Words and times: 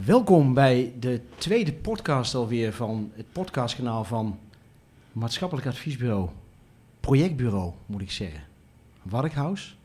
Welkom 0.00 0.54
bij 0.54 0.92
de 1.00 1.20
tweede 1.36 1.72
podcast 1.72 2.34
alweer 2.34 2.72
van 2.72 3.10
het 3.14 3.32
podcastkanaal 3.32 4.04
van 4.04 4.38
Maatschappelijk 5.12 5.66
Adviesbureau, 5.66 6.28
Projectbureau 7.00 7.72
moet 7.86 8.00
ik 8.00 8.10
zeggen, 8.10 8.40
Warkhaus. 9.02 9.76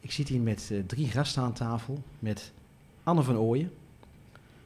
Ik 0.00 0.12
zit 0.12 0.28
hier 0.28 0.40
met 0.40 0.68
uh, 0.72 0.82
drie 0.86 1.06
gasten 1.06 1.42
aan 1.42 1.52
tafel, 1.52 2.02
met 2.18 2.52
Anne 3.02 3.22
van 3.22 3.36
Ooyen, 3.36 3.72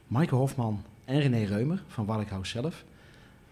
Maaike 0.07 0.35
Hofman 0.35 0.83
en 1.05 1.19
René 1.19 1.43
Reumer 1.43 1.83
van 1.87 2.05
Warkhaus 2.05 2.49
zelf. 2.49 2.83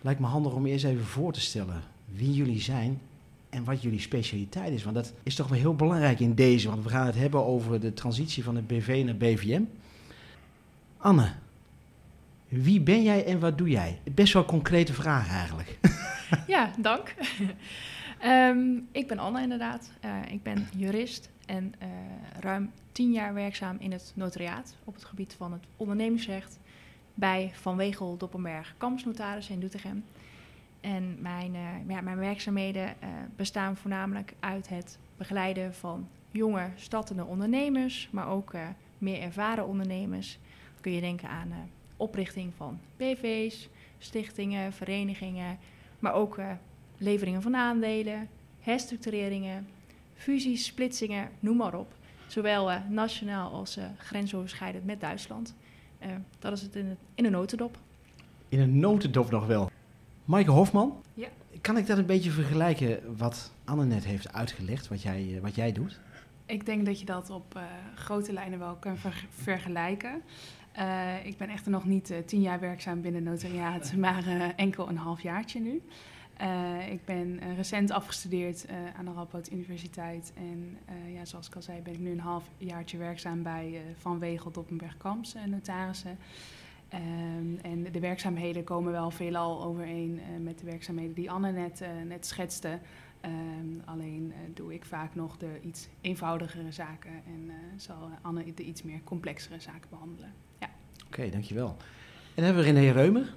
Lijkt 0.02 0.20
me 0.20 0.26
handig 0.26 0.54
om 0.54 0.66
eerst 0.66 0.86
even 0.86 1.06
voor 1.06 1.34
te 1.34 1.42
stellen 1.42 1.82
wie 2.06 2.34
jullie 2.34 2.62
zijn 2.62 3.02
en 3.50 3.64
wat 3.64 3.82
jullie 3.82 4.00
specialiteit 4.00 4.74
is. 4.74 4.84
Want 4.84 4.96
dat 4.96 5.14
is 5.24 5.36
toch 5.36 5.48
wel 5.48 5.60
heel 5.60 5.76
belangrijk 5.76 6.20
in 6.20 6.36
deze, 6.36 6.70
want 6.70 6.84
we 6.84 6.90
gaan 6.90 7.06
het 7.06 7.16
hebben 7.16 7.46
over 7.46 7.80
de 7.80 7.94
transitie 7.94 8.44
van 8.44 8.56
het 8.56 8.68
BV 8.68 9.02
naar 9.06 9.18
BVM. 9.18 9.62
Anne, 11.04 11.32
wie 12.48 12.82
ben 12.82 13.04
jij 13.04 13.26
en 13.26 13.40
wat 13.40 13.58
doe 13.58 13.70
jij? 13.70 14.00
Best 14.12 14.34
wel 14.34 14.42
een 14.42 14.48
concrete 14.48 14.94
vraag 14.94 15.30
eigenlijk. 15.30 15.78
Ja, 16.48 16.72
dank. 16.78 17.14
Ehm, 18.20 18.78
ik 18.92 19.08
ben 19.08 19.20
Anne 19.20 19.42
inderdaad. 19.42 19.92
Uh, 20.06 20.32
ik 20.32 20.44
ben 20.44 20.68
jurist 20.76 21.30
en 21.46 21.74
uh, 21.82 21.88
ruim 22.40 22.72
tien 22.92 23.12
jaar 23.12 23.34
werkzaam 23.34 23.76
in 23.80 23.92
het 23.92 24.12
notariaat 24.16 24.76
op 24.84 24.94
het 24.94 25.06
gebied 25.06 25.34
van 25.38 25.52
het 25.52 25.66
ondernemingsrecht 25.78 26.60
bij 27.14 27.52
Van 27.54 27.76
Wegel 27.76 28.18
Doppenberg 28.18 28.74
Kampsnotaris 28.78 29.50
in 29.50 29.60
Doetinchem. 29.60 30.04
En 30.82 31.18
mijn, 31.20 31.56
uh, 31.56 31.62
ja, 31.88 32.02
mijn 32.02 32.18
werkzaamheden 32.18 32.96
bestaan 33.36 33.78
voornamelijk 33.78 34.34
uit 34.40 34.70
het 34.70 34.98
begeleiden 35.18 35.74
van 35.74 36.08
jonge 36.32 36.70
startende 36.76 37.26
ondernemers, 37.26 38.10
maar 38.12 38.28
ook 38.28 38.54
meer 38.98 39.22
ervaren 39.22 39.68
ondernemers 39.68 40.40
kun 40.84 40.92
je 40.92 41.02
denken 41.02 41.30
aan 41.30 41.48
uh, 41.48 41.56
oprichting 41.98 42.54
van 42.56 42.80
BV's, 42.98 43.70
stichtingen, 43.98 44.74
verenigingen, 44.74 45.58
maar 46.00 46.14
ook 46.14 46.38
uh, 46.38 46.52
leveringen 46.98 47.42
van 47.42 47.56
aandelen, 47.56 48.30
herstructureringen, 48.60 49.68
fusies, 50.14 50.66
splitsingen, 50.66 51.30
noem 51.40 51.58
maar 51.58 51.74
op. 51.74 51.94
Zowel 52.28 52.72
uh, 52.72 52.78
nationaal 52.90 53.52
als 53.52 53.78
grensoverschrijdend 53.98 54.86
met 54.86 55.00
Duitsland. 55.00 55.56
dat 56.40 56.54
is 56.54 56.62
het 56.62 56.76
in, 56.76 56.86
het 56.86 56.98
in 57.16 57.26
een 57.26 57.32
notendop. 57.32 57.78
In 58.50 58.60
een 58.60 58.80
notendop 58.80 59.32
nog 59.32 59.46
wel. 59.46 59.72
Maaike 60.26 60.52
Hofman, 60.52 61.02
ja. 61.14 61.28
kan 61.62 61.78
ik 61.78 61.88
dat 61.88 61.98
een 61.98 62.06
beetje 62.06 62.32
vergelijken 62.32 63.18
wat 63.18 63.52
Anne 63.66 63.86
net 63.86 64.06
heeft 64.06 64.34
uitgelegd, 64.34 64.88
wat 64.88 65.02
jij, 65.02 65.40
wat 65.42 65.56
jij 65.56 65.72
doet? 65.72 66.00
Ik 66.46 66.66
denk 66.66 66.86
dat 66.86 67.00
je 67.00 67.06
dat 67.06 67.30
op 67.30 67.60
grote 67.96 68.34
lijnen 68.34 68.60
wel 68.60 68.76
kan 68.76 68.98
ver 68.98 69.26
vergelijken. 69.30 70.22
Uh, 70.80 71.26
ik 71.26 71.38
ben 71.38 71.50
echter 71.50 71.72
nog 71.72 71.86
niet 71.86 72.12
uh, 72.12 72.18
tien 72.18 72.42
jaar 72.42 72.60
werkzaam 72.60 73.02
binnen 73.02 73.24
notariaat, 73.24 73.94
maar 73.96 74.28
uh, 74.28 74.48
enkel 74.56 74.90
een 74.90 74.98
half 74.98 75.22
jaartje 75.22 75.60
nu. 75.60 75.82
ik 76.90 77.06
ben 77.06 77.56
recent 77.56 77.92
afgestudeerd 77.92 78.66
aan 78.98 79.06
de 79.06 79.12
Radboud 79.14 79.52
Universiteit. 79.52 80.34
En 80.36 80.78
ja, 81.14 81.26
zoals 81.26 81.48
ik 81.48 81.56
al 81.56 81.62
zei, 81.62 81.82
ben 81.82 81.94
ik 81.94 82.00
nu 82.00 82.12
een 82.12 82.20
half 82.20 82.50
jaartje 82.58 82.98
werkzaam 82.98 83.44
bij 83.44 83.82
Van 83.98 84.20
Wegel 84.20 84.52
Doppenberg 84.52 84.98
Kamps 84.98 85.36
notarissen. 85.46 86.18
Um, 86.94 87.60
en 87.62 87.92
de 87.92 88.00
werkzaamheden 88.00 88.64
komen 88.64 88.92
wel 88.92 89.12
veelal 89.12 89.64
overeen 89.64 90.22
met 90.42 90.60
de 90.60 90.66
werkzaamheden 90.66 91.14
die 91.14 91.32
Anne 91.32 91.52
net, 91.52 91.84
net 92.08 92.26
schetste. 92.26 92.80
Um, 93.26 93.82
alleen 93.86 94.34
doe 94.54 94.74
ik 94.74 94.86
vaak 94.86 95.16
nog 95.16 95.38
de 95.38 95.60
iets 95.62 95.88
eenvoudigere 96.02 96.72
zaken 96.72 97.12
en 97.26 97.52
zal 97.78 98.10
Anne 98.22 98.54
de 98.54 98.64
iets 98.64 98.84
meer 98.84 99.04
complexere 99.04 99.60
zaken 99.60 99.90
behandelen. 99.90 100.34
Oké, 101.14 101.22
okay, 101.22 101.34
dankjewel. 101.34 101.68
En 101.68 102.44
dan 102.44 102.46
hebben 102.46 102.64
we 102.64 102.72
René 102.72 102.92
Reumer. 102.92 103.34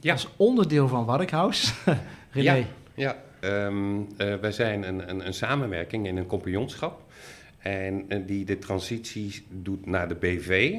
Ja. 0.00 0.12
Als 0.12 0.28
onderdeel 0.36 0.88
van 0.88 1.04
Warkhaus. 1.04 1.74
René. 2.32 2.66
Ja, 2.94 3.16
ja. 3.40 3.64
Um, 3.66 3.98
uh, 3.98 4.34
wij 4.34 4.52
zijn 4.52 4.88
een, 4.88 5.10
een, 5.10 5.26
een, 5.26 5.34
samenwerking 5.34 6.06
in 6.06 6.16
een 6.16 6.26
compagnonschap. 6.26 7.02
En, 7.58 8.04
en 8.08 8.26
die 8.26 8.44
de 8.44 8.58
transitie 8.58 9.42
doet 9.48 9.86
naar 9.86 10.08
de 10.08 10.14
BV. 10.14 10.78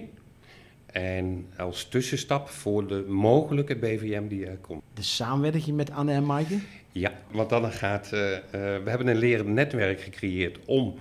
En 0.86 1.48
als 1.58 1.86
tussenstap 1.86 2.50
voor 2.50 2.88
de 2.88 3.06
mogelijke 3.08 3.76
BVM 3.76 4.28
die 4.28 4.46
er 4.46 4.58
komt. 4.58 4.84
De 4.94 5.04
samenwerking 5.04 5.76
met 5.76 5.92
Anne 5.92 6.14
en 6.14 6.26
Maaike? 6.26 6.60
Ja, 6.92 7.12
want 7.32 7.50
dan 7.50 7.72
gaat. 7.72 8.06
Uh, 8.06 8.12
we 8.52 8.84
hebben 8.86 9.08
een 9.08 9.18
lerend 9.18 9.50
netwerk 9.50 10.02
gecreëerd 10.02 10.60
om 10.66 10.96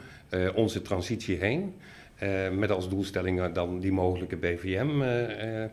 onze 0.55 0.83
transitie 0.83 1.37
heen. 1.37 1.75
Uh, 2.23 2.51
met 2.51 2.71
als 2.71 2.89
doelstelling 2.89 3.53
dan 3.53 3.81
die 3.81 3.93
mogelijke 3.93 4.37
BVM. 4.37 5.01
Uh, 5.01 5.63
uh, 5.63 5.65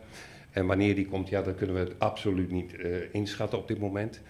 en 0.50 0.66
wanneer 0.66 0.94
die 0.94 1.06
komt, 1.06 1.28
ja, 1.28 1.42
dat 1.42 1.56
kunnen 1.56 1.76
we 1.76 1.92
absoluut 1.98 2.50
niet 2.50 2.74
inschatten 3.12 3.58
op 3.58 3.68
dit 3.68 3.78
moment. 3.78 4.20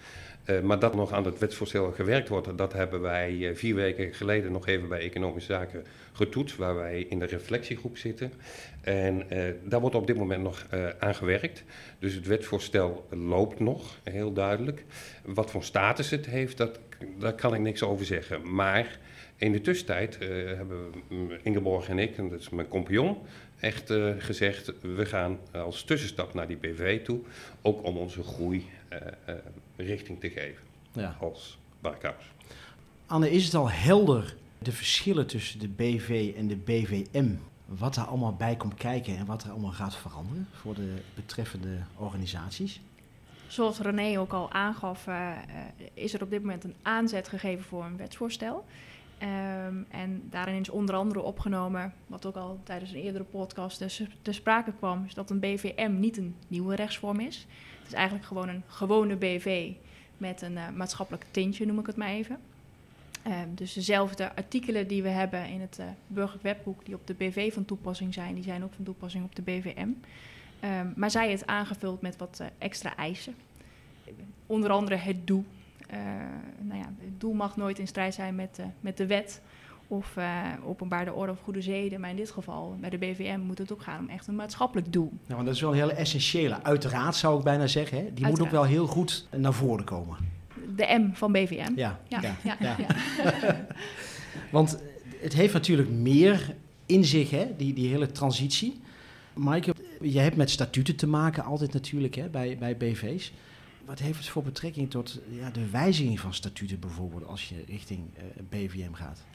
maar 0.63 0.79
dat 0.79 0.95
nog 0.95 1.11
aan 1.11 1.25
het 1.25 1.39
wetsvoorstel 1.39 1.91
gewerkt 1.91 2.27
wordt, 2.27 2.57
dat 2.57 2.73
hebben 2.73 3.01
wij 3.01 3.51
vier 3.55 3.75
weken 3.75 4.13
geleden 4.13 4.51
nog 4.51 4.67
even 4.67 4.89
bij 4.89 4.99
Economische 4.99 5.53
Zaken 5.53 5.83
getoetst, 6.13 6.55
waar 6.55 6.75
wij 6.75 7.05
in 7.09 7.19
de 7.19 7.25
reflectiegroep 7.25 7.97
zitten. 7.97 8.31
En 8.81 9.23
daar 9.63 9.79
wordt 9.79 9.95
op 9.95 10.07
dit 10.07 10.17
moment 10.17 10.43
nog 10.43 10.67
aan 10.99 11.15
gewerkt. 11.15 11.63
Dus 11.99 12.13
het 12.13 12.27
wetsvoorstel 12.27 13.07
loopt 13.09 13.59
nog, 13.59 13.99
heel 14.03 14.33
duidelijk. 14.33 14.85
Wat 15.25 15.51
voor 15.51 15.63
status 15.63 16.09
het 16.09 16.25
heeft, 16.25 16.57
dat, 16.57 16.79
daar 17.19 17.33
kan 17.33 17.53
ik 17.53 17.61
niks 17.61 17.83
over 17.83 18.05
zeggen. 18.05 18.53
Maar 18.53 18.99
in 19.39 19.51
de 19.51 19.61
tussentijd 19.61 20.17
uh, 20.21 20.27
hebben 20.55 20.93
Ingeborg 21.43 21.89
en 21.89 21.99
ik, 21.99 22.17
en 22.17 22.29
dat 22.29 22.39
is 22.39 22.49
mijn 22.49 22.67
compagnon, 22.67 23.17
echt 23.59 23.91
uh, 23.91 24.13
gezegd: 24.17 24.73
we 24.81 25.05
gaan 25.05 25.37
als 25.51 25.83
tussenstap 25.83 26.33
naar 26.33 26.47
die 26.47 26.57
BV 26.57 27.03
toe, 27.03 27.19
ook 27.61 27.83
om 27.83 27.97
onze 27.97 28.23
groei 28.23 28.65
uh, 28.93 28.99
richting 29.75 30.19
te 30.19 30.29
geven 30.29 30.63
ja. 30.91 31.15
als 31.19 31.57
Barkhaus. 31.79 32.23
Anne, 33.05 33.31
is 33.31 33.45
het 33.45 33.53
al 33.53 33.69
helder 33.69 34.35
de 34.57 34.71
verschillen 34.71 35.27
tussen 35.27 35.59
de 35.59 35.67
BV 35.67 36.33
en 36.37 36.47
de 36.47 36.55
BVM? 36.55 37.29
Wat 37.65 37.95
er 37.95 38.03
allemaal 38.03 38.35
bij 38.35 38.55
komt 38.55 38.73
kijken 38.73 39.17
en 39.17 39.25
wat 39.25 39.43
er 39.43 39.51
allemaal 39.51 39.71
gaat 39.71 39.95
veranderen 39.95 40.47
voor 40.53 40.73
de 40.75 40.93
betreffende 41.15 41.77
organisaties? 41.95 42.81
Zoals 43.47 43.79
René 43.79 44.19
ook 44.19 44.33
al 44.33 44.51
aangaf, 44.51 45.07
is 45.93 46.13
er 46.13 46.21
op 46.21 46.29
dit 46.29 46.41
moment 46.41 46.63
een 46.63 46.75
aanzet 46.81 47.27
gegeven 47.27 47.63
voor 47.63 47.83
een 47.83 47.97
wetsvoorstel. 47.97 48.65
Um, 49.21 49.85
en 49.89 50.21
daarin 50.29 50.59
is 50.59 50.69
onder 50.69 50.95
andere 50.95 51.21
opgenomen, 51.21 51.93
wat 52.07 52.25
ook 52.25 52.35
al 52.35 52.59
tijdens 52.63 52.91
een 52.91 53.01
eerdere 53.01 53.23
podcast 53.23 53.77
te 54.21 54.31
sprake 54.31 54.73
kwam, 54.77 55.03
is 55.05 55.13
dat 55.13 55.29
een 55.29 55.39
BVM 55.39 55.99
niet 55.99 56.17
een 56.17 56.35
nieuwe 56.47 56.75
rechtsvorm 56.75 57.19
is. 57.19 57.45
Het 57.79 57.87
is 57.87 57.93
eigenlijk 57.93 58.25
gewoon 58.25 58.49
een 58.49 58.63
gewone 58.67 59.15
BV 59.15 59.71
met 60.17 60.41
een 60.41 60.53
uh, 60.53 60.69
maatschappelijk 60.75 61.25
tintje, 61.31 61.65
noem 61.65 61.79
ik 61.79 61.85
het 61.85 61.95
maar 61.95 62.09
even. 62.09 62.37
Um, 63.27 63.55
dus 63.55 63.73
dezelfde 63.73 64.35
artikelen 64.35 64.87
die 64.87 65.03
we 65.03 65.09
hebben 65.09 65.45
in 65.45 65.61
het 65.61 65.77
uh, 65.79 65.85
burgerlijk 66.07 66.59
die 66.83 66.95
op 66.95 67.07
de 67.07 67.13
BV 67.13 67.53
van 67.53 67.65
toepassing 67.65 68.13
zijn, 68.13 68.35
die 68.35 68.43
zijn 68.43 68.63
ook 68.63 68.73
van 68.73 68.85
toepassing 68.85 69.23
op 69.23 69.35
de 69.35 69.41
BVM. 69.41 69.89
Um, 70.63 70.93
maar 70.95 71.11
zij 71.11 71.31
het 71.31 71.47
aangevuld 71.47 72.01
met 72.01 72.17
wat 72.17 72.37
uh, 72.41 72.47
extra 72.57 72.95
eisen. 72.95 73.35
Onder 74.45 74.69
andere 74.71 74.95
het 74.95 75.27
doel 75.27 75.45
nou 76.61 76.79
ja, 76.79 76.93
het 76.99 77.19
doel 77.19 77.33
mag 77.33 77.55
nooit 77.55 77.79
in 77.79 77.87
strijd 77.87 78.13
zijn 78.13 78.35
met, 78.35 78.57
uh, 78.59 78.65
met 78.79 78.97
de 78.97 79.05
wet 79.07 79.41
of 79.87 80.15
uh, 80.17 80.45
openbaarde 80.65 81.13
orde 81.13 81.31
of 81.31 81.39
goede 81.39 81.61
zeden. 81.61 81.99
Maar 81.99 82.09
in 82.09 82.15
dit 82.15 82.31
geval, 82.31 82.77
bij 82.79 82.89
de 82.89 82.97
BVM, 82.97 83.39
moet 83.39 83.57
het 83.57 83.71
ook 83.71 83.81
gaan 83.81 83.99
om 83.99 84.09
echt 84.09 84.27
een 84.27 84.35
maatschappelijk 84.35 84.93
doel. 84.93 85.09
Nou, 85.09 85.33
want 85.33 85.45
dat 85.45 85.55
is 85.55 85.61
wel 85.61 85.71
een 85.71 85.77
hele 85.77 85.93
essentiële. 85.93 86.63
Uiteraard 86.63 87.15
zou 87.15 87.37
ik 87.37 87.43
bijna 87.43 87.67
zeggen, 87.67 87.97
hè? 87.97 88.03
die 88.03 88.09
Uiteraard. 88.09 88.37
moet 88.37 88.47
ook 88.47 88.51
wel 88.51 88.63
heel 88.63 88.87
goed 88.87 89.27
naar 89.35 89.53
voren 89.53 89.85
komen. 89.85 90.17
De 90.75 90.99
M 90.99 91.13
van 91.13 91.31
BVM. 91.31 91.71
Ja, 91.75 91.99
ja, 92.07 92.21
ja. 92.21 92.57
ja, 92.59 92.75
ja. 92.77 92.87
want 94.51 94.77
het 95.21 95.33
heeft 95.33 95.53
natuurlijk 95.53 95.89
meer 95.89 96.55
in 96.85 97.05
zich, 97.05 97.29
hè? 97.29 97.47
Die, 97.57 97.73
die 97.73 97.87
hele 97.87 98.11
transitie. 98.11 98.81
Maaike, 99.33 99.73
je 100.01 100.19
hebt 100.19 100.35
met 100.35 100.49
statuten 100.49 100.95
te 100.95 101.07
maken 101.07 101.43
altijd 101.43 101.73
natuurlijk 101.73 102.15
hè, 102.15 102.27
bij, 102.27 102.57
bij 102.59 102.77
BV's 102.77 103.33
wat 103.89 103.99
heeft 103.99 104.17
het 104.17 104.27
voor 104.27 104.43
betrekking 104.43 104.89
tot 104.89 105.19
ja, 105.29 105.49
de 105.49 105.69
wijziging 105.69 106.19
van 106.19 106.33
statuten 106.33 106.79
bijvoorbeeld 106.79 107.25
als 107.25 107.49
je 107.49 107.63
richting 107.67 108.17
eh, 108.17 108.23
BVM 108.49 108.93
gaat? 108.93 109.25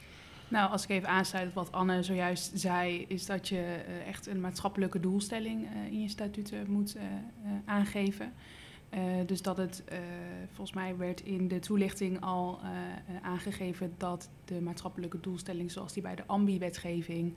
Nou, 0.47 0.71
als 0.71 0.83
ik 0.83 0.89
even 0.89 1.09
aansluit 1.09 1.47
op 1.47 1.53
wat 1.53 1.71
Anne 1.71 2.03
zojuist 2.03 2.51
zei, 2.53 3.05
is 3.07 3.25
dat 3.25 3.47
je 3.47 3.83
uh, 3.87 4.07
echt 4.07 4.27
een 4.27 4.39
maatschappelijke 4.39 4.99
doelstelling 4.99 5.61
uh, 5.61 5.91
in 5.91 6.01
je 6.01 6.09
statuten 6.09 6.71
moet 6.71 6.95
aangeven. 7.65 8.33
Dus 9.25 9.41
dat 9.41 9.57
het, 9.57 9.83
volgens 10.47 10.73
mij 10.75 10.97
werd 10.97 11.21
in 11.21 11.47
de 11.47 11.59
toelichting 11.59 12.21
al 12.21 12.59
aangegeven 13.21 13.93
dat 13.97 14.29
de 14.45 14.61
maatschappelijke 14.61 15.19
doelstelling 15.19 15.71
zoals 15.71 15.93
die 15.93 16.03
bij 16.03 16.15
de 16.15 16.23
AMBI-wetgeving 16.25 17.35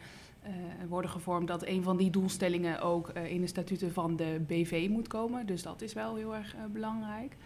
uh, 0.48 0.50
worden 0.88 1.10
gevormd, 1.10 1.48
dat 1.48 1.66
een 1.66 1.82
van 1.82 1.96
die 1.96 2.10
doelstellingen 2.10 2.80
ook 2.80 3.12
uh, 3.16 3.32
in 3.32 3.40
de 3.40 3.46
statuten 3.46 3.92
van 3.92 4.16
de 4.16 4.40
BV 4.46 4.86
moet 4.90 5.08
komen. 5.08 5.46
Dus 5.46 5.62
dat 5.62 5.82
is 5.82 5.92
wel 5.92 6.16
heel 6.16 6.34
erg 6.34 6.54
uh, 6.54 6.60
belangrijk. 6.72 7.36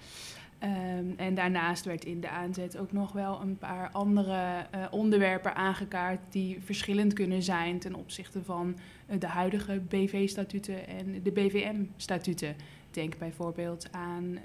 Ehm, 0.58 1.06
en 1.16 1.34
daarnaast 1.34 1.84
werd 1.84 2.04
in 2.04 2.20
de 2.20 2.28
aanzet 2.28 2.78
ook 2.78 2.92
nog 2.92 3.12
wel 3.12 3.40
een 3.40 3.58
paar 3.58 3.90
andere 3.90 4.66
uh, 4.74 4.86
onderwerpen 4.90 5.54
aangekaart 5.54 6.20
die 6.28 6.58
verschillend 6.62 7.12
kunnen 7.12 7.42
zijn 7.42 7.78
ten 7.78 7.94
opzichte 7.94 8.42
van 8.44 8.76
uh, 9.10 9.20
de 9.20 9.26
huidige 9.26 9.80
BV-statuten 9.88 10.86
en 10.86 11.22
de 11.22 11.32
BVM-statuten. 11.32 12.56
Denk 12.92 13.18
bijvoorbeeld 13.18 13.88
aan 13.90 14.24
uh, 14.24 14.40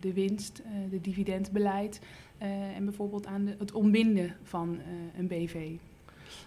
de 0.00 0.12
winst, 0.12 0.62
de 0.90 1.00
dividendbeleid 1.00 2.00
en 2.74 2.84
bijvoorbeeld 2.84 3.26
aan 3.26 3.44
de, 3.44 3.54
het 3.58 3.72
ontbinden 3.72 4.36
van 4.42 4.78
een 5.16 5.26
BV. 5.26 5.70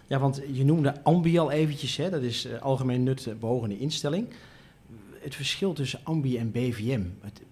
Ja, 0.06 0.18
want 0.18 0.42
je 0.52 0.64
noemde 0.64 1.04
AMBI 1.04 1.38
al 1.38 1.50
eventjes, 1.50 1.96
hè? 1.96 2.10
dat 2.10 2.22
is 2.22 2.60
algemeen 2.60 3.02
nut 3.02 3.34
behogende 3.40 3.78
instelling. 3.78 4.28
Het 5.20 5.34
verschil 5.34 5.72
tussen 5.72 6.00
AMBI 6.02 6.38
en 6.38 6.50
BVM, 6.50 7.02
het, 7.20 7.42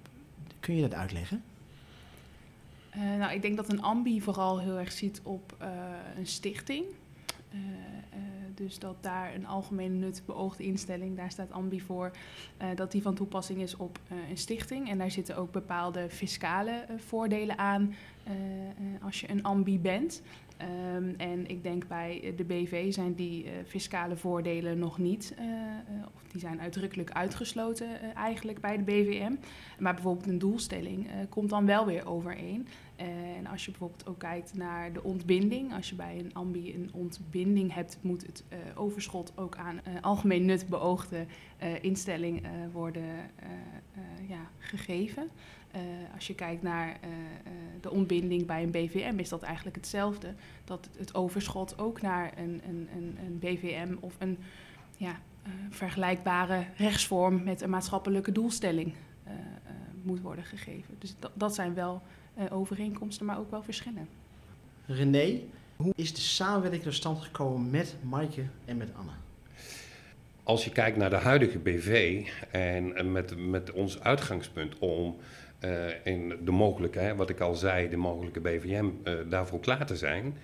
Kun 0.62 0.74
je 0.74 0.82
dat 0.82 0.94
uitleggen? 0.94 1.42
Uh, 2.96 3.16
nou, 3.18 3.32
ik 3.32 3.42
denk 3.42 3.56
dat 3.56 3.72
een 3.72 3.82
ambi 3.82 4.20
vooral 4.20 4.60
heel 4.60 4.78
erg 4.78 4.92
ziet 4.92 5.20
op 5.22 5.56
uh, 5.62 5.68
een 6.16 6.26
stichting. 6.26 6.84
Uh, 7.54 7.58
dus 8.62 8.78
dat 8.78 8.96
daar 9.00 9.34
een 9.34 9.46
algemene 9.46 9.94
nut 9.94 10.22
beoogde 10.26 10.62
instelling, 10.62 11.16
daar 11.16 11.30
staat 11.30 11.52
ambi 11.52 11.80
voor, 11.80 12.10
dat 12.74 12.92
die 12.92 13.02
van 13.02 13.14
toepassing 13.14 13.60
is 13.60 13.76
op 13.76 13.98
een 14.30 14.38
stichting. 14.38 14.88
En 14.90 14.98
daar 14.98 15.10
zitten 15.10 15.36
ook 15.36 15.52
bepaalde 15.52 16.10
fiscale 16.10 16.84
voordelen 16.96 17.58
aan 17.58 17.94
als 19.02 19.20
je 19.20 19.30
een 19.30 19.42
ambi 19.42 19.78
bent. 19.78 20.22
Um, 20.62 21.14
en 21.16 21.46
ik 21.46 21.62
denk 21.62 21.88
bij 21.88 22.34
de 22.36 22.44
BV 22.44 22.92
zijn 22.92 23.14
die 23.14 23.44
uh, 23.44 23.50
fiscale 23.66 24.16
voordelen 24.16 24.78
nog 24.78 24.98
niet, 24.98 25.34
uh, 25.38 25.44
of 26.14 26.22
die 26.30 26.40
zijn 26.40 26.60
uitdrukkelijk 26.60 27.10
uitgesloten 27.10 28.14
eigenlijk 28.14 28.60
bij 28.60 28.76
de 28.76 28.82
BVM. 28.82 29.32
Maar 29.78 29.94
bijvoorbeeld 29.94 30.26
een 30.26 30.38
doelstelling 30.38 31.06
komt 31.28 31.50
dan 31.50 31.66
wel 31.66 31.86
weer 31.86 32.06
overeen. 32.06 32.66
en 32.96 33.46
als 33.46 33.64
je 33.64 33.70
bijvoorbeeld 33.70 34.06
ook 34.06 34.18
kijkt 34.18 34.54
naar 34.54 34.92
de 34.92 35.02
ontbinding, 35.02 35.74
als 35.74 35.88
je 35.88 35.94
bij 35.94 36.18
een 36.18 36.34
ambi 36.34 36.74
een 36.74 36.90
ontbinding 36.92 37.74
hebt, 37.74 37.98
moet 38.00 38.26
het 38.26 38.44
overschot 38.74 39.32
ook 39.36 39.56
aan 39.56 39.80
algemeen 40.00 40.44
nut 40.44 40.68
beoogde 40.68 41.26
instelling 41.80 42.46
worden 42.72 43.04
ja, 44.28 44.50
gegeven. 44.58 45.30
Uh, 45.76 45.80
als 46.14 46.26
je 46.26 46.34
kijkt 46.34 46.62
naar 46.62 46.88
uh, 46.88 47.10
uh, 47.10 47.52
de 47.80 47.90
ontbinding 47.90 48.46
bij 48.46 48.62
een 48.62 48.70
BVM, 48.70 49.18
is 49.18 49.28
dat 49.28 49.42
eigenlijk 49.42 49.76
hetzelfde. 49.76 50.34
Dat 50.64 50.88
het 50.96 51.14
overschot 51.14 51.78
ook 51.78 52.00
naar 52.00 52.32
een, 52.36 52.60
een, 52.68 52.88
een, 52.96 53.18
een 53.26 53.38
BVM 53.38 53.94
of 54.00 54.14
een 54.18 54.38
ja, 54.96 55.20
vergelijkbare 55.70 56.66
rechtsvorm 56.76 57.42
met 57.42 57.60
een 57.60 57.70
maatschappelijke 57.70 58.32
doelstelling 58.32 58.94
moet 60.02 60.20
worden 60.20 60.44
gegeven. 60.44 60.94
Dus 60.98 61.14
dat, 61.18 61.30
dat 61.34 61.54
zijn 61.54 61.74
wel 61.74 62.02
overeenkomsten, 62.50 63.26
maar 63.26 63.38
ook 63.38 63.50
wel 63.50 63.62
verschillen. 63.62 64.08
René, 64.86 65.40
hoe 65.76 65.92
is 65.96 66.14
de 66.14 66.20
samenwerking 66.20 66.82
tot 66.82 66.94
stand 66.94 67.20
gekomen 67.20 67.70
met 67.70 67.96
Maaike 68.02 68.44
en 68.64 68.76
met 68.76 68.88
Anne? 68.96 69.12
Als 70.42 70.64
je 70.64 70.70
kijkt 70.70 70.96
naar 70.96 71.10
de 71.10 71.16
huidige 71.16 71.58
BV 71.58 72.26
en 72.50 73.12
met, 73.12 73.48
met 73.48 73.72
ons 73.72 74.00
uitgangspunt 74.00 74.78
om 74.78 75.16
uh, 75.64 75.70
in 76.04 76.32
de 76.44 76.50
mogelijke, 76.50 77.14
wat 77.16 77.30
ik 77.30 77.40
al 77.40 77.54
zei, 77.54 77.88
de 77.88 77.96
mogelijke 77.96 78.40
BVM 78.40 78.84
uh, 78.84 79.14
daarvoor 79.28 79.60
klaar 79.60 79.86
te 79.86 79.96
zijn, 79.96 80.36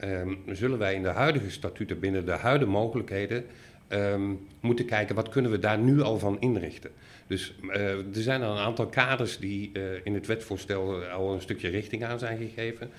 um, 0.00 0.38
zullen 0.46 0.78
wij 0.78 0.94
in 0.94 1.02
de 1.02 1.08
huidige 1.08 1.50
statuten 1.50 1.98
binnen 1.98 2.26
de 2.26 2.32
huidige 2.32 2.70
mogelijkheden 2.70 3.44
um, 3.88 4.46
moeten 4.60 4.84
kijken 4.84 5.14
wat 5.14 5.28
kunnen 5.28 5.50
we 5.50 5.58
daar 5.58 5.78
nu 5.78 6.00
al 6.00 6.18
van 6.18 6.40
inrichten. 6.40 6.90
Dus 7.26 7.54
uh, 7.62 7.90
er 7.90 8.06
zijn 8.10 8.42
al 8.42 8.52
een 8.52 8.64
aantal 8.64 8.86
kaders 8.86 9.38
die 9.38 9.72
in 10.02 10.14
het 10.14 10.26
wetsvoorstel 10.26 11.04
al 11.04 11.34
een 11.34 11.40
stukje 11.40 11.68
richting 11.68 12.04
aan 12.04 12.18
zijn 12.18 12.38
gegeven. 12.38 12.90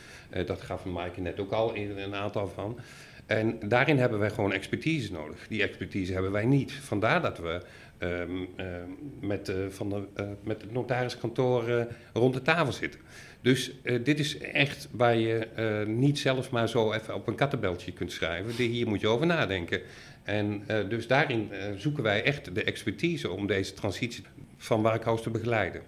dat 0.46 0.62
gaf 0.62 0.86
Maaike 0.86 1.22
net 1.22 1.40
ook 1.40 1.52
al 1.52 1.74
in 1.74 1.98
een 1.98 2.16
aantal 2.16 2.48
van. 2.48 2.80
En 3.28 3.60
daarin 3.70 3.98
hebben 3.98 4.20
wij 4.20 4.30
gewoon 4.30 4.54
expertise 4.54 5.12
nodig. 5.12 5.48
Die 5.48 5.62
expertise 5.62 6.14
hebben 6.14 6.32
wij 6.32 6.46
niet. 6.46 6.72
Vandaar 6.74 7.22
dat 7.22 7.38
we 7.38 7.62
um, 8.00 8.48
met, 9.20 9.50
uh, 9.50 9.56
van 9.70 9.90
de, 9.90 10.08
uh, 10.22 10.28
met 10.44 10.62
het 10.62 10.72
notariskantoor 10.72 11.88
rond 12.14 12.34
de 12.34 12.42
tafel 12.42 12.74
zitten. 12.74 13.00
Dus 13.42 13.72
dit 14.04 14.20
is 14.20 14.38
echt 14.38 14.88
waar 14.92 15.16
je 15.16 15.48
niet 15.88 16.20
zelf 16.20 16.52
maar 16.52 16.70
zo 16.70 16.94
even 16.94 17.16
op 17.16 17.28
een 17.28 17.36
kattenbeltje 17.36 17.92
kunt 17.92 18.12
schrijven. 18.12 18.54
Hier 18.54 18.88
moet 18.88 19.02
je 19.02 19.08
over 19.08 19.26
nadenken. 19.26 19.82
En 20.24 20.64
dus 20.90 21.08
daarin 21.08 21.52
zoeken 21.78 22.04
wij 22.04 22.24
echt 22.24 22.56
de 22.56 22.64
expertise 22.64 23.30
om 23.30 23.48
deze 23.48 23.74
transitie 23.74 24.24
van 24.58 24.82
Warkhaus 24.82 25.22
te 25.22 25.30
begeleiden. 25.30 25.82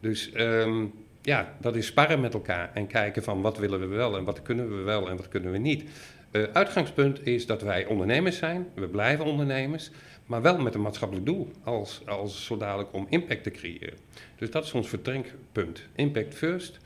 Dus 0.00 0.30
um, 0.36 0.92
ja, 1.22 1.54
dat 1.60 1.76
is 1.76 1.86
sparren 1.86 2.20
met 2.20 2.34
elkaar 2.34 2.70
en 2.74 2.86
kijken 2.86 3.22
van 3.22 3.40
wat 3.40 3.58
willen 3.58 3.80
we 3.80 3.86
wel 3.86 4.16
en 4.16 4.24
wat 4.24 4.42
kunnen 4.42 4.76
we 4.76 4.82
wel 4.82 5.08
en 5.08 5.16
wat 5.16 5.28
kunnen 5.28 5.52
we 5.52 5.58
niet. 5.58 5.90
Uitgangspunt 6.30 7.26
is 7.26 7.46
dat 7.46 7.62
wij 7.62 7.86
ondernemers 7.86 8.38
zijn, 8.38 8.66
we 8.74 8.88
blijven 8.88 9.24
ondernemers. 9.24 9.90
Maar 10.26 10.42
wel 10.42 10.58
met 10.58 10.74
een 10.74 10.82
maatschappelijk 10.82 11.26
doel, 11.26 11.50
als, 11.64 12.06
als 12.06 12.44
zo 12.44 12.56
dadelijk 12.56 12.92
om 12.92 13.06
impact 13.08 13.42
te 13.42 13.50
creëren. 13.50 13.98
Dus 14.36 14.50
dat 14.50 14.64
is 14.64 14.72
ons 14.72 14.88
vertrekpunt. 14.88 15.82
Impact 15.94 16.34
first, 16.34 16.78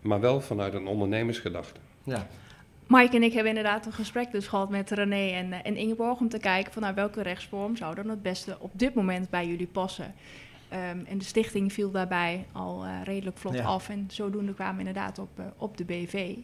maar 0.00 0.20
wel 0.20 0.40
vanuit 0.40 0.74
een 0.74 0.86
ondernemersgedachte. 0.86 1.80
Ja. 2.02 2.26
Mike 2.86 3.16
en 3.16 3.22
ik 3.22 3.32
hebben 3.32 3.48
inderdaad 3.48 3.86
een 3.86 3.92
gesprek 3.92 4.32
dus 4.32 4.46
gehad 4.46 4.70
met 4.70 4.90
René 4.90 5.30
en, 5.30 5.52
en 5.64 5.76
Ingeborg 5.76 6.20
om 6.20 6.28
te 6.28 6.38
kijken 6.38 6.72
van 6.72 6.82
nou, 6.82 6.94
welke 6.94 7.22
rechtsvorm 7.22 7.76
zou 7.76 7.94
dan 7.94 8.08
het 8.08 8.22
beste 8.22 8.56
op 8.58 8.70
dit 8.74 8.94
moment 8.94 9.30
bij 9.30 9.46
jullie 9.46 9.66
passen. 9.66 10.14
Um, 10.72 11.04
en 11.06 11.18
de 11.18 11.24
stichting 11.24 11.72
viel 11.72 11.90
daarbij 11.90 12.46
al 12.52 12.84
uh, 12.84 12.90
redelijk 13.04 13.38
vlot 13.38 13.60
af 13.60 13.88
en 13.88 14.06
zodoende 14.10 14.54
kwamen 14.54 14.74
we 14.74 14.88
inderdaad 14.88 15.18
op, 15.18 15.28
uh, 15.38 15.44
op 15.56 15.76
de 15.76 15.84
BV. 15.84 16.36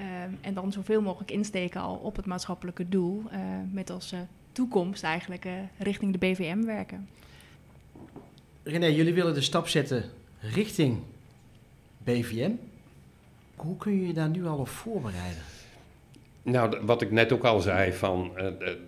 Um, 0.00 0.38
en 0.40 0.54
dan 0.54 0.72
zoveel 0.72 1.02
mogelijk 1.02 1.30
insteken 1.30 1.80
al 1.80 1.94
op 1.94 2.16
het 2.16 2.26
maatschappelijke 2.26 2.88
doel 2.88 3.22
uh, 3.32 3.38
met 3.72 3.90
als 3.90 4.14
toekomst 4.52 5.02
eigenlijk 5.02 5.44
uh, 5.44 5.52
richting 5.78 6.12
de 6.12 6.18
BVM 6.18 6.64
werken. 6.64 7.08
René, 8.62 8.86
jullie 8.86 9.14
willen 9.14 9.34
de 9.34 9.40
stap 9.40 9.68
zetten 9.68 10.04
richting 10.40 10.98
BVM. 11.98 12.50
Hoe 13.56 13.76
kun 13.76 13.92
je 13.92 14.06
je 14.06 14.12
daar 14.12 14.28
nu 14.28 14.46
al 14.46 14.58
op 14.58 14.68
voorbereiden? 14.68 15.42
Nou, 16.44 16.76
wat 16.82 17.02
ik 17.02 17.10
net 17.10 17.32
ook 17.32 17.44
al 17.44 17.60
zei, 17.60 17.92
van, 17.92 18.32
uh, 18.36 18.46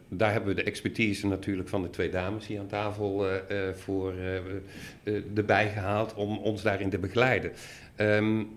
daar 0.09 0.33
hebben 0.33 0.55
we 0.55 0.63
de 0.63 0.69
expertise 0.69 1.27
natuurlijk 1.27 1.69
van 1.69 1.83
de 1.83 1.91
twee 1.91 2.11
dames 2.11 2.47
hier 2.47 2.61
aan 2.61 2.67
tafel 2.67 3.27
uh, 3.27 3.39
voor 3.75 4.15
erbij 5.35 5.69
gehaald 5.69 6.15
om 6.15 6.39
ons 6.39 6.63
daarin 6.63 6.91
te 6.91 6.99
begeleiden. 6.99 7.53
Um, 7.97 8.49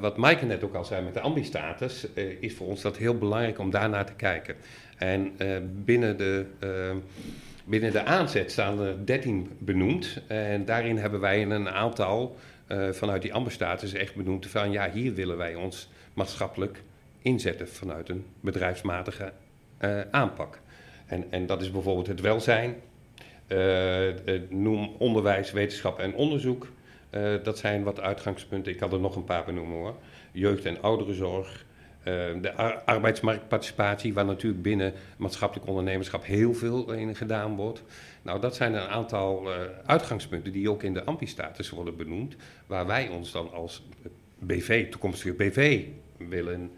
wat 0.00 0.16
Maaike 0.16 0.44
net 0.44 0.64
ook 0.64 0.74
al 0.74 0.84
zei 0.84 1.04
met 1.04 1.14
de 1.14 1.20
ambistatus, 1.20 2.06
is 2.40 2.54
voor 2.54 2.66
ons 2.66 2.82
dat 2.82 2.96
heel 2.96 3.18
belangrijk 3.18 3.58
om 3.58 3.70
daarnaar 3.70 4.06
te 4.06 4.14
kijken. 4.14 4.54
En 4.96 5.32
binnen, 5.84 6.16
de, 6.16 6.46
binnen 7.64 7.92
de 7.92 8.04
aanzet 8.04 8.50
staan 8.50 8.80
er 8.80 9.06
13 9.06 9.48
benoemd. 9.58 10.22
En 10.26 10.64
daarin 10.64 10.96
hebben 10.96 11.20
wij 11.20 11.42
een 11.42 11.68
aantal 11.68 12.36
vanuit 12.90 13.22
die 13.22 13.34
amberstatus 13.34 13.92
echt 13.92 14.14
benoemd 14.14 14.46
van 14.46 14.72
ja, 14.72 14.90
hier 14.90 15.14
willen 15.14 15.36
wij 15.36 15.54
ons 15.54 15.88
maatschappelijk 16.14 16.82
inzetten 17.22 17.68
vanuit 17.68 18.08
een 18.08 18.24
bedrijfsmatige 18.40 19.32
aanpak. 20.10 20.60
En, 21.06 21.24
en 21.30 21.46
dat 21.46 21.62
is 21.62 21.70
bijvoorbeeld 21.70 22.06
het 22.06 22.20
welzijn, 22.20 22.74
noem 24.48 24.94
onderwijs, 24.98 25.52
wetenschap 25.52 25.98
en 25.98 26.14
onderzoek. 26.14 26.66
dat 27.42 27.58
zijn 27.58 27.82
wat 27.82 28.00
uitgangspunten. 28.00 28.72
Ik 28.72 28.78
kan 28.78 28.92
er 28.92 29.00
nog 29.00 29.16
een 29.16 29.24
paar 29.24 29.44
benoemen 29.44 29.76
hoor. 29.76 29.94
Jeugd- 30.32 30.64
en 30.64 30.82
ouderenzorg, 30.82 31.64
de 32.40 32.52
arbeidsmarktparticipatie, 32.84 34.14
waar 34.14 34.24
natuurlijk 34.24 34.62
binnen 34.62 34.92
maatschappelijk 35.16 35.68
ondernemerschap 35.68 36.24
heel 36.24 36.54
veel 36.54 36.92
in 36.92 37.14
gedaan 37.16 37.56
wordt. 37.56 37.82
Nou, 38.22 38.40
dat 38.40 38.56
zijn 38.56 38.74
een 38.74 38.88
aantal 38.88 39.48
uitgangspunten 39.86 40.52
die 40.52 40.70
ook 40.70 40.82
in 40.82 40.94
de 40.94 41.04
AMPI-status 41.04 41.70
worden 41.70 41.96
benoemd, 41.96 42.36
waar 42.66 42.86
wij 42.86 43.08
ons 43.08 43.32
dan 43.32 43.52
als 43.52 43.86
BV, 44.38 44.90
toekomstige 44.90 45.32
BV, 45.32 45.84
willen 46.16 46.70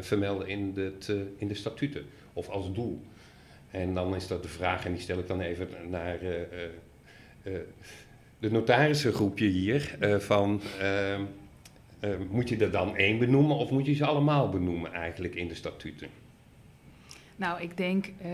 vermelden 0.00 0.48
in, 0.48 0.72
het, 0.76 1.12
in 1.36 1.48
de 1.48 1.54
statuten 1.54 2.04
of 2.32 2.48
als 2.48 2.72
doel. 2.72 3.02
En 3.70 3.94
dan 3.94 4.14
is 4.14 4.26
dat 4.26 4.42
de 4.42 4.48
vraag, 4.48 4.84
en 4.84 4.92
die 4.92 5.00
stel 5.00 5.18
ik 5.18 5.26
dan 5.26 5.40
even 5.40 5.68
naar 5.90 6.18
de 8.38 8.50
notarissengroepje 8.50 9.46
hier, 9.46 9.96
van 10.18 10.60
ehm, 10.80 11.22
moet 12.30 12.48
je 12.48 12.56
er 12.56 12.70
dan 12.70 12.96
één 12.96 13.18
benoemen 13.18 13.56
of 13.56 13.70
moet 13.70 13.86
je 13.86 13.94
ze 13.94 14.06
allemaal 14.06 14.48
benoemen 14.48 14.92
eigenlijk 14.92 15.34
in 15.34 15.48
de 15.48 15.54
statuten? 15.54 16.08
Nou, 17.36 17.62
ik 17.62 17.76
denk 17.76 18.06
uh, 18.06 18.30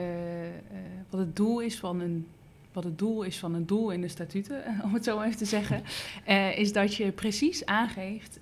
wat 1.10 1.20
het 1.20 1.36
doel 1.36 1.60
is 1.60 1.78
van 1.78 2.00
een 2.00 2.26
wat 2.72 2.84
het 2.84 2.98
doel 2.98 3.22
is 3.22 3.38
van 3.38 3.54
een 3.54 3.66
doel 3.66 3.90
in 3.90 4.00
de 4.00 4.08
statuten, 4.08 4.62
om 4.84 4.94
het 4.94 5.04
zo 5.04 5.20
even 5.20 5.36
te 5.36 5.44
zeggen, 5.44 5.82
is 6.62 6.72
dat 6.72 6.94
je 6.94 7.12
precies 7.12 7.66
aangeeft 7.66 8.40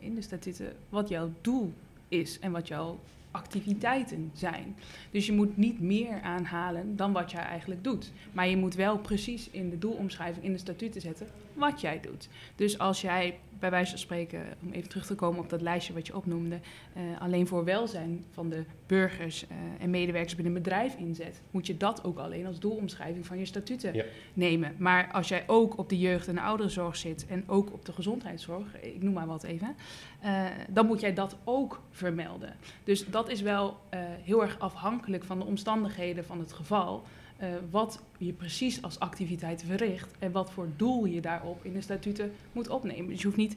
in 0.00 0.14
de 0.14 0.22
statuten 0.22 0.72
wat 0.88 1.08
jouw 1.08 1.30
doel 1.40 1.72
is 2.10 2.38
en 2.38 2.52
wat 2.52 2.68
jouw 2.68 2.98
activiteiten 3.30 4.30
zijn. 4.34 4.76
Dus 5.10 5.26
je 5.26 5.32
moet 5.32 5.56
niet 5.56 5.80
meer 5.80 6.20
aanhalen 6.20 6.96
dan 6.96 7.12
wat 7.12 7.30
jij 7.30 7.42
eigenlijk 7.42 7.84
doet. 7.84 8.12
Maar 8.32 8.48
je 8.48 8.56
moet 8.56 8.74
wel 8.74 8.98
precies 8.98 9.50
in 9.50 9.70
de 9.70 9.78
doelomschrijving 9.78 10.44
in 10.44 10.52
de 10.52 10.58
statuten 10.58 11.00
zetten 11.00 11.26
wat 11.60 11.80
jij 11.80 12.00
doet. 12.00 12.28
Dus 12.54 12.78
als 12.78 13.00
jij 13.00 13.38
bij 13.58 13.70
wijze 13.70 13.90
van 13.90 13.98
spreken, 13.98 14.42
om 14.62 14.72
even 14.72 14.88
terug 14.88 15.06
te 15.06 15.14
komen 15.14 15.40
op 15.40 15.48
dat 15.50 15.60
lijstje 15.60 15.92
wat 15.92 16.06
je 16.06 16.16
opnoemde, 16.16 16.60
eh, 16.92 17.02
alleen 17.20 17.46
voor 17.46 17.64
welzijn 17.64 18.24
van 18.30 18.48
de 18.48 18.64
burgers 18.86 19.46
eh, 19.46 19.56
en 19.78 19.90
medewerkers 19.90 20.34
binnen 20.34 20.56
een 20.56 20.62
bedrijf 20.62 20.94
inzet, 20.96 21.40
moet 21.50 21.66
je 21.66 21.76
dat 21.76 22.04
ook 22.04 22.18
alleen 22.18 22.46
als 22.46 22.58
doelomschrijving 22.58 23.26
van 23.26 23.38
je 23.38 23.44
statuten 23.44 23.94
Ja. 23.94 24.04
nemen. 24.34 24.74
Maar 24.78 25.12
als 25.12 25.28
jij 25.28 25.44
ook 25.46 25.78
op 25.78 25.88
de 25.88 25.98
jeugd- 25.98 26.28
en 26.28 26.34
de 26.34 26.40
ouderenzorg 26.40 26.96
zit 26.96 27.26
en 27.26 27.44
ook 27.46 27.72
op 27.72 27.84
de 27.84 27.92
gezondheidszorg, 27.92 28.80
ik 28.80 29.02
noem 29.02 29.12
maar 29.14 29.26
wat 29.26 29.42
even, 29.42 29.76
eh, 30.20 30.44
dan 30.68 30.86
moet 30.86 31.00
jij 31.00 31.14
dat 31.14 31.36
ook 31.44 31.80
vermelden. 31.90 32.56
Dus 32.84 33.06
dat 33.06 33.28
is 33.30 33.40
wel 33.40 33.76
heel 34.22 34.42
erg 34.42 34.58
afhankelijk 34.58 35.24
van 35.24 35.38
de 35.38 35.44
omstandigheden 35.44 36.24
van 36.24 36.38
het 36.38 36.52
geval. 36.52 37.02
Eh, 37.40 37.48
wat 37.70 38.02
je 38.18 38.32
precies 38.32 38.82
als 38.82 38.98
activiteit 38.98 39.62
verricht 39.62 40.14
en 40.18 40.32
wat 40.32 40.50
voor 40.50 40.68
doel 40.76 41.04
je 41.04 41.20
daarop 41.20 41.64
in 41.64 41.72
de 41.72 41.80
statuten 41.80 42.32
moet 42.52 42.68
opnemen. 42.68 43.08
Dus 43.08 43.18
je 43.18 43.24
hoeft 43.24 43.36
niet, 43.36 43.56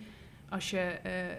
als 0.50 0.70
je 0.70 0.78
eh, 0.78 1.30
eh, 1.30 1.36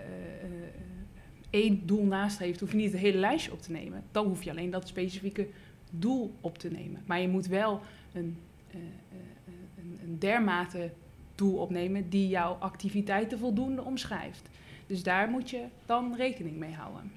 één 1.51 1.87
doel 1.87 2.05
nastreeft, 2.05 2.61
hoef 2.61 2.71
je 2.71 2.77
niet 2.77 2.93
het 2.93 3.01
hele 3.01 3.19
lijstje 3.19 3.53
op 3.53 3.63
te 3.63 3.73
nemen. 3.73 4.05
Dan 4.11 4.27
hoef 4.27 4.43
je 4.43 4.51
alleen 4.51 4.71
dat 4.71 4.89
specifieke 4.89 5.49
doel 5.91 6.35
op 6.41 6.59
te 6.59 6.71
nemen. 6.71 7.03
Maar 7.07 7.21
je 7.21 7.29
moet 7.29 7.47
wel 7.47 7.81
een, 8.13 8.37
een, 8.73 9.99
een 10.03 10.19
dermate 10.19 10.91
doel 11.35 11.57
opnemen 11.57 12.09
die 12.09 12.29
jouw 12.29 12.53
activiteiten 12.53 13.39
voldoende 13.39 13.83
omschrijft. 13.83 14.49
Dus 14.87 15.03
daar 15.03 15.29
moet 15.29 15.51
je 15.51 15.65
dan 15.87 16.15
rekening 16.17 16.57
mee 16.57 16.75
houden. 16.75 17.13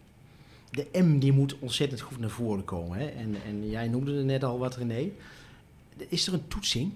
De 0.69 0.87
M 0.91 1.19
die 1.19 1.31
moet 1.31 1.59
ontzettend 1.59 2.01
goed 2.01 2.19
naar 2.19 2.29
voren 2.29 2.63
komen. 2.63 2.97
Hè? 2.97 3.05
En, 3.05 3.35
en 3.45 3.69
jij 3.69 3.87
noemde 3.87 4.17
er 4.17 4.25
net 4.25 4.43
al 4.43 4.59
wat, 4.59 4.75
René. 4.75 5.09
Is 6.09 6.27
er 6.27 6.33
een 6.33 6.47
toetsing? 6.47 6.91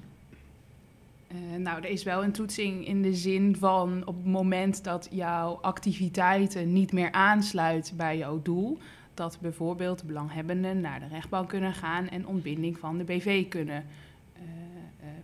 Eh, 1.27 1.37
nou, 1.57 1.83
er 1.83 1.89
is 1.89 2.03
wel 2.03 2.23
een 2.23 2.31
toetsing 2.31 2.87
in 2.87 3.01
de 3.01 3.15
zin 3.15 3.55
van 3.55 4.01
op 4.05 4.15
het 4.15 4.25
moment 4.25 4.83
dat 4.83 5.07
jouw 5.11 5.59
activiteiten 5.61 6.73
niet 6.73 6.91
meer 6.91 7.11
aansluit 7.11 7.93
bij 7.95 8.17
jouw 8.17 8.41
doel, 8.41 8.77
dat 9.13 9.37
bijvoorbeeld 9.41 9.99
de 9.99 10.05
belanghebbenden 10.05 10.81
naar 10.81 10.99
de 10.99 11.07
rechtbank 11.07 11.49
kunnen 11.49 11.73
gaan 11.73 12.09
en 12.09 12.27
ontbinding 12.27 12.77
van 12.79 12.97
de 12.97 13.03
BV 13.03 13.47
kunnen 13.47 13.85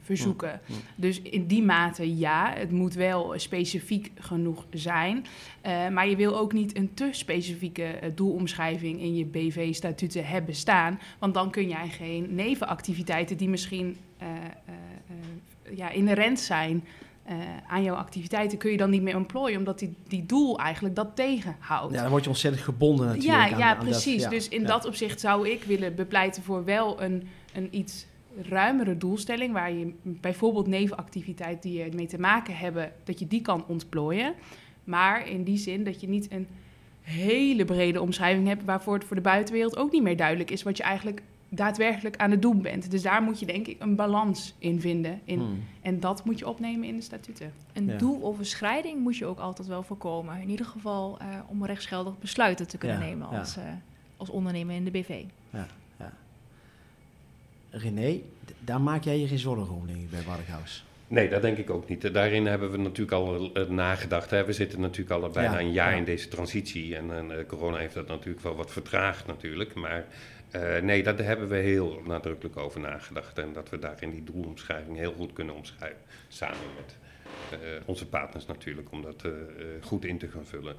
verzoeken. 0.07 0.47
Ja, 0.47 0.59
ja. 0.65 0.75
Dus 0.95 1.21
in 1.21 1.45
die 1.47 1.63
mate 1.63 2.17
ja, 2.17 2.53
het 2.55 2.71
moet 2.71 2.93
wel 2.93 3.33
specifiek 3.35 4.11
genoeg 4.19 4.65
zijn. 4.71 5.25
Eh, 5.61 5.87
maar 5.87 6.07
je 6.09 6.15
wil 6.15 6.37
ook 6.37 6.53
niet 6.53 6.77
een 6.77 6.93
te 6.93 7.09
specifieke 7.11 7.83
eh, 7.83 8.09
doelomschrijving 8.15 8.99
in 9.01 9.15
je 9.15 9.25
BV-statuten 9.25 10.25
hebben 10.27 10.55
staan. 10.55 10.99
Want 11.19 11.33
dan 11.33 11.49
kun 11.51 11.67
jij 11.67 11.87
geen 11.89 12.35
nevenactiviteiten 12.35 13.37
die 13.37 13.49
misschien 13.49 13.97
eh, 14.17 14.27
ja, 15.75 15.89
inherent 15.89 16.39
zijn 16.39 16.83
aan 17.67 17.83
jouw 17.83 17.95
activiteiten, 17.95 18.57
kun 18.57 18.71
je 18.71 18.77
dan 18.77 18.89
niet 18.89 19.01
meer 19.01 19.15
employen, 19.15 19.57
omdat 19.57 19.79
die, 19.79 19.95
die 20.07 20.25
doel 20.25 20.59
eigenlijk 20.59 20.95
dat 20.95 21.15
tegenhoudt. 21.15 21.93
Ja, 21.93 22.01
dan 22.01 22.09
word 22.09 22.23
je 22.23 22.29
ontzettend 22.29 22.63
gebonden 22.63 23.05
natuurlijk. 23.05 23.33
Ja, 23.33 23.43
aan- 23.51 23.57
ja 23.59 23.69
aan 23.69 23.75
dat- 23.75 23.85
precies. 23.85 24.21
ja, 24.21 24.29
dus 24.29 24.49
in 24.49 24.63
dat 24.65 24.85
opzicht 24.85 25.19
zou 25.19 25.49
ik 25.49 25.63
willen 25.63 25.95
bepleiten 25.95 26.43
voor 26.43 26.63
wel 26.65 27.01
een, 27.01 27.27
een 27.53 27.67
iets 27.71 28.05
ruimere 28.41 28.97
doelstelling, 28.97 29.53
waar 29.53 29.71
je 29.71 29.93
bijvoorbeeld 30.01 30.67
nevenactiviteiten 30.67 31.69
die 31.69 31.81
er 31.83 31.95
mee 31.95 32.07
te 32.07 32.19
maken 32.19 32.57
hebben, 32.57 32.91
dat 33.03 33.19
je 33.19 33.27
die 33.27 33.41
kan 33.41 33.63
ontplooien. 33.67 34.33
Maar 34.83 35.27
in 35.29 35.43
die 35.43 35.57
zin 35.57 35.83
dat 35.83 36.01
je 36.01 36.07
niet 36.07 36.31
een 36.31 36.47
hele 37.01 37.65
brede 37.65 38.01
omschrijving 38.01 38.47
hebt, 38.47 38.63
waarvoor 38.65 38.93
het 38.93 39.03
voor 39.03 39.15
de 39.15 39.21
buitenwereld 39.21 39.77
ook 39.77 39.91
niet 39.91 40.03
meer 40.03 40.17
duidelijk 40.17 40.51
is 40.51 40.63
wat 40.63 40.77
je 40.77 40.83
eigenlijk 40.83 41.21
daadwerkelijk 41.49 42.17
aan 42.17 42.31
het 42.31 42.41
doen 42.41 42.61
bent. 42.61 42.91
Dus 42.91 43.01
daar 43.01 43.21
moet 43.21 43.39
je 43.39 43.45
denk 43.45 43.67
ik 43.67 43.81
een 43.81 43.95
balans 43.95 44.55
in 44.59 44.81
vinden. 44.81 45.21
In, 45.23 45.39
Hmm. 45.39 45.63
En 45.81 45.99
dat 45.99 46.25
moet 46.25 46.39
je 46.39 46.47
opnemen 46.47 46.87
in 46.87 46.95
de 46.95 47.01
statuten. 47.01 47.53
Een 47.73 47.85
Ja. 47.85 47.97
doeloverschrijding 47.97 48.99
moet 49.01 49.17
je 49.17 49.25
ook 49.25 49.39
altijd 49.39 49.67
wel 49.67 49.83
voorkomen. 49.83 50.41
In 50.41 50.49
ieder 50.49 50.65
geval 50.65 51.17
eh, 51.19 51.27
om 51.47 51.65
rechtsgeldig 51.65 52.19
besluiten 52.19 52.67
te 52.67 52.77
kunnen 52.77 52.99
Ja, 52.99 53.05
nemen 53.05 53.27
ja. 53.31 53.39
als, 53.39 53.57
eh, 53.57 53.63
als 54.17 54.29
ondernemer 54.29 54.75
in 54.75 54.83
de 54.83 54.91
BV. 54.91 55.23
René, 57.69 58.21
daar 58.59 58.81
maak 58.81 59.03
jij 59.03 59.19
je 59.19 59.27
geen 59.27 59.39
zorgen 59.39 59.75
om, 59.75 59.87
denk 59.87 59.99
ik, 59.99 60.09
bij 60.09 60.23
Warkhuis. 60.23 60.85
Nee, 61.07 61.29
dat 61.29 61.41
denk 61.41 61.57
ik 61.57 61.69
ook 61.69 61.89
niet. 61.89 62.13
Daarin 62.13 62.45
hebben 62.45 62.71
we 62.71 62.77
natuurlijk 62.77 63.11
al 63.11 63.53
eh, 63.53 63.67
nagedacht. 63.67 64.29
Hè. 64.29 64.45
We 64.45 64.53
zitten 64.53 64.81
natuurlijk 64.81 65.21
al 65.21 65.29
bijna 65.29 65.53
Ja, 65.53 65.59
een 65.59 65.71
jaar 65.71 65.91
ja. 65.91 65.97
in 65.97 66.03
deze 66.03 66.27
transitie. 66.27 66.95
En, 66.95 67.11
en, 67.11 67.39
eh, 67.39 67.45
corona 67.45 67.77
heeft 67.77 67.93
dat 67.93 68.07
natuurlijk 68.07 68.43
wel 68.43 68.55
wat 68.55 68.71
vertraagd 68.71 69.27
natuurlijk. 69.27 69.73
Maar 69.73 70.05
eh, 70.51 70.81
nee, 70.81 71.03
daar 71.03 71.17
hebben 71.17 71.47
we 71.47 71.55
heel 71.55 72.01
nadrukkelijk 72.05 72.57
over 72.57 72.79
nagedacht. 72.79 73.37
En 73.37 73.53
dat 73.53 73.69
we 73.69 73.79
daarin 73.79 74.11
die 74.11 74.23
doelomschrijving 74.23 74.97
heel 74.97 75.13
goed 75.13 75.33
kunnen 75.33 75.55
omschrijven. 75.55 76.01
Samen 76.27 76.57
met 76.75 76.95
onze 77.85 78.07
partners 78.07 78.45
natuurlijk, 78.45 78.91
om 78.91 79.01
dat 79.01 79.23
goed 79.81 80.05
in 80.05 80.17
te 80.17 80.27
gaan 80.27 80.45
vullen. 80.45 80.75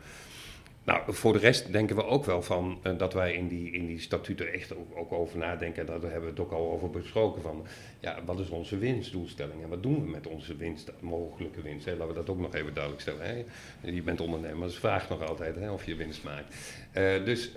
Nou, 0.89 1.01
voor 1.07 1.33
de 1.33 1.39
rest 1.39 1.73
denken 1.73 1.97
we 1.97 2.05
ook 2.05 2.25
wel 2.25 2.43
van 2.43 2.79
eh, 2.83 2.93
dat 2.99 3.13
wij 3.13 3.33
in 3.33 3.49
die, 3.49 3.73
in 3.73 3.87
die 3.87 4.01
statuten 4.01 4.53
echt 4.53 4.77
ook, 4.77 4.97
ook 4.97 5.13
over 5.13 5.39
nadenken. 5.39 5.87
Daar 5.87 6.01
hebben 6.01 6.21
we 6.21 6.29
het 6.29 6.41
ook 6.41 6.53
al 6.53 6.71
over 6.71 6.91
besproken. 6.91 7.43
Van, 7.43 7.67
ja, 8.01 8.19
wat 8.25 8.39
is 8.41 8.49
onze 8.49 8.79
winstdoelstelling 8.79 9.63
en 9.63 9.69
wat 9.69 9.83
doen 9.83 10.03
we 10.05 10.11
met 10.11 10.27
onze 10.27 10.57
winst, 10.57 10.93
mogelijke 11.01 11.63
winst? 11.63 11.85
Hè? 11.85 11.91
Laten 11.91 12.09
we 12.09 12.15
dat 12.15 12.31
ook 12.31 12.41
nog 12.41 12.55
even 12.55 12.75
duidelijk 12.75 13.03
stellen. 13.03 13.27
Hè? 13.27 13.45
Je 13.91 14.03
bent 14.03 14.21
ondernemer, 14.21 14.67
dus 14.67 14.79
vraag 14.79 15.09
nog 15.09 15.29
altijd 15.29 15.55
hè, 15.55 15.71
of 15.71 15.87
je 15.87 15.97
winst 15.97 16.23
maakt. 16.23 16.55
Eh, 16.93 17.25
dus, 17.25 17.53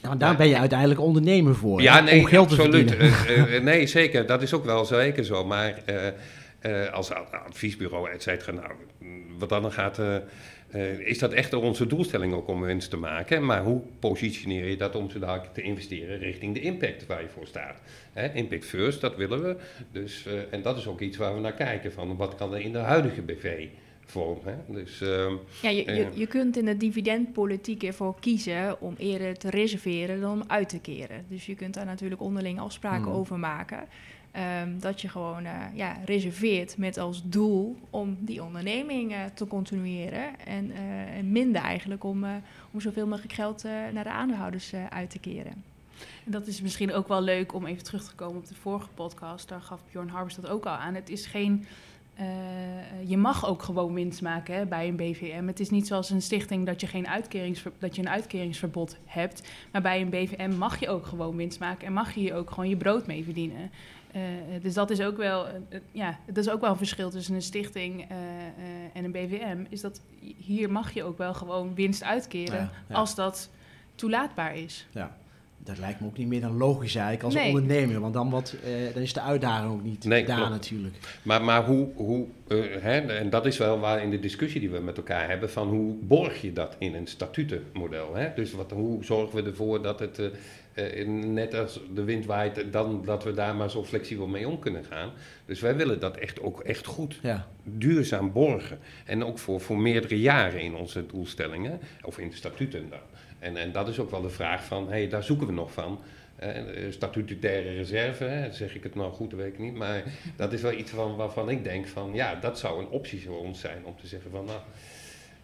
want 0.00 0.20
daar 0.20 0.36
ben 0.36 0.48
je 0.48 0.58
uiteindelijk 0.58 1.00
ondernemer 1.00 1.54
voor. 1.54 1.82
ja, 1.82 2.00
nee, 2.00 2.20
om 2.20 2.26
geld 2.26 2.48
te 2.48 2.54
absoluut. 2.54 2.90
verdienen. 2.90 3.48
Eh, 3.54 3.62
nee, 3.62 3.86
zeker. 3.86 4.26
Dat 4.26 4.42
is 4.42 4.54
ook 4.54 4.64
wel 4.64 4.84
zeker 4.84 5.24
zo. 5.24 5.44
Maar 5.44 5.82
eh, 6.58 6.92
als 6.92 7.10
ad- 7.12 7.32
adviesbureau, 7.32 8.10
et 8.10 8.22
cetera, 8.22 8.52
nou, 8.52 8.72
wat 9.38 9.48
dan 9.48 9.72
gaat, 9.72 9.98
eh, 9.98 10.16
eh, 10.68 10.98
is 10.98 11.18
dat 11.18 11.32
echt 11.32 11.52
onze 11.54 11.86
doelstelling 11.86 12.32
ook 12.34 12.48
om 12.48 12.60
winst 12.60 12.90
te 12.90 12.96
maken. 12.96 13.44
Maar 13.44 13.62
hoe 13.62 13.80
positioneer 13.98 14.66
je 14.68 14.76
dat 14.76 14.94
om 14.94 15.08
te 15.08 15.62
investeren 15.62 16.18
richting 16.18 16.54
de 16.54 16.60
impact 16.60 17.06
waar 17.06 17.22
je 17.22 17.28
voor 17.28 17.46
staat? 17.46 17.80
Hè, 18.12 18.32
impact 18.34 18.64
first, 18.66 19.00
dat 19.00 19.16
willen 19.16 19.42
we. 19.42 19.56
Dus, 19.92 20.26
eh, 20.26 20.32
en 20.50 20.62
dat 20.62 20.76
is 20.76 20.86
ook 20.86 21.00
iets 21.00 21.16
waar 21.16 21.34
we 21.34 21.40
naar 21.40 21.52
kijken. 21.54 21.92
Van 21.92 22.16
wat 22.16 22.34
kan 22.34 22.54
er 22.54 22.60
in 22.60 22.72
de 22.72 22.78
huidige 22.78 23.22
BV 23.22 23.66
vorm? 24.04 24.38
Hè? 24.44 24.54
Dus, 24.74 25.00
ehm, 25.00 25.32
Ja, 25.62 25.68
je, 25.70 25.84
Ja. 25.84 25.92
je, 25.92 26.06
je 26.14 26.26
kunt 26.26 26.56
in 26.56 26.64
de 26.64 26.76
dividendpolitiek 26.76 27.82
ervoor 27.82 28.20
kiezen 28.20 28.80
om 28.80 28.94
eerder 28.98 29.38
te 29.38 29.50
reserveren 29.50 30.20
dan 30.20 30.32
om 30.32 30.44
uit 30.46 30.68
te 30.68 30.80
keren. 30.80 31.24
Dus 31.28 31.46
je 31.46 31.54
kunt 31.54 31.74
daar 31.74 31.86
natuurlijk 31.86 32.20
onderling 32.20 32.60
afspraken 32.60 33.02
Hmm. 33.10 33.12
over 33.20 33.38
maken. 33.38 33.84
Ehm, 34.38 34.78
dat 34.78 35.00
je 35.00 35.08
gewoon 35.08 35.44
eh, 35.44 35.52
ja, 35.74 35.96
reserveert 36.04 36.76
met 36.76 36.98
als 36.98 37.22
doel 37.24 37.76
om 37.90 38.16
die 38.20 38.42
onderneming 38.42 39.12
eh, 39.12 39.24
te 39.34 39.46
continueren. 39.46 40.38
En, 40.46 40.70
eh, 40.70 41.16
en 41.16 41.32
minder 41.32 41.62
eigenlijk 41.62 42.04
om, 42.04 42.24
om 42.70 42.80
zoveel 42.80 43.06
mogelijk 43.06 43.32
geld 43.32 43.62
naar 43.92 44.04
de 44.04 44.10
aandeelhouders 44.10 44.72
uit 44.90 45.10
te 45.10 45.18
keren. 45.18 45.64
En 46.24 46.32
dat 46.32 46.46
is 46.46 46.60
misschien 46.60 46.92
ook 46.92 47.08
wel 47.08 47.20
leuk 47.20 47.54
om 47.54 47.66
even 47.66 47.84
terug 47.84 48.08
te 48.08 48.14
komen 48.14 48.36
op 48.36 48.48
de 48.48 48.54
vorige 48.54 48.88
podcast. 48.94 49.48
Daar 49.48 49.60
gaf 49.60 49.80
Bjorn 49.90 50.08
Harbers 50.08 50.34
dat 50.34 50.46
ook 50.46 50.66
al 50.66 50.72
aan. 50.72 50.94
Het 50.94 51.08
is 51.08 51.26
geen. 51.26 51.66
je 53.06 53.16
mag 53.16 53.46
ook 53.46 53.62
gewoon 53.62 53.94
winst 53.94 54.22
maken 54.22 54.54
hè, 54.54 54.66
bij 54.66 54.88
een 54.88 54.96
BVM. 54.96 55.46
Het 55.46 55.60
is 55.60 55.70
niet 55.70 55.86
zoals 55.86 56.10
een 56.10 56.22
stichting 56.22 56.66
dat 56.66 56.80
je, 56.80 56.86
geen 56.86 57.08
uitkeringsver, 57.08 57.72
dat 57.78 57.96
je 57.96 58.02
een 58.02 58.08
uitkeringsverbod 58.08 58.96
hebt. 59.04 59.48
Maar 59.72 59.82
bij 59.82 60.00
een 60.00 60.10
BVM 60.10 60.52
mag 60.58 60.80
je 60.80 60.88
ook 60.88 61.06
gewoon 61.06 61.36
winst 61.36 61.60
maken 61.60 61.86
en 61.86 61.92
mag 61.92 62.14
je 62.14 62.20
hier 62.20 62.34
ook 62.34 62.50
gewoon 62.50 62.68
je 62.68 62.76
brood 62.76 63.06
mee 63.06 63.24
verdienen. 63.24 63.70
Eh, 64.12 64.20
dus 64.62 64.74
dat 64.74 64.90
is 64.90 65.00
ook 65.00 65.16
wel, 65.16 65.46
eh, 65.46 65.52
eh, 65.68 65.80
ja, 65.92 66.18
dat 66.26 66.36
is 66.36 66.50
ook 66.50 66.60
wel 66.60 66.70
een 66.70 66.76
verschil 66.76 67.10
tussen 67.10 67.34
een 67.34 67.42
stichting 67.42 68.00
eh, 68.00 68.06
eh, 68.16 68.16
en 68.92 69.04
een 69.04 69.12
BVM. 69.12 69.58
Is 69.68 69.80
dat 69.80 70.00
hier 70.36 70.70
mag 70.70 70.92
je 70.94 71.04
ook 71.04 71.18
wel 71.18 71.34
gewoon 71.34 71.74
winst 71.74 72.02
uitkeren 72.04 72.58
Ja, 72.58 72.70
ja. 72.88 72.94
als 72.94 73.14
dat 73.14 73.50
toelaatbaar 73.94 74.56
is. 74.56 74.86
Ja. 74.90 75.16
Dat 75.64 75.78
lijkt 75.78 76.00
me 76.00 76.06
ook 76.06 76.16
niet 76.16 76.26
meer 76.26 76.40
dan 76.40 76.56
logisch 76.56 76.94
eigenlijk 76.94 77.24
als 77.24 77.34
Nee. 77.34 77.48
ondernemer. 77.48 78.00
Want 78.00 78.14
dan, 78.14 78.30
wat, 78.30 78.54
eh, 78.64 78.94
dan 78.94 79.02
is 79.02 79.12
de 79.12 79.20
uitdaging 79.20 79.72
ook 79.72 79.82
niet 79.82 80.04
Nee, 80.04 80.24
daar 80.24 80.36
klopt. 80.36 80.50
natuurlijk. 80.50 80.94
Maar, 81.22 81.44
maar 81.44 81.64
hoe, 81.64 81.88
hoe 81.94 82.26
eh, 82.48 82.58
hè, 82.80 82.98
en 83.00 83.30
dat 83.30 83.46
is 83.46 83.58
wel 83.58 83.78
waar 83.78 84.02
in 84.02 84.10
de 84.10 84.20
discussie 84.20 84.60
die 84.60 84.70
we 84.70 84.78
met 84.78 84.96
elkaar 84.96 85.28
hebben, 85.28 85.50
van 85.50 85.68
hoe 85.68 85.94
borg 86.00 86.40
je 86.42 86.52
dat 86.52 86.76
in 86.78 86.94
een 86.94 87.06
statutenmodel? 87.06 88.14
Hè? 88.14 88.28
Dus 88.34 88.52
wat, 88.52 88.70
hoe 88.70 89.04
zorgen 89.04 89.42
we 89.42 89.50
ervoor 89.50 89.82
dat 89.82 89.98
het, 90.00 90.18
eh, 90.18 90.26
eh, 90.26 90.32
net 91.06 91.54
als 91.54 91.80
de 91.94 92.04
wind 92.04 92.26
waait, 92.26 92.72
dan 92.72 93.02
dat 93.04 93.24
we 93.24 93.32
daar 93.34 93.54
maar 93.54 93.70
zo 93.70 93.84
flexibel 93.84 94.26
mee 94.26 94.48
om 94.48 94.58
kunnen 94.58 94.84
gaan. 94.84 95.10
Dus 95.46 95.60
wij 95.60 95.76
willen 95.76 96.00
dat 96.00 96.16
echt 96.16 96.40
ook 96.40 96.60
echt 96.60 96.86
goed, 96.86 97.18
Ja. 97.22 97.46
duurzaam 97.64 98.32
borgen. 98.32 98.78
En 99.04 99.24
ook 99.24 99.38
voor, 99.38 99.60
voor 99.60 99.78
meerdere 99.78 100.20
jaren 100.20 100.60
in 100.60 100.74
onze 100.74 101.06
doelstellingen, 101.06 101.80
of 102.02 102.18
in 102.18 102.28
de 102.28 102.36
statuten 102.36 102.88
dan. 102.90 102.98
En, 103.38 103.56
en 103.56 103.72
dat 103.72 103.88
is 103.88 103.98
ook 103.98 104.10
wel 104.10 104.22
de 104.22 104.30
vraag 104.30 104.64
van, 104.64 104.88
hey, 104.88 105.08
daar 105.08 105.22
zoeken 105.22 105.46
we 105.46 105.52
nog 105.52 105.72
van. 105.72 106.00
Eh, 106.36 106.52
statutaire 106.90 107.70
reserve, 107.74 108.24
hè, 108.24 108.52
zeg 108.52 108.74
ik 108.74 108.82
het 108.82 108.94
nou 108.94 109.12
goed, 109.12 109.30
dat 109.30 109.38
weet 109.38 109.52
ik 109.52 109.58
niet. 109.58 109.74
Maar 109.74 110.02
dat 110.36 110.52
is 110.52 110.60
wel 110.62 110.72
iets 110.72 110.90
van, 110.90 111.16
waarvan 111.16 111.50
ik 111.50 111.64
denk 111.64 111.86
van, 111.86 112.10
ja, 112.14 112.34
dat 112.34 112.58
zou 112.58 112.80
een 112.80 112.88
optie 112.88 113.24
voor 113.26 113.38
ons 113.38 113.60
zijn 113.60 113.84
om 113.84 113.94
te 114.00 114.06
zeggen 114.06 114.30
van, 114.30 114.44
nou, 114.44 114.60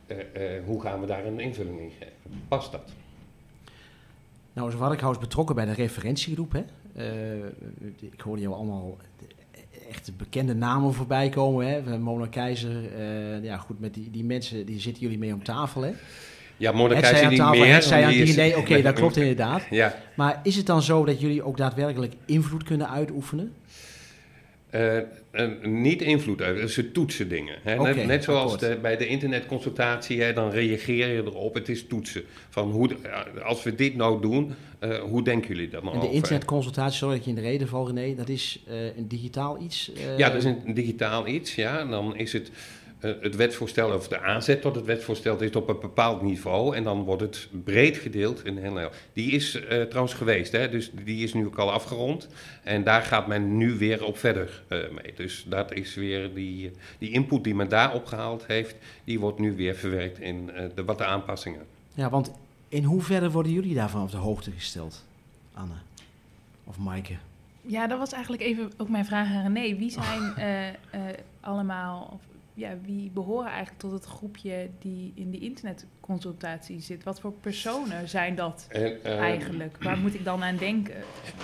eh, 0.06 0.56
eh, 0.56 0.64
hoe 0.64 0.80
gaan 0.80 1.00
we 1.00 1.06
daar 1.06 1.24
een 1.26 1.40
invulling 1.40 1.80
in 1.80 1.90
geven? 1.90 2.42
Past 2.48 2.72
dat? 2.72 2.92
Nou 4.54 4.68
is 4.68 4.75
Warkhuis 4.75 5.18
betrokken 5.18 5.54
bij 5.54 5.64
de 5.64 5.73
referentiegroep. 5.73 6.52
Hè? 6.52 6.62
Eh, 6.94 7.44
ik 8.00 8.20
hoorde 8.20 8.42
jou 8.42 8.54
allemaal 8.54 8.96
echt 9.90 10.11
bekende 10.16 10.54
namen 10.54 10.94
voorbij 10.94 11.28
komen. 11.28 11.66
Hè? 11.68 11.99
Mona 11.99 12.26
Keizer, 12.26 12.94
eh, 12.99 13.42
ja 13.44 13.56
goed, 13.56 13.80
met 13.80 13.94
die, 13.94 14.11
die 14.11 14.25
mensen, 14.25 14.66
die 14.66 14.80
zitten 14.80 15.02
jullie 15.02 15.18
mee 15.18 15.32
om 15.34 15.42
tafel, 15.44 15.82
hè? 15.82 15.90
Ja, 16.56 16.73
Mona 16.73 17.00
Keizer 17.00 17.23
aan 17.25 17.28
niet 17.30 17.38
tafel, 17.38 17.61
meer. 17.61 17.82
zij 17.82 18.04
aan 18.04 18.11
die 18.11 18.23
is- 18.23 18.28
die, 18.28 18.37
nee, 18.37 18.56
oké, 18.58 18.82
dat 18.82 18.94
klopt 18.94 19.16
inderdaad. 19.16 19.62
Ja, 19.70 19.94
Maar 20.16 20.40
is 20.42 20.56
het 20.56 20.66
dan 20.66 20.82
zo 20.82 21.04
dat 21.04 21.20
jullie 21.20 21.42
ook 21.42 21.56
daadwerkelijk 21.56 22.14
invloed 22.26 22.62
kunnen 22.62 22.90
uitoefenen? 22.90 23.52
Eh, 24.74 24.96
eh, 24.96 25.04
niet 25.62 26.02
invloed 26.02 26.42
uit, 26.42 26.70
ze 26.70 26.92
toetsen 26.92 27.28
dingen. 27.28 27.54
Hè. 27.62 27.76
Net, 27.78 28.06
net 28.06 28.24
zoals 28.24 28.58
de- 28.58 28.78
bij 28.82 28.96
de 28.96 29.06
internetconsultatie, 29.06 30.22
hè, 30.22 30.32
dan 30.32 30.50
reageer 30.50 31.08
je 31.08 31.22
erop. 31.22 31.54
Het 31.54 31.68
is 31.68 31.86
toetsen. 31.86 32.22
Van 32.48 32.70
hoe, 32.70 32.90
ja, 33.02 33.26
als 33.44 33.62
we 33.62 33.74
dit 33.74 33.96
nou 33.96 34.20
doen, 34.20 34.54
eh, 34.78 34.98
hoe 34.98 35.22
denken 35.24 35.48
jullie 35.48 35.68
dan 35.68 35.82
En 35.82 35.88
over? 35.88 36.00
de 36.00 36.10
internetconsultatie, 36.14 36.96
sorry 36.98 37.14
dat 37.14 37.24
je 37.24 37.30
in 37.30 37.36
de 37.36 37.42
reden 37.42 37.68
val, 37.68 37.86
René, 37.86 38.14
dat 38.14 38.28
is 38.28 38.62
eh, 38.66 38.96
een 38.96 39.08
digitaal 39.08 39.62
iets? 39.62 39.92
eh, 39.92 40.18
Ja, 40.18 40.28
dat 40.28 40.36
is 40.38 40.44
een 40.44 40.74
digitaal 40.74 41.26
iets. 41.26 41.54
Ja. 41.54 41.84
Dan 41.84 42.16
is 42.16 42.32
het 42.32 42.48
eh, 42.48 42.54
het 43.20 43.37
wetsvoorstel, 43.37 43.94
of 43.94 44.08
de 44.08 44.20
aanzet 44.20 44.61
tot 44.61 44.75
het 44.75 44.84
wetsvoorstel, 44.84 45.40
is 45.40 45.56
op 45.56 45.68
een 45.68 45.80
bepaald 45.80 46.23
niveau. 46.23 46.76
En 46.76 46.84
dan 46.84 47.02
wordt 47.02 47.23
het 47.23 47.49
breed 47.64 47.96
gedeeld 47.96 48.44
in 48.44 48.56
heel 48.56 48.62
Nederland. 48.62 48.94
Die 49.12 49.30
is 49.30 49.54
eh, 49.54 49.82
trouwens 49.82 50.14
geweest, 50.14 50.52
hè, 50.52 50.68
dus 50.68 50.90
die 51.04 51.23
is 51.25 51.34
nu 51.34 51.46
ook 51.46 51.58
al 51.58 51.73
afgerond. 51.73 52.28
En 52.62 52.84
daar 52.84 53.02
gaat 53.02 53.26
men 53.26 53.56
nu 53.56 53.78
weer 53.78 54.04
op 54.04 54.18
verder 54.18 54.62
eh, 54.68 54.78
mee. 54.78 55.12
Dus 55.16 55.44
dat 55.49 55.73
is 55.73 55.94
weer 55.94 56.34
die, 56.34 56.73
die 56.99 57.11
input 57.11 57.44
die 57.44 57.54
men 57.54 57.68
daar 57.68 57.94
opgehaald 57.94 58.46
heeft, 58.46 58.76
die 59.04 59.20
wordt 59.20 59.38
nu 59.38 59.56
weer 59.56 59.75
verwerkt 59.75 60.20
in 60.20 60.50
eh, 60.50 60.64
de, 60.75 60.84
wat 60.84 60.99
de 60.99 61.04
aanpassingen. 61.04 61.66
Ja, 61.94 62.11
want 62.11 62.32
in 62.68 62.84
hoeverre 62.84 63.30
worden 63.30 63.52
jullie 63.52 63.75
daarvan 63.75 64.02
op 64.02 64.11
de 64.11 64.16
hoogte 64.16 64.50
gesteld, 64.50 65.04
Anne? 65.54 65.75
Of 66.64 66.78
Maaike? 66.78 67.16
Ja, 67.66 67.87
dat 67.87 67.99
was 67.99 68.12
eigenlijk 68.12 68.42
even 68.42 68.73
ook 68.76 68.88
mijn 68.88 69.04
vraag 69.04 69.28
aan 69.28 69.42
René. 69.42 69.76
Wie 69.76 69.90
zijn 69.90 70.34
eh, 70.37 70.68
eh, 70.68 70.75
allemaal, 71.40 72.11
of, 72.12 72.20
ja, 72.54 72.78
wie 72.82 73.11
behoren 73.11 73.50
eigenlijk 73.50 73.78
tot 73.78 73.92
het 73.92 74.04
groepje 74.04 74.68
die 74.78 75.12
in 75.14 75.30
die 75.30 75.40
internetconsultatie 75.40 76.80
zit? 76.80 77.04
Wat 77.04 77.20
voor 77.20 77.32
personen 77.32 78.08
zijn 78.08 78.34
dat 78.34 78.66
En, 78.68 79.04
eh, 79.04 79.18
eigenlijk? 79.18 79.82
Waar 79.82 79.99
moet 79.99 80.14
ik 80.14 80.25
dan 80.25 80.44
aan 80.44 80.56
denken? 80.56 80.94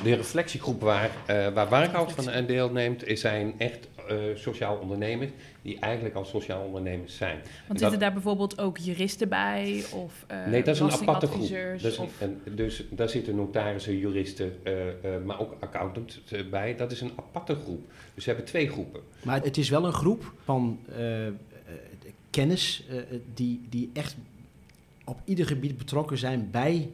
De 0.02 0.14
reflectiegroep 0.14 0.80
waar, 0.80 1.10
eh 1.26 1.48
waar 1.48 1.68
Warkhout 1.68 2.12
van 2.12 2.30
aan 2.30 2.46
deelneemt, 2.46 3.06
is 3.06 3.20
zijn 3.20 3.54
echt 3.58 3.88
eh, 4.10 4.16
sociaal 4.34 4.76
ondernemers 4.76 5.30
die 5.62 5.78
eigenlijk 5.78 6.14
al 6.14 6.24
sociaal 6.24 6.64
ondernemers 6.64 7.16
zijn. 7.16 7.36
Want 7.36 7.68
dat- 7.68 7.78
zitten 7.78 7.98
daar 7.98 8.12
bijvoorbeeld 8.12 8.58
ook 8.60 8.78
juristen 8.78 9.28
bij? 9.28 9.84
Of 9.94 10.24
uh, 10.30 10.46
nee, 10.46 10.62
dat 10.62 10.74
is 10.74 10.80
een 10.80 10.90
aparte 10.90 11.26
groep. 11.26 11.48
belastingadviseurs? 11.48 11.82
Dat 11.82 11.92
is 11.92 11.98
een- 11.98 12.04
of- 12.04 12.20
en 12.46 12.54
dus 12.54 12.84
daar 12.90 13.08
zitten 13.08 13.34
notarissen, 13.36 13.98
juristen, 13.98 14.56
eh, 14.62 14.88
eh, 14.88 15.22
maar 15.24 15.40
ook 15.40 15.56
accountants 15.60 16.20
bij. 16.50 16.76
Dat 16.76 16.92
is 16.92 17.00
een 17.00 17.12
aparte 17.16 17.54
groep. 17.54 17.90
Dus 18.14 18.24
we 18.24 18.30
hebben 18.30 18.48
twee 18.48 18.68
groepen. 18.68 19.00
Maar 19.24 19.42
het 19.42 19.56
is 19.56 19.68
wel 19.68 19.84
een 19.86 19.92
groep 19.92 20.32
van 20.44 20.78
eh, 20.96 21.26
eh, 21.26 21.32
kennis 22.30 22.84
eh, 22.90 22.96
die, 23.34 23.60
die 23.68 23.90
echt 23.92 24.16
op 25.04 25.18
ieder 25.24 25.46
gebied 25.46 25.78
betrokken 25.78 26.18
zijn 26.18 26.48
bij 26.50 26.90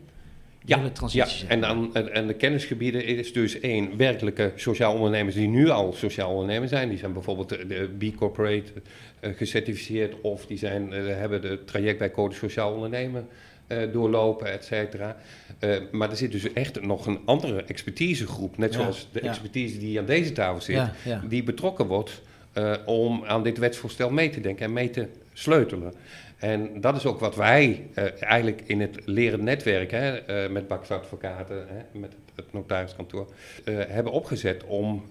hele 0.74 0.82
Ja, 0.82 0.90
transitie. 0.90 1.48
en, 1.48 1.60
dan, 1.60 1.94
en, 1.94 2.12
en 2.12 2.26
de 2.26 2.34
kennisgebieden 2.34 3.04
is 3.04 3.32
dus 3.32 3.60
één, 3.60 3.96
werkelijke 3.96 4.52
sociaal 4.56 4.94
ondernemers 4.94 5.34
die 5.34 5.48
nu 5.48 5.68
al 5.68 5.92
sociaal 5.92 6.30
ondernemer 6.30 6.68
zijn. 6.68 6.88
Die 6.88 6.98
zijn 6.98 7.12
bijvoorbeeld 7.12 7.48
de, 7.48 7.66
de 7.66 7.88
B 7.98 8.16
Corporate 8.16 8.72
eh, 9.20 9.30
gecertificeerd 9.36 10.20
of 10.20 10.46
die 10.46 10.58
zijn, 10.58 10.92
eh, 10.92 11.04
hebben 11.06 11.40
de 11.42 11.64
traject 11.64 11.98
bij 11.98 12.10
Code 12.10 12.34
Sociaal 12.34 12.72
Ondernemen 12.74 13.28
eh, 13.66 13.78
doorlopen, 13.92 14.52
et 14.52 14.64
cetera. 14.64 15.16
Eh, 15.58 15.70
maar 15.92 16.10
er 16.10 16.16
zit 16.16 16.32
dus 16.32 16.52
echt 16.52 16.80
nog 16.82 17.06
een 17.06 17.18
andere 17.24 17.62
expertisegroep, 17.62 18.58
net 18.58 18.72
Ja, 18.74 18.80
zoals 18.80 19.08
de 19.12 19.20
ja. 19.22 19.28
expertise 19.28 19.78
die 19.78 19.98
aan 19.98 20.06
deze 20.06 20.32
tafel 20.32 20.60
zit, 20.60 20.74
ja, 20.76 20.92
ja. 21.04 21.22
die 21.28 21.42
betrokken 21.42 21.86
wordt 21.86 22.22
eh, 22.52 22.72
om 22.84 23.24
aan 23.24 23.42
dit 23.42 23.58
wetsvoorstel 23.58 24.10
mee 24.10 24.30
te 24.30 24.40
denken 24.40 24.64
en 24.64 24.72
mee 24.72 24.90
te 24.90 25.06
sleutelen. 25.32 25.92
En 26.36 26.80
dat 26.80 26.96
is 26.96 27.06
ook 27.06 27.20
wat 27.20 27.36
wij 27.36 27.86
eh, 27.94 28.22
eigenlijk 28.22 28.62
in 28.66 28.80
het 28.80 28.98
leren 29.04 29.44
netwerk 29.44 29.90
hè, 29.90 30.16
eh, 30.16 30.50
met 30.50 30.68
Bakkers 30.68 30.90
Advocaten, 30.90 31.66
hè, 31.68 31.98
met 31.98 32.12
het, 32.12 32.36
het 32.44 32.52
notariskantoor, 32.52 33.28
eh, 33.64 33.74
hebben 33.88 34.12
opgezet 34.12 34.64
om 34.64 35.06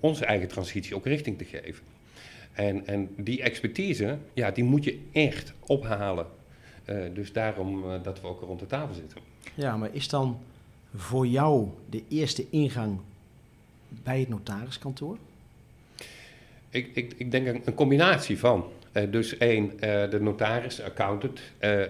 onze 0.00 0.24
eigen 0.24 0.48
transitie 0.48 0.94
ook 0.94 1.06
richting 1.06 1.38
te 1.38 1.44
geven. 1.44 1.84
En, 2.52 2.86
en 2.86 3.08
die 3.16 3.42
expertise, 3.42 4.18
ja, 4.32 4.50
die 4.50 4.64
moet 4.64 4.84
je 4.84 5.00
echt 5.12 5.52
ophalen. 5.66 6.26
Dus 7.12 7.32
daarom 7.32 7.84
dat 8.02 8.20
we 8.20 8.26
ook 8.26 8.40
rond 8.40 8.60
de 8.60 8.66
tafel 8.66 8.94
zitten. 8.94 9.20
ja, 9.54 9.76
maar 9.76 9.88
is 9.92 10.08
dan 10.08 10.38
voor 10.94 11.26
jou 11.26 11.68
de 11.90 12.02
eerste 12.08 12.46
ingang 12.50 12.98
bij 13.88 14.20
het 14.20 14.28
notariskantoor? 14.28 15.16
Ik, 16.70 16.90
ik, 16.94 17.14
ik 17.16 17.30
denk 17.30 17.46
een, 17.46 17.62
een 17.64 17.74
combinatie 17.74 18.38
van. 18.38 18.64
Eh, 18.98 19.10
dus 19.10 19.36
één, 19.38 19.72
eh, 19.80 20.10
de 20.10 20.20
notaris, 20.20 20.82
accountant, 20.82 21.40
eh, 21.58 21.80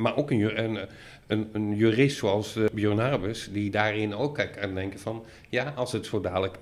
maar 0.00 0.16
ook 0.16 0.30
een, 0.30 0.64
een, 0.64 0.78
een, 1.26 1.48
een 1.52 1.76
jurist 1.76 2.16
zoals 2.16 2.58
Björn 2.72 2.98
Harbus, 2.98 3.48
die 3.52 3.70
daarin 3.70 4.14
ook 4.14 4.38
en 4.38 4.74
denken 4.74 4.98
van, 5.00 5.24
ja, 5.48 5.72
als 5.76 5.92
het 5.92 6.06
zo 6.06 6.20
dadelijk, 6.20 6.56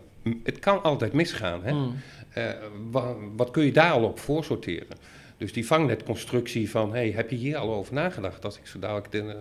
het 0.44 0.58
kan 0.58 0.82
altijd 0.82 1.12
misgaan. 1.12 1.64
Hè? 1.64 1.70
Hmm. 1.70 1.96
Eh, 2.30 2.44
wa- 2.90 3.14
wat 3.36 3.50
kun 3.50 3.64
je 3.64 3.72
daar 3.72 3.92
al 3.92 4.04
op 4.04 4.18
voorsorteren? 4.18 4.96
Dus 5.40 5.53
die 5.53 5.66
vangnetconstructie 5.66 6.70
van, 6.70 6.92
hey, 6.92 7.11
heb 7.11 7.31
je 7.31 7.37
hier 7.37 7.57
al 7.57 7.74
over 7.74 7.94
nagedacht? 7.94 8.44
Als 8.44 8.59
ik 8.59 8.66
zo 8.66 8.79
dadelijk 8.79 9.11
de, 9.11 9.35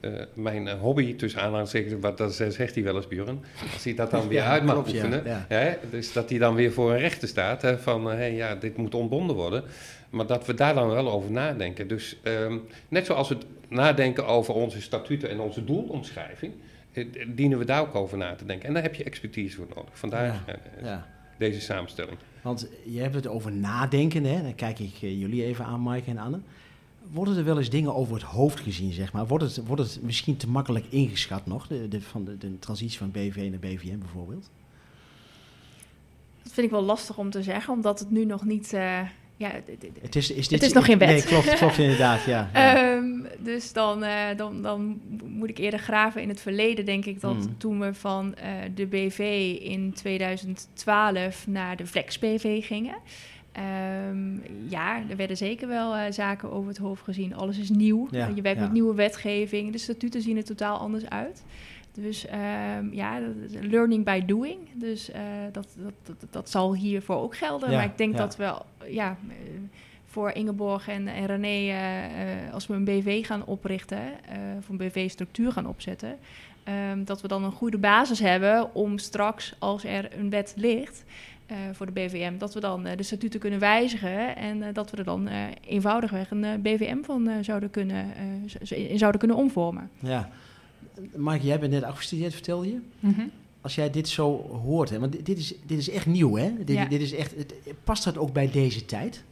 eh, 0.00 0.20
eh, 0.20 0.26
mijn 0.34 0.68
eh, 0.68 0.80
hobby 0.80 1.16
tussen 1.16 1.40
aanhalingstekens, 1.40 1.94
wat 2.00 2.18
dat 2.18 2.34
zegt 2.34 2.74
hij 2.74 2.84
wel 2.84 2.96
eens, 2.96 3.08
Björn, 3.08 3.44
als 3.72 3.84
hij 3.84 3.94
dat 3.94 4.10
dan 4.10 4.28
weer 4.28 4.38
Ja, 4.38 4.50
uit 4.50 4.64
mag 4.64 4.74
klopt, 4.74 4.92
oefenen, 4.92 5.22
ja. 5.24 5.44
Hè? 5.48 5.74
Dus 5.90 6.12
dat 6.12 6.30
hij 6.30 6.38
dan 6.38 6.54
weer 6.54 6.72
voor 6.72 6.92
een 6.92 6.98
rechter 6.98 7.28
staat, 7.28 7.62
hè, 7.62 7.78
van, 7.78 8.06
hey, 8.06 8.34
ja, 8.34 8.54
dit 8.54 8.76
moet 8.76 8.94
ontbonden 8.94 9.36
worden. 9.36 9.64
Maar 10.10 10.26
dat 10.26 10.46
we 10.46 10.54
daar 10.54 10.74
dan 10.74 10.88
wel 10.88 11.10
over 11.10 11.30
nadenken. 11.30 11.88
Dus 11.88 12.16
ehm, 12.22 12.58
net 12.88 13.06
zoals 13.06 13.28
we 13.28 13.36
nadenken 13.68 14.26
over 14.26 14.54
onze 14.54 14.80
statuten 14.80 15.30
en 15.30 15.40
onze 15.40 15.64
doelomschrijving, 15.64 16.52
eh, 16.92 17.06
dienen 17.28 17.58
we 17.58 17.64
daar 17.64 17.80
ook 17.80 17.94
over 17.94 18.18
na 18.18 18.34
te 18.34 18.44
denken. 18.44 18.68
En 18.68 18.74
daar 18.74 18.82
heb 18.82 18.94
je 18.94 19.04
expertise 19.04 19.56
voor 19.56 19.66
nodig. 19.74 19.98
Vandaar 19.98 20.44
eh, 20.82 20.96
deze 21.38 21.60
samenstelling. 21.60 22.18
Want 22.44 22.68
je 22.84 23.00
hebt 23.00 23.14
het 23.14 23.26
over 23.26 23.52
nadenken, 23.52 24.24
hè? 24.24 24.42
dan 24.42 24.54
kijk 24.54 24.78
ik 24.78 24.94
eh, 25.02 25.20
jullie 25.20 25.44
even 25.44 25.64
aan, 25.64 25.82
Maaike 25.82 26.10
en 26.10 26.18
Anne. 26.18 26.40
Worden 27.12 27.36
er 27.36 27.44
wel 27.44 27.58
eens 27.58 27.70
dingen 27.70 27.94
over 27.94 28.14
het 28.14 28.22
hoofd 28.22 28.60
gezien, 28.60 28.92
zeg 28.92 29.12
maar? 29.12 29.26
Wordt 29.26 29.44
het, 29.44 29.66
wordt 29.66 29.82
het 29.82 29.98
misschien 30.02 30.36
te 30.36 30.48
makkelijk 30.48 30.86
ingeschat 30.88 31.46
nog, 31.46 31.66
de, 31.66 31.88
de, 31.88 32.00
van 32.00 32.24
de, 32.24 32.38
de 32.38 32.58
transitie 32.58 32.98
van 32.98 33.10
BV 33.10 33.48
naar 33.50 33.58
BVM 33.58 33.98
bijvoorbeeld? 33.98 34.50
Dat 36.42 36.52
vind 36.52 36.66
ik 36.66 36.72
wel 36.72 36.82
lastig 36.82 37.18
om 37.18 37.30
te 37.30 37.42
zeggen, 37.42 37.72
omdat 37.72 37.98
het 37.98 38.10
nu 38.10 38.24
nog 38.24 38.44
niet... 38.44 38.72
eh, 38.72 39.00
ja, 39.36 39.50
Het 40.00 40.16
is, 40.16 40.30
is, 40.30 40.48
dit, 40.48 40.62
is 40.62 40.72
nog 40.72 40.84
geen 40.84 40.98
wet. 40.98 41.08
Nee, 41.08 41.22
klopt, 41.22 41.54
klopt 41.54 41.78
inderdaad, 41.86 42.24
ja. 42.24 42.50
ja. 42.52 42.76
Ehm, 42.76 43.04
dus 43.38 43.72
dan, 43.72 44.02
eh, 44.02 44.36
dan, 44.36 44.62
dan 44.62 45.00
moet 45.24 45.48
ik 45.48 45.58
eerder 45.58 45.80
graven 45.80 46.22
in 46.22 46.28
het 46.28 46.40
verleden, 46.40 46.84
denk 46.84 47.04
ik, 47.04 47.20
dat 47.20 47.34
Mm. 47.34 47.58
toen 47.58 47.80
we 47.80 47.94
van 47.94 48.34
eh, 48.34 48.50
de 48.74 48.86
BV 48.86 49.18
in 49.60 49.92
2012 49.92 51.46
naar 51.46 51.76
de 51.76 51.86
Flex 51.86 52.18
BV 52.18 52.66
gingen. 52.66 52.96
Ehm, 53.52 54.34
ja, 54.68 55.02
er 55.08 55.16
werden 55.16 55.36
zeker 55.36 55.68
wel 55.68 55.94
eh, 55.94 56.12
zaken 56.12 56.52
over 56.52 56.68
het 56.68 56.78
hoofd 56.78 57.02
gezien. 57.02 57.34
Alles 57.34 57.58
is 57.58 57.70
nieuw. 57.70 58.08
Ja, 58.10 58.30
je 58.34 58.42
werkt 58.42 58.58
ja. 58.58 58.64
met 58.64 58.72
nieuwe 58.72 58.94
wetgeving. 58.94 59.72
De 59.72 59.78
statuten 59.78 60.22
zien 60.22 60.36
er 60.36 60.44
totaal 60.44 60.78
anders 60.78 61.08
uit. 61.08 61.44
Dus 61.94 62.26
ehm, 62.26 62.92
ja, 62.92 63.20
learning 63.60 64.04
by 64.04 64.24
doing. 64.24 64.58
Dus 64.74 65.10
eh, 65.10 65.20
dat, 65.52 65.68
dat, 65.76 65.92
dat, 66.20 66.32
dat 66.32 66.50
zal 66.50 66.74
hiervoor 66.74 67.16
ook 67.16 67.36
gelden. 67.36 67.70
Ja, 67.70 67.76
maar 67.76 67.84
ik 67.84 67.98
denk 67.98 68.12
ja. 68.12 68.18
dat 68.18 68.36
we 68.36 68.54
ja, 68.88 69.16
eh, 69.28 69.34
voor 70.04 70.30
Ingeborg 70.30 70.88
en, 70.88 71.08
en 71.08 71.26
René, 71.26 71.70
eh, 71.70 72.52
als 72.52 72.66
we 72.66 72.74
een 72.74 72.84
BV 72.84 73.26
gaan 73.26 73.44
oprichten, 73.44 74.00
of 74.58 74.68
een 74.68 74.76
BV-structuur 74.76 75.52
gaan 75.52 75.66
opzetten, 75.66 76.18
ehm, 76.64 77.04
dat 77.04 77.20
we 77.20 77.28
dan 77.28 77.44
een 77.44 77.52
goede 77.52 77.78
basis 77.78 78.18
hebben 78.18 78.74
om 78.74 78.98
straks, 78.98 79.54
als 79.58 79.84
er 79.84 80.18
een 80.18 80.30
wet 80.30 80.54
ligt 80.56 81.04
voor 81.72 81.86
de 81.86 81.92
BVM, 81.92 82.38
dat 82.38 82.54
we 82.54 82.60
dan 82.60 82.86
eh, 82.86 82.96
de 82.96 83.02
statuten 83.02 83.40
kunnen 83.40 83.60
wijzigen 83.60 84.36
en 84.36 84.72
dat 84.72 84.90
we 84.90 84.96
er 84.96 85.04
dan 85.04 85.28
eenvoudigweg 85.66 86.30
een 86.30 86.62
BVM 86.62 87.02
van 87.02 87.44
zouden, 87.44 87.70
kunnen, 87.70 88.06
in 88.68 88.98
zouden 88.98 89.20
kunnen 89.20 89.36
omvormen. 89.36 89.90
ja. 89.98 90.28
Maaike, 91.16 91.46
jij 91.46 91.58
bent 91.60 91.72
net 91.72 91.82
afgestudeerd, 91.82 92.32
vertelde 92.32 92.66
je? 92.68 92.80
Mhm. 93.00 93.20
Als 93.60 93.74
jij 93.74 93.90
dit 93.90 94.08
zo 94.08 94.36
hoort, 94.64 94.90
hè, 94.90 94.98
want 94.98 95.26
dit, 95.26 95.38
is, 95.38 95.54
dit 95.66 95.78
is 95.78 95.90
echt 95.90 96.06
nieuw, 96.06 96.36
hè? 96.36 96.64
Dit, 96.64 96.76
Ja. 96.76 96.84
dit 96.84 97.00
is 97.00 97.12
echt, 97.12 97.36
het- 97.36 97.54
past 97.84 98.04
dat 98.04 98.18
ook 98.18 98.32
bij 98.32 98.50
deze 98.50 98.84
tijd? 98.84 99.24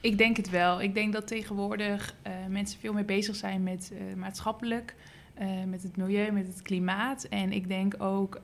Ik 0.00 0.18
denk 0.18 0.36
het 0.36 0.50
wel. 0.50 0.80
Ik 0.82 0.94
denk 0.94 1.12
dat 1.12 1.26
tegenwoordig 1.26 2.14
eh, 2.22 2.32
mensen 2.48 2.80
veel 2.80 2.92
meer 2.92 3.04
bezig 3.04 3.36
zijn 3.36 3.62
met 3.62 3.92
eh, 3.92 4.16
maatschappelijk, 4.16 4.94
eh, 5.34 5.48
met 5.68 5.82
het 5.82 5.96
milieu, 5.96 6.30
met 6.32 6.46
het 6.46 6.62
klimaat. 6.62 7.24
En 7.24 7.52
ik 7.52 7.68
denk 7.68 8.02
ook 8.02 8.40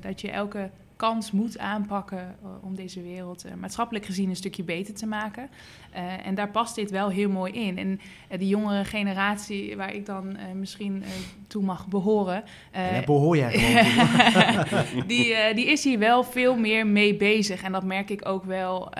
dat 0.00 0.20
je 0.20 0.30
elke 0.30 0.70
kans 1.00 1.30
moet 1.30 1.58
aanpakken 1.58 2.18
eh, 2.18 2.48
om 2.64 2.74
deze 2.74 3.02
wereld 3.02 3.46
uh, 3.46 3.52
maatschappelijk 3.54 4.06
gezien 4.06 4.28
een 4.28 4.36
stukje 4.36 4.62
beter 4.62 4.94
te 4.94 5.06
maken. 5.06 5.50
Uh, 5.94 6.26
en 6.26 6.34
daar 6.34 6.50
past 6.50 6.74
dit 6.74 6.90
wel 6.90 7.08
heel 7.08 7.30
mooi 7.30 7.52
in. 7.52 7.78
En 7.78 8.00
die 8.38 8.48
jongere 8.48 8.84
generatie, 8.84 9.76
waar 9.76 9.94
ik 9.94 10.06
dan 10.06 10.36
misschien 10.54 11.04
toe 11.46 11.62
mag 11.62 11.88
behoren. 11.88 12.44
ja, 12.72 13.02
behoor 13.04 13.36
jij 13.36 13.52
gewoon 13.52 15.06
die, 15.06 15.54
die 15.54 15.66
is 15.66 15.84
hier 15.84 15.98
wel 15.98 16.24
veel 16.24 16.56
meer 16.56 16.86
mee 16.86 17.16
bezig. 17.16 17.62
En 17.62 17.72
dat 17.72 17.84
merk 17.84 18.10
ik 18.10 18.28
ook 18.28 18.44
wel 18.44 18.94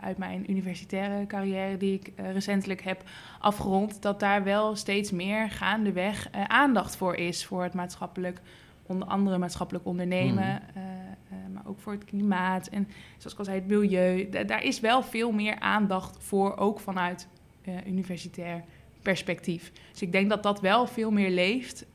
uit 0.00 0.18
mijn 0.18 0.50
universitaire 0.50 1.26
carrière, 1.26 1.76
die 1.76 1.94
ik 1.94 2.12
recentelijk 2.32 2.82
heb 2.82 3.02
afgerond. 3.38 4.02
Dat 4.02 4.20
daar 4.20 4.44
wel 4.44 4.76
steeds 4.76 5.10
meer 5.10 5.50
gaandeweg 5.50 6.28
aandacht 6.46 6.96
voor 6.96 7.14
is 7.14 7.44
voor 7.44 7.62
het 7.62 7.74
maatschappelijk 7.74 8.40
onder 8.86 9.08
andere 9.08 9.38
maatschappelijk 9.38 9.86
ondernemen, 9.86 10.62
mm. 10.74 10.82
uh, 10.82 10.82
uh, 10.82 11.54
maar 11.54 11.62
ook 11.66 11.80
voor 11.80 11.92
het 11.92 12.04
klimaat 12.04 12.66
en 12.66 12.88
zoals 13.16 13.32
ik 13.32 13.38
al 13.38 13.44
zei, 13.44 13.58
het 13.58 13.68
milieu. 13.68 14.28
daar 14.46 14.62
is 14.64 14.80
wel 14.80 15.02
veel 15.02 15.32
meer 15.32 15.58
aandacht 15.58 16.16
voor, 16.18 16.56
ook 16.56 16.80
vanuit 16.80 17.28
uh, 17.68 17.74
universitair 17.86 18.64
perspectief. 19.02 19.72
Dus 19.90 20.02
ik 20.02 20.12
denk 20.12 20.28
dat 20.30 20.42
dat 20.42 20.60
wel 20.60 20.86
veel 20.86 21.10
meer 21.10 21.30
leeft 21.30 21.86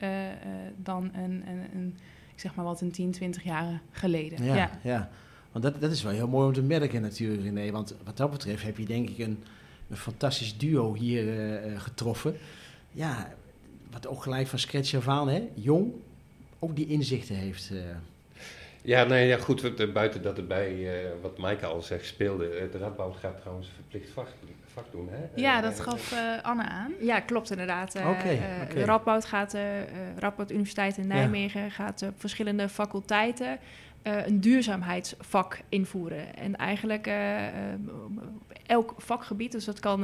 dan 0.75 1.09
een, 1.13 1.43
een, 1.47 1.63
een, 1.73 1.97
ik 2.33 2.39
zeg 2.39 2.55
maar 2.55 2.65
wat, 2.65 2.81
een 2.81 2.91
10, 2.91 3.11
20 3.11 3.43
jaar 3.43 3.81
geleden. 3.91 4.43
Ja, 4.43 4.55
ja. 4.55 4.71
ja. 4.81 5.09
want 5.51 5.63
dat, 5.63 5.81
dat 5.81 5.91
is 5.91 6.03
wel 6.03 6.11
heel 6.11 6.27
mooi 6.27 6.47
om 6.47 6.53
te 6.53 6.61
merken 6.61 7.01
natuurlijk, 7.01 7.43
René. 7.43 7.71
Want 7.71 7.95
wat 8.03 8.17
dat 8.17 8.31
betreft 8.31 8.63
heb 8.63 8.77
je 8.77 8.85
denk 8.85 9.09
ik 9.09 9.17
een, 9.17 9.43
een 9.89 9.97
fantastisch 9.97 10.57
duo 10.57 10.93
hier 10.93 11.61
getroffen. 11.77 12.35
Ja, 12.91 13.33
wat 13.91 14.07
ook 14.07 14.23
gelijk 14.23 14.47
van 14.47 14.59
scratch 14.59 14.95
af 14.95 15.07
aan, 15.07 15.29
hè? 15.29 15.47
jong, 15.53 15.91
ook 16.59 16.75
die 16.75 16.87
inzichten 16.87 17.35
heeft. 17.35 17.69
Uh. 17.71 17.79
Ja, 18.81 19.03
nee, 19.03 19.27
ja, 19.27 19.37
goed, 19.37 19.93
buiten 19.93 20.21
dat 20.21 20.37
het 20.37 20.47
bij, 20.47 20.73
uh, 20.73 21.09
wat 21.21 21.37
Maaike 21.37 21.65
al 21.65 21.81
zegt, 21.81 22.05
speelde. 22.05 22.69
De 22.71 22.77
Radboud 22.77 23.15
gaat 23.15 23.39
trouwens 23.39 23.69
verplicht 23.75 24.09
vak, 24.09 24.27
vak 24.73 24.91
doen, 24.91 25.09
hè? 25.11 25.41
Ja, 25.41 25.61
dat 25.61 25.79
gaf 25.79 26.13
uh, 26.13 26.19
Anne 26.41 26.63
aan. 26.63 26.93
Ja, 26.99 27.19
klopt 27.19 27.51
inderdaad. 27.51 27.95
Okay, 27.95 28.35
okay. 28.35 28.73
De 28.73 28.85
Radboud 28.85 29.25
gaat, 29.25 29.55
Radboud 30.17 30.51
Universiteit 30.51 30.97
in 30.97 31.07
Nijmegen 31.07 31.61
ja. 31.61 31.69
gaat 31.69 32.01
op 32.01 32.19
verschillende 32.19 32.69
faculteiten 32.69 33.59
een 34.03 34.41
duurzaamheidsvak 34.41 35.59
invoeren. 35.69 36.35
En 36.35 36.55
eigenlijk 36.55 37.09
elk 38.69 38.93
vakgebied, 38.97 39.51
dus 39.51 39.65
dat 39.65 39.79
kan 39.79 40.01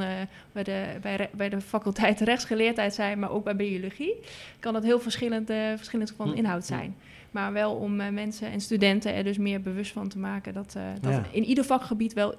bij, 0.52 0.62
de, 0.62 0.86
bij, 1.02 1.30
bij 1.32 1.48
de 1.48 1.60
faculteit 1.60 2.20
rechtsgeleerdheid 2.30 2.94
zijn, 2.94 3.18
maar 3.18 3.30
ook 3.30 3.44
bij 3.44 3.56
biologie, 3.56 4.14
kan 4.58 4.72
dat 4.72 4.82
heel 4.82 5.00
verschillend, 5.00 5.46
verschillend 5.76 6.12
van 6.16 6.28
hm. 6.30 6.36
inhoud 6.36 6.66
zijn. 6.66 6.96
Maar 7.30 7.52
wel 7.52 7.74
om 7.74 7.96
mensen 7.96 8.50
en 8.50 8.60
studenten 8.60 9.14
er 9.14 9.24
dus 9.24 9.38
meer 9.38 9.60
bewust 9.60 9.92
van 9.92 10.08
te 10.08 10.18
maken 10.18 10.54
dat, 10.54 10.76
dat 11.00 11.20
in 11.30 11.44
ieder 11.44 11.64
vakgebied 11.64 12.12
wel 12.12 12.34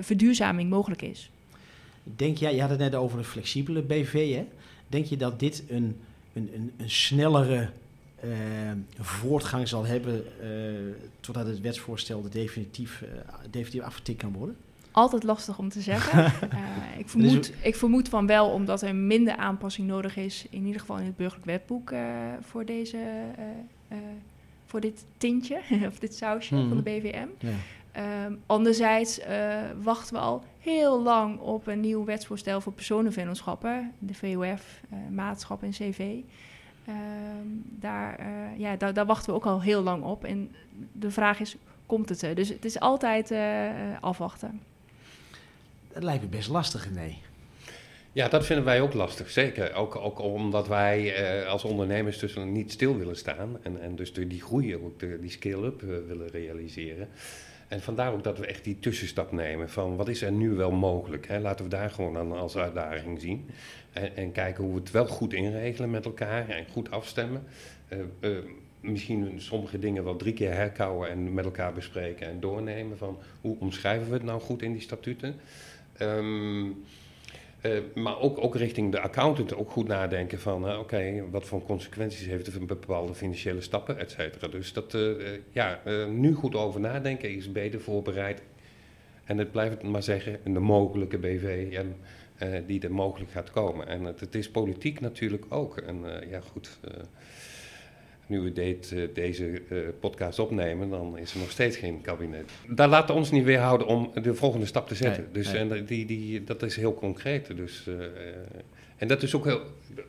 verduurzaming 0.00 0.70
mogelijk 0.70 1.02
is. 1.02 1.30
Denk 2.16 2.36
jij, 2.36 2.54
je 2.54 2.60
had 2.60 2.70
het 2.70 2.78
net 2.78 2.94
over 2.94 3.18
een 3.18 3.24
flexibele 3.24 3.82
BV, 3.82 4.34
hè? 4.34 4.46
Denk 4.88 5.04
je 5.04 5.16
dat 5.16 5.40
dit 5.40 5.64
een, 5.68 6.00
een, 6.32 6.50
een, 6.54 6.72
een 6.76 6.90
snellere 6.90 7.68
uh, 8.24 8.30
voortgang 9.00 9.68
zal 9.68 9.84
hebben 9.84 10.24
uh, 10.42 10.94
totdat 11.20 11.46
het 11.46 11.60
wetsvoorstel 11.60 12.28
definitief, 12.30 13.02
uh, 13.02 13.08
definitief 13.50 13.82
afgetikt 13.82 14.18
kan 14.18 14.32
worden? 14.32 14.56
Altijd 14.98 15.22
lastig 15.22 15.58
om 15.58 15.68
te 15.68 15.80
zeggen. 15.80 16.24
ik, 16.98 17.08
vermoed, 17.08 17.52
ik 17.60 17.76
vermoed 17.76 18.08
van 18.08 18.26
wel, 18.26 18.48
omdat 18.50 18.82
er 18.82 18.94
minder 18.94 19.36
aanpassing 19.36 19.88
nodig 19.88 20.16
is, 20.16 20.46
in 20.50 20.64
ieder 20.64 20.80
geval 20.80 20.98
in 20.98 21.04
het 21.04 21.16
burgerlijk 21.16 21.46
wetboek, 21.46 21.92
voor, 22.40 22.64
deze, 22.64 22.98
voor 24.66 24.80
dit 24.80 25.04
tintje, 25.16 25.60
of 25.90 25.98
dit 25.98 26.14
sausje 26.14 26.54
van 26.54 26.68
de 26.68 26.74
mhm. 26.74 26.82
BVM. 26.82 27.26
Ja. 27.38 28.24
Um, 28.26 28.40
anderzijds 28.46 29.20
wachten 29.82 30.14
we 30.14 30.20
al 30.20 30.42
heel 30.58 31.02
lang 31.02 31.38
op 31.38 31.66
een 31.66 31.80
nieuw 31.80 32.04
wetsvoorstel 32.04 32.60
voor 32.60 32.72
personenvennootschappen, 32.72 33.92
de 33.98 34.14
VOF, 34.14 34.80
maatschap 35.10 35.62
en 35.62 35.70
CV. 35.70 36.00
Um, 36.88 37.64
daar, 37.64 38.30
ja, 38.56 38.76
daar, 38.76 38.94
daar, 38.94 39.06
wachten 39.06 39.30
we 39.30 39.36
ook 39.36 39.46
al 39.46 39.62
heel 39.62 39.82
lang 39.82 40.02
op. 40.02 40.24
En 40.24 40.54
de 40.92 41.10
vraag 41.10 41.40
is, 41.40 41.56
komt 41.86 42.08
het 42.08 42.22
er? 42.22 42.34
Dus 42.34 42.48
het 42.48 42.64
is 42.64 42.80
altijd 42.80 43.34
afwachten. 44.00 44.60
Dat 45.98 46.06
lijkt 46.06 46.22
me 46.22 46.28
best 46.28 46.48
lastig, 46.48 46.90
nee. 46.90 47.18
Ja, 48.12 48.28
dat 48.28 48.46
vinden 48.46 48.64
wij 48.64 48.80
ook 48.80 48.94
lastig, 48.94 49.30
zeker. 49.30 49.74
Ook, 49.74 49.96
ook 49.96 50.20
omdat 50.20 50.68
wij 50.68 51.20
uh, 51.40 51.48
als 51.48 51.64
ondernemers 51.64 52.18
dus 52.18 52.36
niet 52.36 52.72
stil 52.72 52.96
willen 52.96 53.16
staan. 53.16 53.58
En, 53.62 53.80
en 53.80 53.96
dus 53.96 54.12
die 54.12 54.40
groei, 54.40 54.76
ook 54.76 55.00
die 55.20 55.30
scale-up 55.30 55.80
willen 55.80 56.28
realiseren. 56.28 57.08
En 57.68 57.80
vandaar 57.80 58.12
ook 58.12 58.24
dat 58.24 58.38
we 58.38 58.46
echt 58.46 58.64
die 58.64 58.78
tussenstap 58.78 59.32
nemen 59.32 59.70
van 59.70 59.96
wat 59.96 60.08
is 60.08 60.22
er 60.22 60.32
nu 60.32 60.50
wel 60.50 60.70
mogelijk. 60.70 61.28
Hè? 61.28 61.40
Laten 61.40 61.64
we 61.64 61.70
daar 61.70 61.90
gewoon 61.90 62.16
aan 62.16 62.32
als 62.32 62.56
uitdaging 62.56 63.20
zien. 63.20 63.50
En, 63.92 64.16
en, 64.16 64.32
kijken 64.32 64.64
hoe 64.64 64.74
we 64.74 64.80
het 64.80 64.90
wel 64.90 65.06
goed 65.06 65.32
inregelen 65.32 65.90
met 65.90 66.04
elkaar 66.04 66.48
en 66.48 66.66
goed 66.72 66.90
afstemmen. 66.90 67.42
Uh, 67.92 67.98
uh, 68.20 68.38
misschien 68.80 69.32
sommige 69.36 69.78
dingen 69.78 70.04
wel 70.04 70.16
drie 70.16 70.32
keer 70.32 70.52
herkouwen 70.52 71.10
en 71.10 71.34
met 71.34 71.44
elkaar 71.44 71.72
bespreken 71.72 72.26
en 72.26 72.40
doornemen 72.40 72.98
van 72.98 73.18
hoe 73.40 73.56
omschrijven 73.58 74.08
we 74.08 74.14
het 74.14 74.22
nou 74.22 74.40
goed 74.40 74.62
in 74.62 74.72
die 74.72 74.82
statuten. 74.82 75.34
Um, 76.02 76.84
uh, 77.62 77.78
maar 77.94 78.20
ook, 78.20 78.44
ook 78.44 78.56
richting 78.56 78.92
de 78.92 79.00
accountant 79.00 79.54
ook 79.54 79.70
goed 79.70 79.88
nadenken 79.88 80.40
van, 80.40 80.78
oké, 80.78 81.24
wat 81.30 81.44
voor 81.44 81.62
consequenties 81.62 82.26
heeft 82.26 82.46
het 82.46 82.54
voor 82.54 82.66
bepaalde 82.66 83.14
financiële 83.14 83.60
stappen, 83.60 83.98
et 83.98 84.10
cetera. 84.10 84.48
Dus 84.48 84.72
dat, 84.72 84.94
uh, 84.94 85.14
ja, 85.50 85.80
nu 86.08 86.34
goed 86.34 86.54
over 86.54 86.80
nadenken 86.80 87.34
is 87.34 87.52
beter 87.52 87.80
voorbereid. 87.80 88.42
En 89.24 89.38
het 89.38 89.52
blijft 89.52 89.82
maar 89.82 90.02
zeggen, 90.02 90.40
de 90.44 90.60
mogelijke 90.60 91.18
BV 91.18 91.68
en 91.78 91.96
die 92.66 92.80
er 92.80 92.92
mogelijk 92.92 93.30
gaat 93.30 93.50
komen. 93.50 93.86
En 93.86 94.04
het, 94.04 94.20
het 94.20 94.34
is 94.34 94.50
politiek 94.50 95.00
natuurlijk 95.00 95.44
ook. 95.48 95.76
En 95.76 96.04
ja, 96.30 96.40
goed 96.40 96.78
nu 98.28 98.40
we 98.40 98.52
deed, 98.52 98.90
uh, 98.94 99.08
deze 99.14 99.62
uh, 99.70 99.78
podcast 100.00 100.38
opnemen, 100.38 100.90
dan 100.90 101.18
is 101.18 101.32
er 101.32 101.38
nog 101.38 101.50
steeds 101.50 101.76
geen 101.76 102.00
kabinet. 102.00 102.50
Daar 102.68 102.88
laten 102.88 103.14
ons 103.14 103.30
niet 103.30 103.44
weerhouden 103.44 103.86
om 103.86 104.10
de 104.22 104.34
volgende 104.34 104.66
stap 104.66 104.88
te 104.88 104.94
zetten. 104.94 105.22
Nee, 105.22 105.32
dus 105.32 105.52
En 105.52 105.84
die, 105.84 106.06
die, 106.06 106.44
dat 106.44 106.62
is 106.62 106.76
heel 106.76 106.94
concreet. 106.94 107.56
Dus, 107.56 107.84
uh, 107.88 107.94
en 108.96 109.08
dat 109.08 109.22
is 109.22 109.34
ook 109.34 109.46
een 109.46 109.60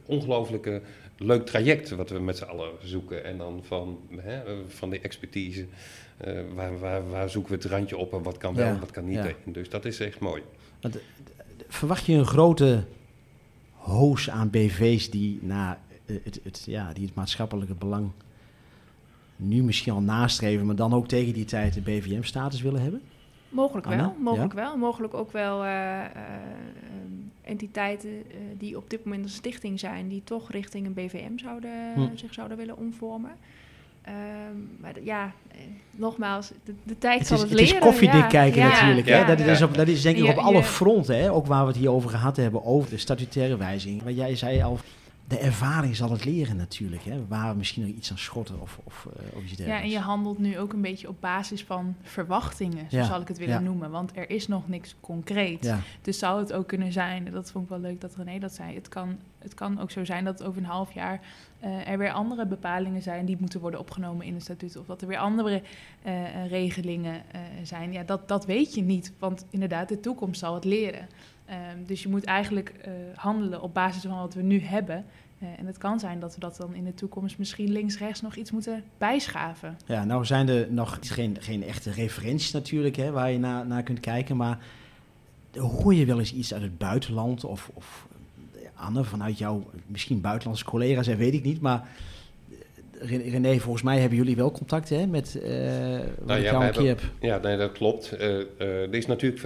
ongelooflijk 0.06 0.82
leuk 1.18 1.46
traject 1.46 1.90
wat 1.90 2.10
we 2.10 2.20
met 2.20 2.38
z'n 2.38 2.44
allen 2.44 2.72
zoeken. 2.84 3.24
En 3.24 3.38
dan 3.38 3.62
van, 3.64 4.00
hè, 4.18 4.42
van 4.68 4.90
de 4.90 5.00
expertise, 5.00 5.66
waar, 6.54 6.80
waar, 6.80 7.10
waar 7.10 7.30
zoeken 7.30 7.52
we 7.52 7.58
het 7.58 7.68
randje 7.72 7.98
op 7.98 8.14
en 8.14 8.24
wat 8.24 8.38
kan 8.38 8.56
wel 8.56 8.68
en 8.68 8.80
wat 8.80 8.92
kan 8.92 9.06
niet. 9.06 9.24
Ja. 9.24 9.34
Dus 9.46 9.70
dat 9.70 9.86
is 9.86 10.00
echt 10.00 10.20
mooi. 10.20 10.42
Want, 10.82 10.98
verwacht 11.68 12.06
je 12.06 12.14
een 12.14 12.26
grote 12.26 12.84
hoos 13.90 14.30
aan 14.30 14.50
BV's 14.50 15.10
die 15.10 15.40
na 15.42 15.80
eh, 15.88 15.89
het, 16.24 16.40
het, 16.44 16.64
ja, 16.66 16.94
die 16.94 17.06
het 17.06 17.16
maatschappelijke 17.16 17.74
belang 17.74 18.12
nu 19.36 19.64
misschien 19.64 19.94
al 19.94 20.02
nastreven, 20.02 20.66
maar 20.66 20.76
dan 20.76 20.94
ook 20.94 21.08
tegen 21.08 21.34
die 21.34 21.46
tijd 21.46 21.74
de 21.74 21.82
BVM-status 21.82 22.62
willen 22.62 22.82
hebben? 22.82 23.02
Mogelijk 23.50 23.88
wel, 23.88 24.16
mogelijk 24.20 24.54
wel. 24.54 24.78
Mogelijk 24.78 25.14
ook 25.14 25.32
wel 25.32 25.66
uh, 25.66 25.70
uh, 25.70 26.04
entiteiten 27.42 28.10
uh, 28.10 28.24
die 28.58 28.78
op 28.78 28.90
dit 28.90 29.04
moment 29.04 29.24
een 29.24 29.30
stichting 29.30 29.80
zijn, 29.80 30.08
die 30.08 30.22
toch 30.24 30.52
richting 30.52 30.86
een 30.86 30.94
BVM 30.94 31.38
zouden, 31.38 31.72
hm. 31.96 32.16
zich 32.16 32.34
zouden 32.34 32.58
willen 32.58 32.78
omvormen. 32.78 33.32
Um, 34.08 34.70
maar 34.80 35.04
ja, 35.04 35.32
nogmaals, 35.92 36.52
de, 36.64 36.74
de 36.84 36.98
tijd 36.98 37.20
het 37.20 37.28
zal 37.28 37.38
is, 37.38 37.42
het, 37.44 37.52
het 37.52 37.60
leren. 37.60 37.76
Het 37.76 37.84
is 37.84 37.90
koffiedik 37.90 38.30
kijken 38.30 38.62
ja. 38.62 38.70
natuurlijk. 38.70 39.08
Ja. 39.08 39.26
Hè? 39.26 39.36
Dat, 39.36 39.48
is 39.48 39.62
op, 39.62 39.74
dat 39.74 39.88
is 39.88 40.02
denk 40.02 40.18
ik 40.18 40.30
op 40.30 40.38
alle 40.38 40.64
fronten, 40.64 41.20
hè? 41.20 41.32
ook 41.32 41.46
waar 41.46 41.62
we 41.62 41.68
het 41.68 41.78
hier 41.78 41.92
over 41.92 42.10
gehad 42.10 42.38
hebben, 42.38 42.66
over 42.66 42.90
de 42.90 42.98
statutaire 42.98 43.58
wijziging. 43.58 44.04
Maar 44.04 44.14
jij 44.14 44.36
zei 44.36 44.62
al, 44.62 44.80
de 45.30 45.38
ervaring 45.38 45.96
zal 45.96 46.12
het 46.12 46.26
leren 46.26 46.56
natuurlijk. 46.56 47.04
Hè? 47.04 47.28
Waar 47.28 47.52
we 47.52 47.58
misschien 47.58 47.82
nog 47.88 47.96
iets 47.96 48.12
aan 48.12 48.18
schotten 48.18 48.62
of, 48.62 48.80
of, 48.84 49.08
of 49.34 49.44
iets 49.44 49.56
dergelijks. 49.56 49.66
Ja, 49.66 49.82
en 49.82 49.90
je 49.90 50.00
handelt 50.00 50.38
nu 50.38 50.60
ook 50.60 50.74
een 50.74 50.82
beetje 50.82 51.08
op 51.08 51.22
basis 51.22 51.64
van 51.64 51.96
verwachtingen, 52.02 52.86
zo 52.90 52.98
ja. 52.98 53.04
zal 53.04 53.22
ik 53.22 53.28
het 53.28 53.38
willen 53.38 53.54
ja. 53.54 53.60
noemen. 53.60 53.92
Want 53.92 54.12
er 54.16 54.30
is 54.30 54.48
nog 54.48 54.68
niks 54.68 54.96
concreet. 55.02 55.64
Ja. 55.64 55.80
Dus 56.02 56.20
zou 56.20 56.40
het 56.40 56.54
ook 56.54 56.68
kunnen 56.68 56.92
zijn, 56.92 57.32
dat 57.32 57.52
vond 57.52 57.64
ik 57.64 57.70
wel 57.70 57.80
leuk 57.80 58.02
dat 58.02 58.16
René 58.16 58.40
dat 58.40 58.54
zei... 58.54 58.76
het 58.76 58.90
kan, 58.90 59.18
het 59.40 59.54
kan 59.54 59.80
ook 59.80 59.92
zo 59.92 60.06
zijn 60.06 60.24
dat 60.24 60.44
over 60.44 60.62
een 60.62 60.68
half 60.68 60.94
jaar 60.94 61.22
uh, 61.64 61.88
er 61.88 61.98
weer 61.98 62.12
andere 62.12 62.46
bepalingen 62.46 63.02
zijn... 63.02 63.26
die 63.26 63.38
moeten 63.40 63.60
worden 63.60 63.80
opgenomen 63.80 64.26
in 64.26 64.34
het 64.34 64.44
statuut. 64.44 64.78
Of 64.78 64.86
dat 64.86 65.02
er 65.02 65.08
weer 65.08 65.18
andere 65.18 65.62
uh, 66.06 66.48
regelingen 66.48 67.22
zijn. 67.64 67.92
Ja, 67.92 68.04
dat, 68.04 68.28
dat 68.28 68.46
weet 68.46 68.74
je 68.74 68.82
niet, 68.82 69.14
want 69.20 69.46
inderdaad, 69.50 69.90
de 69.90 70.00
toekomst 70.00 70.40
zal 70.40 70.54
het 70.54 70.66
leren. 70.66 71.08
Um, 71.50 71.86
dus 71.86 72.04
je 72.04 72.10
moet 72.10 72.24
eigenlijk 72.24 72.74
uh, 72.88 72.94
handelen 73.16 73.62
op 73.62 73.74
basis 73.74 74.02
van 74.02 74.20
wat 74.20 74.34
we 74.34 74.42
nu 74.42 74.62
hebben. 74.62 75.06
Uh, 75.44 75.48
en 75.58 75.66
het 75.66 75.78
kan 75.78 76.00
zijn 76.00 76.20
dat 76.20 76.34
we 76.34 76.40
dat 76.40 76.58
dan 76.58 76.74
in 76.74 76.84
de 76.84 76.94
toekomst 76.94 77.38
misschien 77.38 77.72
links-rechts 77.72 78.22
nog 78.22 78.36
iets 78.36 78.52
moeten 78.52 78.84
bijschaven. 78.98 79.78
Ja, 79.86 80.04
nou 80.04 80.26
zijn 80.26 80.50
er 80.50 80.68
nog 80.72 80.98
geen, 81.02 81.38
geen 81.40 81.64
echte 81.64 81.92
referenties 81.92 82.52
natuurlijk 82.52 82.96
hè, 82.96 83.12
waar 83.12 83.32
je 83.32 83.40
naar, 83.40 83.66
naar 83.66 83.84
kunt 83.84 84.00
kijken. 84.00 84.38
Maar 84.38 84.58
hoor 85.58 85.94
je 85.94 86.06
wel 86.06 86.20
eens 86.20 86.34
iets 86.34 86.54
uit 86.54 86.62
het 86.62 86.78
buitenland 86.78 87.44
of, 87.44 87.72
of 87.74 88.08
Anne, 88.74 89.04
vanuit 89.04 89.38
jouw 89.38 89.64
misschien 89.86 90.22
buitenlandse 90.22 90.66
collega's, 90.66 91.08
en 91.08 91.18
weet 91.18 91.34
ik 91.34 91.44
niet. 91.44 91.62
Maar 91.62 91.88
René, 93.02 93.60
volgens 93.60 93.84
mij 93.84 94.00
hebben 94.00 94.18
jullie 94.18 94.36
wel 94.36 94.52
contact 94.52 94.90
hè, 94.90 95.08
met 95.08 95.40
uh, 95.44 95.50
wat 96.18 96.28
nou, 96.28 96.40
ja, 96.40 96.52
jou 96.52 96.64
een 96.64 96.72
keer 96.72 96.88
heb. 96.88 97.02
Ja, 97.20 97.38
nee, 97.38 97.58
dat 97.58 97.72
klopt. 97.72 98.14
Uh, 98.14 98.20
uh, 98.20 98.44
er 98.60 98.94
is 98.94 99.06
natuurlijk 99.06 99.44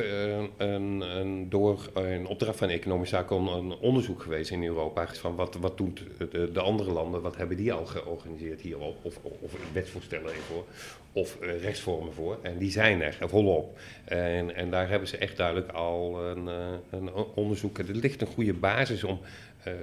een, 0.58 1.02
een, 1.02 1.50
door 1.50 1.90
een 1.94 2.26
opdracht 2.26 2.58
van 2.58 2.70
Economische 2.70 3.16
Zaken 3.16 3.38
een 3.38 3.72
onderzoek 3.74 4.22
geweest 4.22 4.52
in 4.52 4.64
Europa. 4.64 5.08
Van 5.08 5.36
wat, 5.36 5.58
wat 5.62 5.78
doen 5.78 5.98
de, 6.32 6.52
de, 6.52 6.60
andere 6.60 6.92
landen, 6.92 7.22
wat 7.22 7.38
hebben 7.38 7.58
die 7.58 7.74
al 7.74 7.86
georganiseerd 7.86 8.62
hierop? 8.62 8.98
Of, 9.02 9.20
of 9.24 9.52
wetsvoorstellen 9.74 10.32
voor, 10.34 10.66
of 11.12 11.38
rechtsvormen 11.40 12.14
voor. 12.14 12.38
En 12.42 12.58
die 12.58 12.72
zijn 12.72 13.02
er 13.02 13.18
volop. 13.20 13.78
En, 14.06 14.56
en 14.56 14.70
daar 14.70 14.90
hebben 14.90 15.08
ze 15.08 15.18
echt 15.18 15.38
duidelijk 15.38 15.72
al 15.72 16.26
een, 16.26 16.50
een 16.90 17.14
onderzoek. 17.36 17.78
Er 17.78 17.96
ligt 17.96 18.22
een 18.22 18.28
goede 18.28 18.54
basis 18.54 19.04
om 19.04 19.20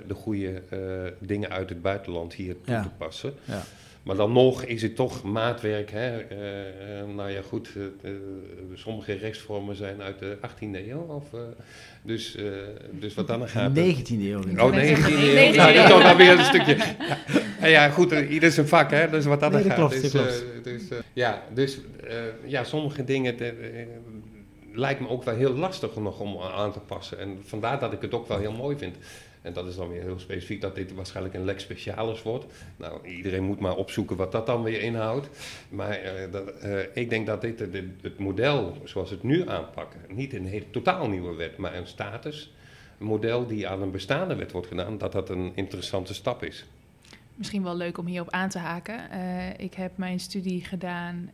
de 0.07 0.14
goede 0.14 0.62
eh, 0.69 0.79
dingen 1.19 1.51
uit 1.51 1.69
het 1.69 1.83
buitenland 1.83 2.35
hier 2.35 2.57
toe 2.64 2.81
te 2.83 2.88
passen. 2.99 3.35
Ja. 3.45 3.62
Maar 4.03 4.16
dan 4.16 4.33
nog 4.33 4.64
is 4.64 4.83
het 4.83 4.97
toch 4.97 5.23
maatwerk. 5.23 5.90
Hè? 5.90 6.19
Uh, 6.19 7.14
nou 7.14 7.31
ja, 7.31 7.40
goed, 7.43 7.69
sommige 8.75 9.12
rechtsvormen 9.12 9.77
zijn 9.77 10.03
uit 10.03 10.19
de 10.19 10.37
18e 10.37 10.88
eeuw. 10.88 11.01
Of, 11.01 11.25
dus, 12.03 12.37
dus 12.90 13.14
wat 13.14 13.27
dan 13.27 13.49
gaat. 13.49 13.71
19e 13.71 13.75
eeuw. 14.09 14.38
Oh, 14.38 14.75
19e 14.75 14.77
eeuw. 14.77 15.55
Nou, 15.55 16.03
dat 16.03 16.16
weer 16.16 16.38
een 16.38 16.45
stukje. 16.45 16.77
Ja, 17.61 17.66
ja 17.66 17.88
goed, 17.88 18.12
ieder 18.12 18.51
zijn 18.51 18.69
vak, 18.69 18.90
hè? 18.90 19.11
Dus 19.11 19.25
wat 19.25 19.40
dan 19.40 19.53
nee, 19.53 19.62
gaat. 19.62 19.75
Klopt, 19.75 20.03
dus, 20.03 20.11
dus 20.62 20.83
ja, 21.12 21.43
dus 21.55 21.79
ja, 22.45 22.64
sommige 22.64 23.05
dingen 23.05 23.37
lijkt 24.72 25.00
me 25.00 25.09
ook 25.09 25.24
wel 25.24 25.35
heel 25.35 25.54
lastig 25.54 25.96
nog 25.96 26.20
om 26.20 26.40
aan 26.40 26.72
te 26.72 26.80
passen. 26.80 27.18
En 27.18 27.40
vandaar 27.44 27.80
dat 27.80 27.92
ik 27.92 28.00
het 28.00 28.14
ook 28.14 28.28
wel 28.28 28.38
heel 28.38 28.52
mooi 28.52 28.76
vind. 28.76 28.96
En 29.42 29.52
dat 29.52 29.66
is 29.66 29.76
dan 29.76 29.88
weer 29.88 30.02
heel 30.02 30.18
specifiek 30.18 30.61
dat 30.61 30.74
dit 30.74 30.94
waarschijnlijk 30.94 31.35
een 31.35 31.44
lex 31.44 31.62
specialis 31.62 32.22
wordt. 32.22 32.44
Nou, 32.76 33.09
iedereen 33.09 33.44
moet 33.44 33.61
maar 33.61 33.76
opzoeken 33.76 34.16
wat 34.16 34.33
dat 34.33 34.46
dan 34.46 34.62
weer 34.62 34.80
inhoudt. 34.80 35.28
Maar 35.68 36.00
uh, 36.04 36.33
dat, 36.33 36.64
uh, 36.64 36.78
ik 36.92 37.11
denk 37.11 37.26
dat 37.26 37.40
dit, 37.40 37.61
het 38.00 38.18
model 38.18 38.76
zoals 38.85 39.11
het 39.11 39.22
nu 39.22 39.48
aanpakken, 39.48 40.00
niet 40.09 40.33
een 40.33 40.64
totaal 40.70 41.09
nieuwe 41.09 41.35
wet, 41.35 41.56
maar 41.56 41.74
een 41.74 41.87
status, 41.87 42.54
een 42.98 43.06
model 43.06 43.46
die 43.46 43.68
aan 43.68 43.83
een 43.83 43.90
bestaande 43.90 44.35
wet 44.35 44.52
wordt 44.52 44.66
gedaan, 44.66 44.98
dat 44.98 45.12
dat 45.12 45.28
een 45.28 45.52
interessante 45.54 46.14
stap 46.14 46.44
is. 46.44 46.66
Misschien 47.40 47.62
wel 47.62 47.76
leuk 47.76 47.98
om 47.98 48.07
hierop 48.07 48.31
aan 48.31 48.48
te 48.48 48.59
haken. 48.59 49.00
Uh, 49.12 49.59
ik 49.59 49.74
heb 49.74 49.96
mijn 49.96 50.20
studie 50.20 50.64
gedaan 50.64 51.31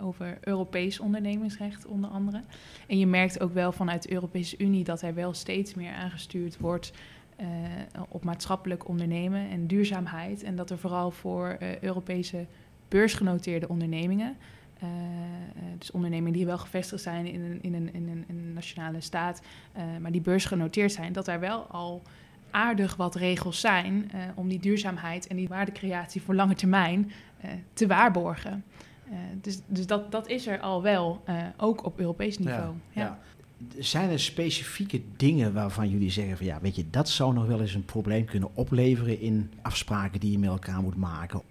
over 0.00 0.38
Europees 0.40 1.00
ondernemingsrecht, 1.00 1.86
onder 1.86 2.10
andere. 2.10 2.42
En 2.86 2.98
je 2.98 3.06
merkt 3.06 3.40
ook 3.40 3.54
wel 3.54 3.72
vanuit 3.72 4.02
de 4.02 4.12
Europese 4.12 4.58
Unie 4.58 4.84
dat 4.84 5.02
er 5.02 5.14
wel 5.14 5.34
steeds 5.34 5.74
meer 5.74 5.92
aangestuurd 5.92 6.58
wordt 6.58 6.92
uh, 7.40 7.46
op 8.08 8.24
maatschappelijk 8.24 8.88
ondernemen 8.88 9.50
en 9.50 9.66
duurzaamheid. 9.66 10.42
En 10.42 10.56
dat 10.56 10.70
er 10.70 10.78
vooral 10.78 11.10
voor 11.10 11.56
Europese 11.80 12.46
beursgenoteerde 12.88 13.68
ondernemingen, 13.68 14.36
dus 15.78 15.90
ondernemingen 15.90 16.32
die 16.32 16.46
wel 16.46 16.58
gevestigd 16.58 17.02
zijn 17.02 17.26
in 17.26 17.58
in 17.62 17.74
een, 17.74 17.94
in 17.94 18.08
een, 18.08 18.24
in 18.28 18.38
een 18.38 18.52
nationale 18.52 19.00
staat, 19.00 19.42
maar 20.00 20.12
die 20.12 20.20
beursgenoteerd 20.20 20.92
zijn, 20.92 21.12
dat 21.12 21.24
daar 21.24 21.40
wel 21.40 21.62
al 21.62 22.02
aardig 22.50 22.96
wat 22.96 23.14
regels 23.14 23.60
zijn 23.60 24.10
om 24.34 24.48
die 24.48 24.58
duurzaamheid 24.58 25.26
en 25.26 25.36
die 25.36 25.48
waardecreatie 25.48 26.22
voor 26.22 26.34
lange 26.34 26.54
termijn 26.54 27.12
te 27.72 27.86
waarborgen. 27.86 28.64
dus 29.40 29.60
dus 29.66 29.86
dat, 29.86 30.12
dat 30.12 30.28
is 30.28 30.46
er 30.46 30.60
al 30.60 30.82
wel, 30.82 31.24
ook 31.56 31.84
op 31.84 31.98
Europees 31.98 32.38
niveau. 32.38 32.74
Ja, 32.92 33.02
ja 33.02 33.18
zijn 33.78 34.10
er 34.10 34.20
specifieke 34.20 35.02
dingen 35.16 35.52
waarvan 35.52 35.90
jullie 35.90 36.10
zeggen 36.10 36.36
van 36.36 36.46
ja, 36.46 36.60
weet 36.60 36.76
je, 36.76 36.90
dat 36.90 37.08
zou 37.08 37.34
nog 37.34 37.46
wel 37.46 37.60
eens 37.60 37.74
een 37.74 37.84
probleem 37.84 38.24
kunnen 38.24 38.48
opleveren 38.54 39.20
in 39.20 39.50
afspraken 39.62 40.20
die 40.20 40.30
je 40.30 40.38
met 40.38 40.48
elkaar 40.48 40.82
moet 40.82 40.96
maken? 40.96 41.42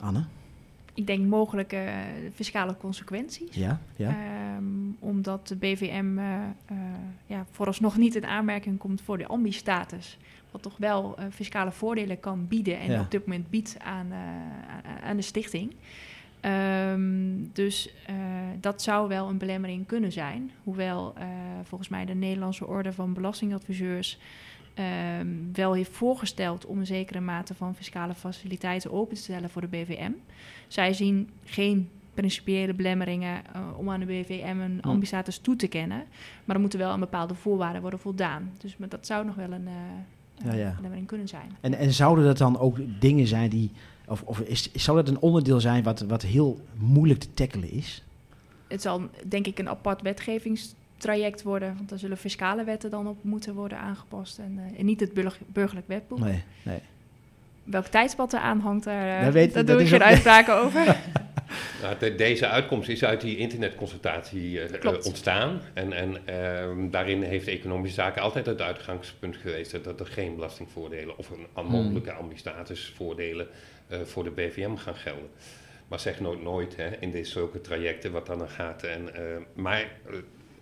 Anne? 0.00 0.24
Ik 0.94 1.06
denk 1.06 1.26
mogelijke 1.26 1.92
fiscale 2.34 2.76
consequenties. 2.76 3.54
Ja, 3.54 3.80
ja. 3.96 4.16
Um, 4.56 4.96
omdat 4.98 5.48
de 5.48 5.56
BVM 5.56 6.18
uh, 6.18 6.24
uh, 6.72 6.78
ja, 7.26 7.46
vooralsnog 7.50 7.96
niet 7.96 8.14
in 8.14 8.26
aanmerking 8.26 8.78
komt 8.78 9.00
voor 9.00 9.18
de 9.18 9.26
ambi-status. 9.26 10.18
Wat 10.50 10.62
toch 10.62 10.76
wel 10.76 11.16
uh, 11.18 11.24
fiscale 11.30 11.72
voordelen 11.72 12.20
kan 12.20 12.48
bieden 12.48 12.78
en 12.78 13.00
op 13.00 13.10
dit 13.10 13.26
moment 13.26 13.50
biedt 13.50 13.76
aan, 13.78 14.12
aan 15.02 15.16
de 15.16 15.22
stichting. 15.22 15.74
Um, 16.90 17.50
dus 17.52 17.94
dat 18.60 18.82
zou 18.82 19.08
wel 19.08 19.28
een 19.28 19.38
belemmering 19.38 19.86
kunnen 19.86 20.12
zijn. 20.12 20.50
Hoewel 20.62 21.14
volgens 21.62 21.90
mij 21.90 22.04
de 22.04 22.14
Nederlandse 22.14 22.66
Orde 22.66 22.92
van 22.92 23.12
Belastingadviseurs 23.12 24.18
um, 25.20 25.50
wel 25.52 25.72
heeft 25.72 25.90
voorgesteld 25.90 26.66
om 26.66 26.78
een 26.78 26.86
zekere 26.86 27.20
mate 27.20 27.54
van 27.54 27.74
fiscale 27.74 28.14
faciliteiten 28.14 28.92
open 28.92 29.14
te 29.14 29.22
stellen 29.22 29.50
voor 29.50 29.60
de 29.60 29.68
BVM. 29.68 30.10
Zij 30.68 30.92
zien 30.92 31.30
geen 31.44 31.88
principiële 32.14 32.74
belemmeringen 32.74 33.42
uh, 33.56 33.78
om 33.78 33.90
aan 33.90 34.00
de 34.00 34.06
BVM 34.06 34.56
een 34.60 34.82
ambistatus 34.82 35.38
toe 35.38 35.56
te 35.56 35.66
kennen. 35.66 36.04
Maar 36.44 36.56
er 36.56 36.62
moeten 36.62 36.78
wel 36.78 36.90
aan 36.90 37.00
bepaalde 37.00 37.34
voorwaarden 37.34 37.80
worden 37.80 38.00
voldaan. 38.00 38.52
Dus 38.58 38.76
maar 38.76 38.88
dat 38.88 39.06
zou 39.06 39.24
nog 39.24 39.34
wel 39.34 39.52
een 39.52 39.68
ja, 40.44 40.54
ja. 40.54 40.74
belemmering 40.76 41.06
kunnen 41.06 41.28
zijn. 41.28 41.56
En, 41.60 41.74
en 41.74 41.92
zouden 41.92 42.24
dat 42.24 42.38
dan 42.38 42.58
ook 42.58 42.78
dingen 43.00 43.26
zijn 43.26 43.50
die 43.50 43.70
of, 44.06 44.22
of 44.22 44.40
is, 44.40 44.72
zal 44.72 44.96
het 44.96 45.08
een 45.08 45.20
onderdeel 45.20 45.60
zijn 45.60 45.82
wat, 45.82 46.00
wat 46.00 46.22
heel 46.22 46.60
moeilijk 46.78 47.20
te 47.20 47.34
tackelen 47.34 47.70
is? 47.70 48.02
Het 48.68 48.82
zal 48.82 49.02
denk 49.26 49.46
ik 49.46 49.58
een 49.58 49.68
apart 49.68 50.02
wetgevingstraject 50.94 51.42
worden. 51.42 51.74
Want 51.76 51.88
daar 51.88 51.98
zullen 51.98 52.16
fiscale 52.16 52.64
wetten 52.64 52.90
dan 52.90 53.08
op 53.08 53.18
moeten 53.22 53.54
worden 53.54 53.78
aangepast. 53.78 54.38
En, 54.38 54.60
uh, 54.72 54.78
en 54.78 54.84
niet 54.84 55.00
het 55.00 55.12
burgerlijk 55.46 55.88
wetboek. 55.88 56.18
Nee, 56.18 56.42
nee. 56.62 56.80
Welk 57.64 57.86
tijdspad 57.86 58.32
er 58.32 58.40
aan 58.40 58.60
hangt, 58.60 58.84
daar, 58.84 59.32
weet, 59.32 59.54
daar 59.54 59.64
doe 59.64 59.80
ik 59.80 59.88
geen 59.88 60.02
uitspraken 60.02 60.54
over. 60.56 60.96
Nou, 61.82 62.14
deze 62.16 62.48
uitkomst 62.48 62.88
is 62.88 63.04
uit 63.04 63.20
die 63.20 63.36
internetconsultatie 63.36 64.68
uh, 64.82 64.92
ontstaan. 65.02 65.60
En, 65.74 65.92
en 65.92 66.10
uh, 66.28 66.90
daarin 66.90 67.22
heeft 67.22 67.48
Economische 67.48 67.94
Zaken 67.94 68.22
altijd 68.22 68.46
het 68.46 68.60
uitgangspunt 68.60 69.36
geweest 69.36 69.84
dat 69.84 70.00
er 70.00 70.06
geen 70.06 70.34
belastingvoordelen 70.34 71.18
of 71.18 71.30
een 71.30 71.46
hmm. 71.54 71.70
mogelijke 71.70 72.10
mm. 72.10 72.16
ambistatusvoordelen 72.16 73.46
uh, 73.88 74.00
voor 74.00 74.24
de 74.24 74.30
BVM 74.30 74.74
gaan 74.74 74.94
gelden. 74.94 75.28
Maar 75.88 76.00
zeg 76.00 76.20
nooit 76.20 76.42
nooit 76.42 76.76
hè, 76.76 76.90
in 77.00 77.10
deze 77.10 77.30
zulke 77.30 77.60
trajecten 77.60 78.12
wat 78.12 78.26
dan 78.26 78.48
gaat. 78.48 78.82
En, 78.82 79.08
maar 79.54 79.88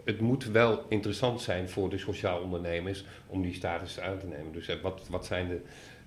het 0.04 0.20
moet 0.20 0.44
wel 0.44 0.84
interessant 0.88 1.40
zijn 1.40 1.68
voor 1.68 1.90
de 1.90 1.98
sociaal 1.98 2.40
ondernemers 2.40 3.04
om 3.26 3.42
die 3.42 3.54
status 3.54 4.00
uit 4.00 4.20
te 4.20 4.26
nemen. 4.26 4.52
Dus 4.52 4.80
wat, 4.82 5.06
wat 5.10 5.26
zijn 5.26 5.48
de 5.48 5.60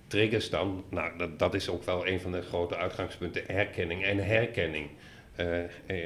triggers 0.07 0.49
dan, 0.49 0.83
nou, 0.89 1.17
dat, 1.17 1.39
dat 1.39 1.53
is 1.53 1.69
ook 1.69 1.83
wel 1.83 2.07
een 2.07 2.21
van 2.21 2.31
de 2.31 2.41
grote 2.41 2.75
uitgangspunten, 2.75 3.49
erkenning 3.49 4.03
en 4.03 4.25
herkenning 4.25 4.89
uh, 5.39 6.05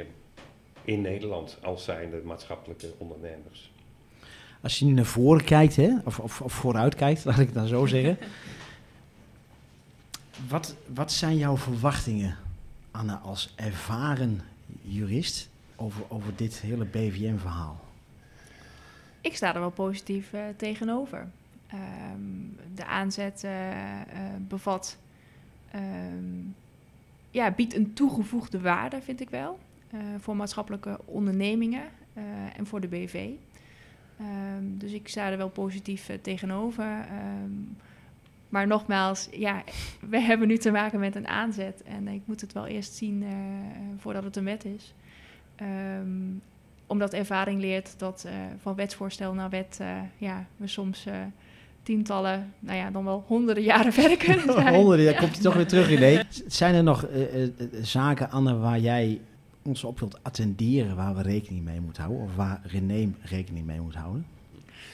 in 0.83 1.01
Nederland 1.01 1.57
als 1.61 1.83
zijnde 1.83 2.21
maatschappelijke 2.23 2.93
ondernemers. 2.97 3.71
Als 4.61 4.79
je 4.79 4.85
nu 4.85 4.91
naar 4.91 5.05
voren 5.05 5.43
kijkt, 5.43 5.75
hè, 5.75 5.95
of, 6.05 6.19
of, 6.19 6.41
of 6.41 6.53
vooruit 6.53 6.95
kijkt, 6.95 7.25
laat 7.25 7.39
ik 7.39 7.45
het 7.45 7.55
dan 7.55 7.67
zo 7.67 7.85
zeggen. 7.85 8.17
wat, 10.47 10.75
wat 10.93 11.11
zijn 11.11 11.37
jouw 11.37 11.57
verwachtingen, 11.57 12.37
Anne, 12.91 13.15
als 13.15 13.53
ervaren 13.55 14.41
jurist 14.81 15.49
over, 15.79 16.03
over 16.07 16.35
dit 16.35 16.59
hele 16.59 16.85
BVM-verhaal? 16.85 17.79
Ik 19.21 19.35
sta 19.35 19.53
er 19.53 19.59
wel 19.59 19.69
positief 19.69 20.33
uh, 20.33 20.41
tegenover. 20.57 21.27
Um, 22.13 22.57
de 22.75 22.85
aanzet 22.85 23.43
uh, 23.45 23.51
uh, 23.51 24.01
bevat, 24.47 24.97
um, 25.75 26.55
ja, 27.31 27.51
biedt 27.51 27.75
een 27.75 27.93
toegevoegde 27.93 28.59
waarde, 28.59 29.01
vind 29.01 29.21
ik 29.21 29.29
wel, 29.29 29.59
voor 30.17 30.35
maatschappelijke 30.35 30.99
ondernemingen 31.05 31.83
en 32.55 32.65
voor 32.65 32.81
de 32.81 32.87
BV. 32.87 33.29
Um, 34.21 34.77
dus 34.77 34.91
ik 34.91 35.07
sta 35.07 35.29
er 35.29 35.37
wel 35.37 35.49
positief 35.49 36.09
tegenover. 36.21 37.07
maar 38.49 38.67
nogmaals, 38.67 39.27
ja, 39.31 39.63
we 40.09 40.19
hebben 40.19 40.47
nu 40.47 40.57
te 40.57 40.71
maken 40.71 40.99
met 40.99 41.15
een 41.15 41.27
aanzet 41.27 41.83
en 41.83 42.07
ik 42.07 42.21
moet 42.25 42.41
het 42.41 42.53
wel 42.53 42.67
eerst 42.67 42.93
zien 42.93 43.25
voordat 43.97 44.23
het 44.23 44.35
een 44.35 44.43
wet 44.43 44.65
is 44.65 44.93
omdat 46.89 47.13
ervaring 47.13 47.61
leert 47.61 47.93
dat 47.97 48.23
uh, 48.25 48.31
van 48.61 48.75
wetsvoorstel 48.75 49.33
naar 49.33 49.49
wet 49.49 49.77
uh, 49.81 49.87
ja, 50.17 50.45
we 50.57 50.67
soms 50.67 51.05
uh, 51.07 51.13
tientallen, 51.83 52.53
nou 52.59 52.77
ja, 52.77 52.91
dan 52.91 53.05
wel 53.05 53.23
honderden 53.27 53.63
jaren 53.63 53.93
verder 53.93 54.17
kunnen 54.17 54.53
zijn. 54.53 54.75
honderden, 54.75 55.05
daar 55.05 55.19
komt 55.19 55.33
hij 55.33 55.41
toch 55.41 55.53
weer 55.53 55.67
terug 55.67 55.89
in. 55.89 55.99
Nee. 55.99 56.23
Zijn 56.47 56.75
er 56.75 56.83
nog 56.83 57.07
uh, 57.09 57.43
uh, 57.43 57.49
zaken, 57.81 58.31
Anne, 58.31 58.57
waar 58.57 58.79
jij 58.79 59.21
ons 59.61 59.83
op 59.83 59.99
wilt 59.99 60.23
attenderen, 60.23 60.95
waar 60.95 61.15
we 61.15 61.21
rekening 61.21 61.63
mee 61.63 61.81
moeten 61.81 62.03
houden? 62.03 62.23
Of 62.23 62.35
waar 62.35 62.61
René 62.63 63.11
rekening 63.21 63.65
mee 63.65 63.81
moet 63.81 63.95
houden? 63.95 64.25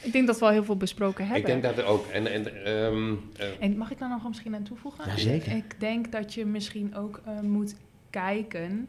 Ik 0.01 0.11
denk 0.11 0.27
dat 0.27 0.39
we 0.39 0.45
al 0.45 0.51
heel 0.51 0.63
veel 0.63 0.77
besproken 0.77 1.23
hebben. 1.27 1.41
Ik 1.41 1.61
denk 1.61 1.63
dat 1.63 1.77
er 1.77 1.85
ook. 1.91 2.07
En, 2.07 2.27
en, 2.27 2.71
um, 2.71 3.19
en 3.59 3.77
mag 3.77 3.91
ik 3.91 3.99
daar 3.99 4.09
nog 4.09 4.27
misschien 4.27 4.55
aan 4.55 4.63
toevoegen? 4.63 5.05
Jazeker. 5.07 5.55
Ik 5.55 5.79
denk 5.79 6.11
dat 6.11 6.33
je 6.33 6.45
misschien 6.45 6.95
ook 6.95 7.21
moet 7.41 7.75
kijken 8.09 8.87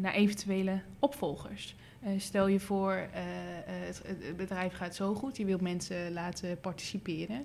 naar 0.00 0.14
eventuele 0.14 0.80
opvolgers. 0.98 1.74
Uh, 2.04 2.10
stel 2.16 2.46
je 2.46 2.60
voor, 2.60 2.92
uh, 2.92 3.06
het, 3.64 4.02
het, 4.06 4.36
bedrijf 4.36 4.74
gaat 4.74 4.94
zo 4.94 5.14
goed, 5.14 5.36
je 5.36 5.44
wilt 5.44 5.60
mensen 5.60 6.12
laten 6.12 6.60
participeren, 6.60 7.44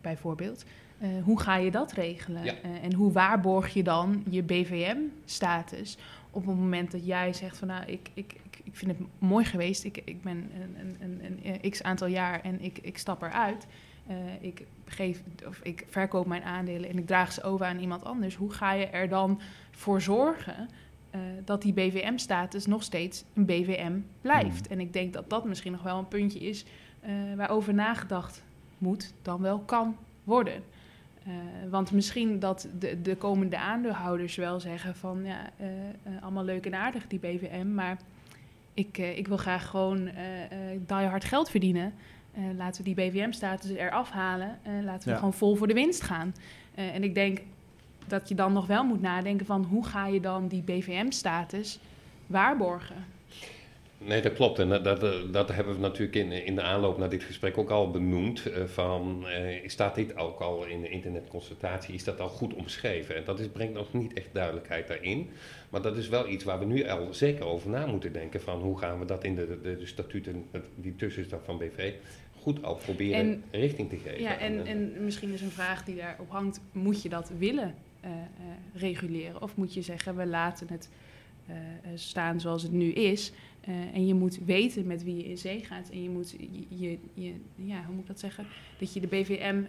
bijvoorbeeld. 0.00 0.64
Eh, 0.98 1.08
hoe 1.24 1.40
ga 1.40 1.56
je 1.56 1.70
dat 1.70 1.92
regelen? 1.92 2.44
Ja. 2.44 2.54
Eh, 2.62 2.84
en 2.84 2.92
hoe 2.92 3.12
waarborg 3.12 3.74
je 3.74 3.82
dan 3.82 4.24
je 4.30 4.42
BVM-status 4.42 5.98
op 6.30 6.46
het 6.46 6.56
moment 6.56 6.90
dat 6.90 7.06
jij 7.06 7.32
zegt 7.32 7.58
van 7.58 7.68
nou, 7.68 7.84
ik, 7.84 8.10
ik, 8.14 8.32
ik, 8.32 8.60
ik 8.64 8.76
vind 8.76 8.90
het 8.90 9.06
mooi 9.18 9.44
geweest, 9.44 9.84
ik, 9.84 10.02
ik 10.04 10.22
ben 10.22 10.50
een, 10.60 10.96
een, 11.00 11.20
een, 11.24 11.40
een, 11.62 11.70
x 11.70 11.82
aantal 11.82 12.06
jaar 12.06 12.40
en 12.40 12.60
ik, 12.60 12.78
ik 12.78 12.98
stap 12.98 13.22
eruit. 13.22 13.66
Eh, 14.06 14.16
ik, 14.40 14.64
geef, 14.84 15.22
of 15.46 15.60
ik 15.62 15.84
verkoop 15.88 16.26
mijn 16.26 16.42
aandelen 16.42 16.90
en 16.90 16.98
ik 16.98 17.06
draag 17.06 17.32
ze 17.32 17.42
over 17.42 17.66
aan 17.66 17.78
iemand 17.78 18.04
anders. 18.04 18.34
Hoe 18.34 18.52
ga 18.52 18.72
je 18.72 18.86
er 18.86 19.08
dan 19.08 19.40
voor 19.70 20.00
zorgen 20.00 20.68
eh, 21.16 21.20
dat 21.44 21.62
die 21.62 21.72
BVM-status 21.72 22.66
nog 22.66 22.82
steeds 22.82 23.24
een 23.34 23.44
BVM 23.44 23.92
blijft? 24.20 24.66
En 24.66 24.80
ik 24.80 24.92
denk 24.92 25.12
dat 25.12 25.30
dat 25.30 25.44
misschien 25.44 25.72
nog 25.72 25.82
wel 25.82 25.98
een 25.98 26.08
puntje 26.08 26.38
is 26.38 26.64
eh, 27.00 27.10
waarover 27.36 27.74
nagedacht 27.74 28.42
moet, 28.78 29.12
dan 29.22 29.40
wel 29.40 29.58
kan 29.58 29.96
worden. 30.24 30.62
Eh, 31.24 31.32
want 31.70 31.92
misschien 31.92 32.38
dat 32.38 32.68
de, 32.78 33.02
de 33.02 33.16
komende 33.16 33.58
aandeelhouders 33.58 34.36
wel 34.36 34.60
zeggen 34.60 34.96
van 34.96 35.24
ja, 35.24 35.50
allemaal 36.20 36.44
leuk 36.44 36.66
en 36.66 36.74
aardig 36.74 37.06
die 37.06 37.18
BVM, 37.18 37.74
maar 37.74 37.98
ik, 38.74 38.98
ik 38.98 39.28
wil 39.28 39.36
graag 39.36 39.66
gewoon 39.66 40.10
die 40.86 40.96
hard 40.96 41.24
geld 41.24 41.50
verdienen. 41.50 41.92
Laten 42.56 42.84
we 42.84 42.94
die 42.94 43.10
BVM-status 43.10 43.70
eraf 43.70 44.10
halen. 44.10 44.58
en 44.62 44.84
laten 44.84 45.04
we 45.04 45.10
Ja. 45.10 45.16
gewoon 45.16 45.32
vol 45.34 45.56
voor 45.56 45.66
de 45.66 45.74
winst 45.74 46.02
gaan. 46.02 46.34
En 46.74 47.02
ik 47.04 47.14
denk 47.14 47.40
dat 48.08 48.28
je 48.28 48.34
dan 48.34 48.52
nog 48.52 48.66
wel 48.66 48.84
moet 48.84 49.00
nadenken 49.00 49.46
van 49.46 49.64
hoe 49.64 49.86
ga 49.86 50.06
je 50.06 50.20
dan 50.20 50.48
die 50.48 50.62
BVM-status 50.62 51.78
waarborgen? 52.26 52.96
Nee, 53.98 54.22
dat 54.22 54.32
klopt. 54.32 54.58
En 54.58 54.68
dat, 54.68 54.84
dat, 54.84 55.32
dat 55.32 55.48
hebben 55.52 55.74
we 55.74 55.80
natuurlijk 55.80 56.16
in, 56.16 56.32
in 56.32 56.54
de 56.54 56.62
aanloop 56.62 56.98
naar 56.98 57.08
dit 57.10 57.22
gesprek 57.22 57.58
ook 57.58 57.70
al 57.70 57.90
benoemd. 57.90 58.46
eh, 58.46 58.64
van, 58.64 59.26
eh, 59.28 59.68
staat 59.68 59.94
dit 59.94 60.16
ook 60.16 60.40
al 60.40 60.64
in 60.66 60.80
de 60.80 60.88
internetconsultatie? 60.88 61.94
Is 61.94 62.04
dat 62.04 62.20
al 62.20 62.28
goed 62.28 62.54
omschreven? 62.54 63.16
En 63.16 63.22
dat 63.24 63.40
is, 63.40 63.48
brengt 63.48 63.74
nog 63.74 63.92
niet 63.92 64.12
echt 64.12 64.28
duidelijkheid 64.32 64.88
daarin. 64.88 65.30
Maar 65.70 65.82
dat 65.82 65.96
is 65.96 66.08
wel 66.08 66.28
iets 66.28 66.44
waar 66.44 66.58
we 66.58 66.64
nu 66.64 66.88
al 66.88 67.14
zeker 67.14 67.44
over 67.44 67.70
na 67.70 67.86
moeten 67.86 68.12
denken. 68.12 68.40
Van 68.40 68.60
hoe 68.60 68.78
gaan 68.78 68.98
we 68.98 69.04
dat 69.04 69.24
in 69.24 69.34
de, 69.34 69.58
de, 69.62 69.76
de 69.78 69.86
statuten, 69.86 70.44
die 70.74 70.96
tussenstap 70.96 71.44
van 71.44 71.58
BV, 71.58 71.92
goed 72.40 72.62
al 72.62 72.74
proberen 72.74 73.20
En- 73.20 73.42
richting 73.60 73.88
te 73.88 73.96
geven. 73.96 74.20
Ja, 74.22 74.38
en, 74.38 74.66
en 74.66 75.04
misschien 75.04 75.32
is 75.32 75.40
een 75.40 75.50
vraag 75.50 75.84
die 75.84 75.96
daarop 75.96 76.30
hangt: 76.30 76.60
moet 76.72 77.02
je 77.02 77.08
dat 77.08 77.30
willen 77.38 77.74
reguleren? 78.74 79.42
Of 79.42 79.56
moet 79.56 79.74
je 79.74 79.82
zeggen, 79.82 80.16
we 80.16 80.26
laten 80.26 80.66
het 80.70 80.88
eh, 81.46 81.56
eh, 81.56 81.62
staan 81.94 82.40
zoals 82.40 82.62
het 82.62 82.72
nu 82.72 82.90
is? 82.92 83.32
Eh, 83.60 83.74
en 83.94 84.06
je 84.06 84.14
moet 84.14 84.38
weten 84.44 84.86
met 84.86 85.04
wie 85.04 85.16
je 85.16 85.24
in 85.24 85.38
zee 85.38 85.64
gaat. 85.64 85.90
En 85.90 86.02
je 86.02 86.08
moet, 86.10 86.30
je, 86.38 86.66
je, 86.78 86.98
je- 87.14 87.40
ja, 87.54 87.84
hoe 87.84 87.92
moet 87.94 88.02
ik 88.02 88.06
dat 88.08 88.20
zeggen? 88.20 88.46
Dat 88.78 88.92
je 88.92 89.00
de 89.00 89.06
BVM, 89.06 89.62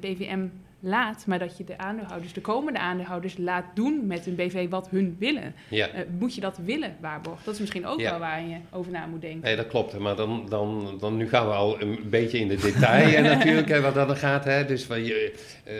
BVM 0.00 0.46
laat, 0.84 1.26
maar 1.26 1.38
dat 1.38 1.56
je 1.58 1.64
de 1.64 1.78
aandeelhouders, 1.78 2.32
de 2.32 2.40
komende 2.40 2.78
aandeelhouders, 2.78 3.36
laat 3.38 3.64
doen 3.74 4.06
met 4.06 4.24
hun 4.24 4.34
BV 4.34 4.68
wat 4.68 4.88
hun 4.90 5.16
willen. 5.18 5.54
ja. 5.68 5.88
Eh, 5.88 6.00
moet 6.18 6.34
je 6.34 6.40
dat 6.40 6.58
willen 6.64 6.96
waarborgen? 7.00 7.44
Dat 7.44 7.54
is 7.54 7.60
misschien 7.60 7.86
ook 7.86 8.00
Ja. 8.00 8.10
wel 8.10 8.18
waar 8.18 8.42
je 8.46 8.56
over 8.70 8.92
na 8.92 9.06
moet 9.06 9.20
denken. 9.20 9.40
Nee, 9.40 9.56
dat 9.56 9.66
klopt. 9.66 9.98
Maar 9.98 10.16
dan, 10.16 10.46
dan, 10.48 10.96
dan 11.00 11.16
nu 11.16 11.28
gaan 11.28 11.46
we 11.46 11.52
al 11.52 11.80
een 11.80 11.98
beetje 12.10 12.38
in 12.38 12.48
de 12.48 12.56
detail 12.56 13.14
en 13.14 13.22
natuurlijk, 13.38 13.68
hè, 13.68 13.80
wat 13.80 13.94
dat 13.94 14.10
er 14.10 14.16
gaat. 14.16 14.44
Hè. 14.44 14.64
Dus 14.66 14.84
van 14.84 15.04
je, 15.04 15.34
eh, 15.64 15.74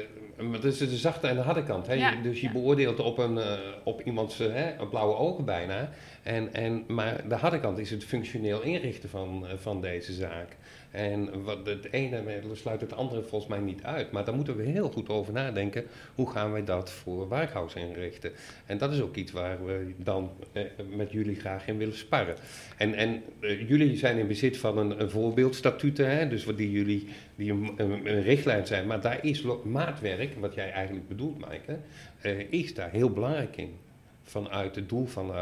maar 0.45 0.61
dat 0.61 0.73
is 0.73 0.79
de 0.79 0.87
zachte 0.97 1.27
en 1.27 1.35
de 1.35 1.41
harde 1.43 1.63
kant. 1.63 1.87
Hè. 1.87 1.93
Ja, 1.95 2.15
dus 2.23 2.41
je 2.41 2.51
beoordeelt 2.51 3.01
op, 3.01 3.19
een, 3.19 3.39
eh, 3.39 3.53
op 3.85 4.01
iemands 4.05 4.41
eh, 4.41 4.53
hè, 4.53 4.79
een 4.79 4.89
blauwe 4.89 5.17
ogen 5.17 5.45
bijna. 5.45 5.89
En, 6.23 6.55
en, 6.55 6.85
maar 6.87 7.29
de 7.29 7.35
harde 7.35 7.61
kant 7.61 7.79
is 7.79 7.91
het 7.91 8.05
functioneel 8.05 8.63
inrichten 8.63 9.09
van, 9.09 9.47
eh, 9.47 9.53
van 9.57 9.81
deze 9.81 10.13
zaak. 10.13 10.57
En 10.95 11.43
wat 11.43 11.67
het 11.67 11.93
ene 11.93 12.23
sluit 12.53 12.81
het 12.81 12.93
andere 12.93 13.23
volgens 13.23 13.51
mij 13.51 13.61
niet 13.61 13.83
uit. 13.83 14.11
Maar 14.11 14.25
daar 14.25 14.35
moeten 14.35 14.57
we 14.57 14.63
heel 14.63 14.91
goed 14.91 15.09
over 15.09 15.33
nadenken. 15.33 15.85
Hoe 16.15 16.31
gaan 16.31 16.53
wij 16.53 16.65
dat 16.65 16.91
voor 16.91 17.29
Werkhouse 17.29 17.79
inrichten? 17.79 18.33
En 18.67 18.79
dat 18.79 18.93
is 18.93 19.01
ook 19.01 19.17
iets 19.17 19.33
waar 19.33 19.65
we 19.65 19.93
dan 19.97 20.31
eh, 20.53 20.63
met 20.97 21.13
jullie 21.13 21.35
graag 21.35 21.67
in 21.67 21.79
willen 21.79 21.97
sparren. 21.97 22.37
En, 22.77 22.95
en 22.95 23.23
eh, 23.41 23.69
jullie 23.69 23.97
zijn 23.97 24.19
in 24.19 24.27
bezit 24.27 24.57
van 24.57 24.79
een, 24.79 25.01
een 25.01 25.11
voorbeeldstatuten, 25.11 26.11
hè, 26.11 26.29
dus 26.29 26.45
wat 26.45 26.57
die 26.57 26.71
jullie 26.71 27.09
die 27.35 27.53
een, 27.77 28.23
richtlijn 28.23 28.67
zijn. 28.67 28.87
Maar 28.87 29.01
daar 29.01 29.25
is 29.25 29.45
maatwerk, 29.63 30.35
wat 30.39 30.55
jij 30.55 30.71
eigenlijk 30.71 31.09
bedoelt, 31.09 31.39
Maaike, 31.39 31.79
eh, 32.21 32.53
is 32.53 32.75
daar 32.75 32.91
heel 32.91 33.11
belangrijk 33.11 33.57
in. 33.57 33.75
Vanuit 34.23 34.75
het 34.75 34.89
doel 34.89 35.07
van 35.07 35.33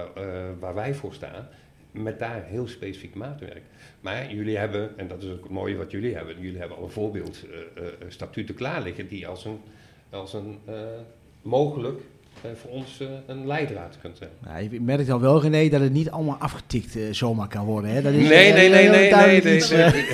waar 0.58 0.74
wij 0.74 0.94
voor 0.94 1.14
staan, 1.14 1.48
met 1.90 2.18
daar 2.18 2.44
heel 2.44 2.68
specifiek 2.68 3.14
maatwerk. 3.14 3.62
Maar 4.02 4.32
jullie 4.32 4.56
hebben, 4.56 4.98
en 4.98 5.08
dat 5.08 5.22
is 5.22 5.30
ook 5.30 5.42
het 5.42 5.52
mooie 5.52 5.76
wat 5.76 5.90
jullie 5.90 6.14
hebben, 6.14 6.40
jullie 6.40 6.58
hebben 6.58 6.76
al 6.76 6.82
een 6.82 6.90
voorbeeld 6.90 7.44
eh, 7.44 7.86
eh, 7.86 7.92
statuten 8.08 8.54
klaar 8.54 8.82
liggen 8.82 9.08
die 9.08 9.26
als 9.26 9.44
een, 9.44 9.60
als 10.10 10.32
een 10.32 10.58
eh, 10.64 10.74
mogelijk 11.42 12.00
voor 12.54 12.70
ons 12.70 13.00
een 13.26 13.46
leidraad 13.46 13.98
kunt 14.00 14.16
zijn. 14.16 14.30
Nou, 14.44 14.70
je 14.70 14.80
merkt 14.80 15.10
al 15.10 15.20
wel, 15.20 15.40
René, 15.40 15.68
dat 15.68 15.80
het 15.80 15.92
niet 15.92 16.10
allemaal 16.10 16.36
afgetikt 16.36 17.16
zomaar 17.16 17.48
kan 17.48 17.64
worden. 17.64 17.90
Hè? 17.90 18.02
Dat 18.02 18.12
is, 18.12 18.28
Nee, 18.28 18.52
nee, 18.52 18.68
nee, 18.68 18.88
nee, 18.88 19.14
nee, 19.14 19.56
iets, 19.56 19.70
nee, 19.70 19.90
nee. 19.90 20.06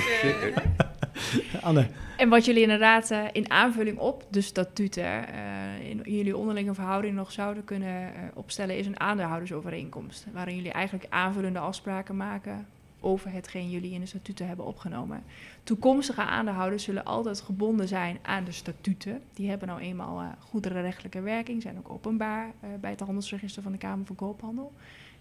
Anne, 1.62 1.86
En 2.16 2.28
wat 2.28 2.44
jullie 2.44 2.62
inderdaad 2.62 3.14
in 3.32 3.50
aanvulling 3.50 3.98
op 3.98 4.24
de 4.30 4.40
statuten 4.40 5.04
eh, 5.04 5.90
in 5.90 6.00
jullie 6.04 6.36
onderlinge 6.36 6.74
verhouding 6.74 7.14
nog 7.14 7.32
zouden 7.32 7.64
kunnen 7.64 8.10
opstellen, 8.34 8.78
is 8.78 8.86
een 8.86 9.00
aandeelhoudersovereenkomst. 9.00 10.26
Waarin 10.32 10.56
jullie 10.56 10.72
eigenlijk 10.72 11.06
aanvullende 11.08 11.58
afspraken 11.58 12.16
maken 12.16 12.66
over 13.00 13.30
hetgeen 13.30 13.70
jullie 13.70 13.92
in 13.92 14.00
de 14.00 14.06
statuten 14.06 14.46
hebben 14.46 14.66
opgenomen. 14.66 15.22
Toekomstige 15.62 16.22
aandeelhouders 16.22 16.84
zullen 16.84 17.04
altijd 17.04 17.40
gebonden 17.40 17.88
zijn 17.88 18.18
aan 18.22 18.44
de 18.44 18.52
statuten. 18.52 19.22
Die 19.32 19.48
hebben 19.48 19.68
nou 19.68 19.80
eenmaal 19.80 20.34
goederenrechtelijke 20.38 21.20
werking, 21.20 21.62
zijn 21.62 21.78
ook 21.78 21.90
openbaar 21.90 22.52
eh, 22.60 22.68
bij 22.80 22.90
het 22.90 23.00
handelsregister 23.00 23.62
van 23.62 23.72
de 23.72 23.78
Kamer 23.78 24.06
van 24.06 24.16
Koophandel. 24.16 24.72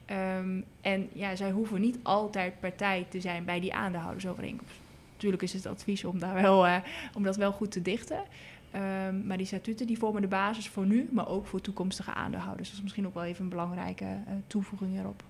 Ehm, 0.05 0.61
en 0.81 1.09
ja, 1.13 1.35
zij 1.35 1.51
hoeven 1.51 1.81
niet 1.81 1.99
altijd 2.03 2.59
partij 2.59 3.05
te 3.09 3.21
zijn 3.21 3.45
bij 3.45 3.59
die 3.59 3.73
aandeelhoudersovereenkomst. 3.73 4.79
Natuurlijk 5.13 5.43
is 5.43 5.53
het 5.53 5.65
advies 5.65 6.03
om, 6.03 6.19
daar 6.19 6.33
wel, 6.33 6.67
eh, 6.67 6.75
om 7.13 7.23
dat 7.23 7.35
wel 7.35 7.51
goed 7.51 7.71
te 7.71 7.81
dichten. 7.81 8.23
Ehm, 8.71 9.27
maar 9.27 9.37
die 9.37 9.45
statuten 9.45 9.87
die 9.87 9.97
vormen 9.97 10.21
de 10.21 10.27
basis 10.27 10.69
voor 10.69 10.85
nu, 10.85 11.09
maar 11.11 11.27
ook 11.27 11.47
voor 11.47 11.61
toekomstige 11.61 12.13
aandeelhouders. 12.13 12.67
Dat 12.67 12.77
is 12.77 12.83
misschien 12.83 13.07
ook 13.07 13.13
wel 13.13 13.23
even 13.23 13.43
een 13.43 13.49
belangrijke 13.49 14.05
toevoeging 14.47 14.91
hierop. 14.91 15.23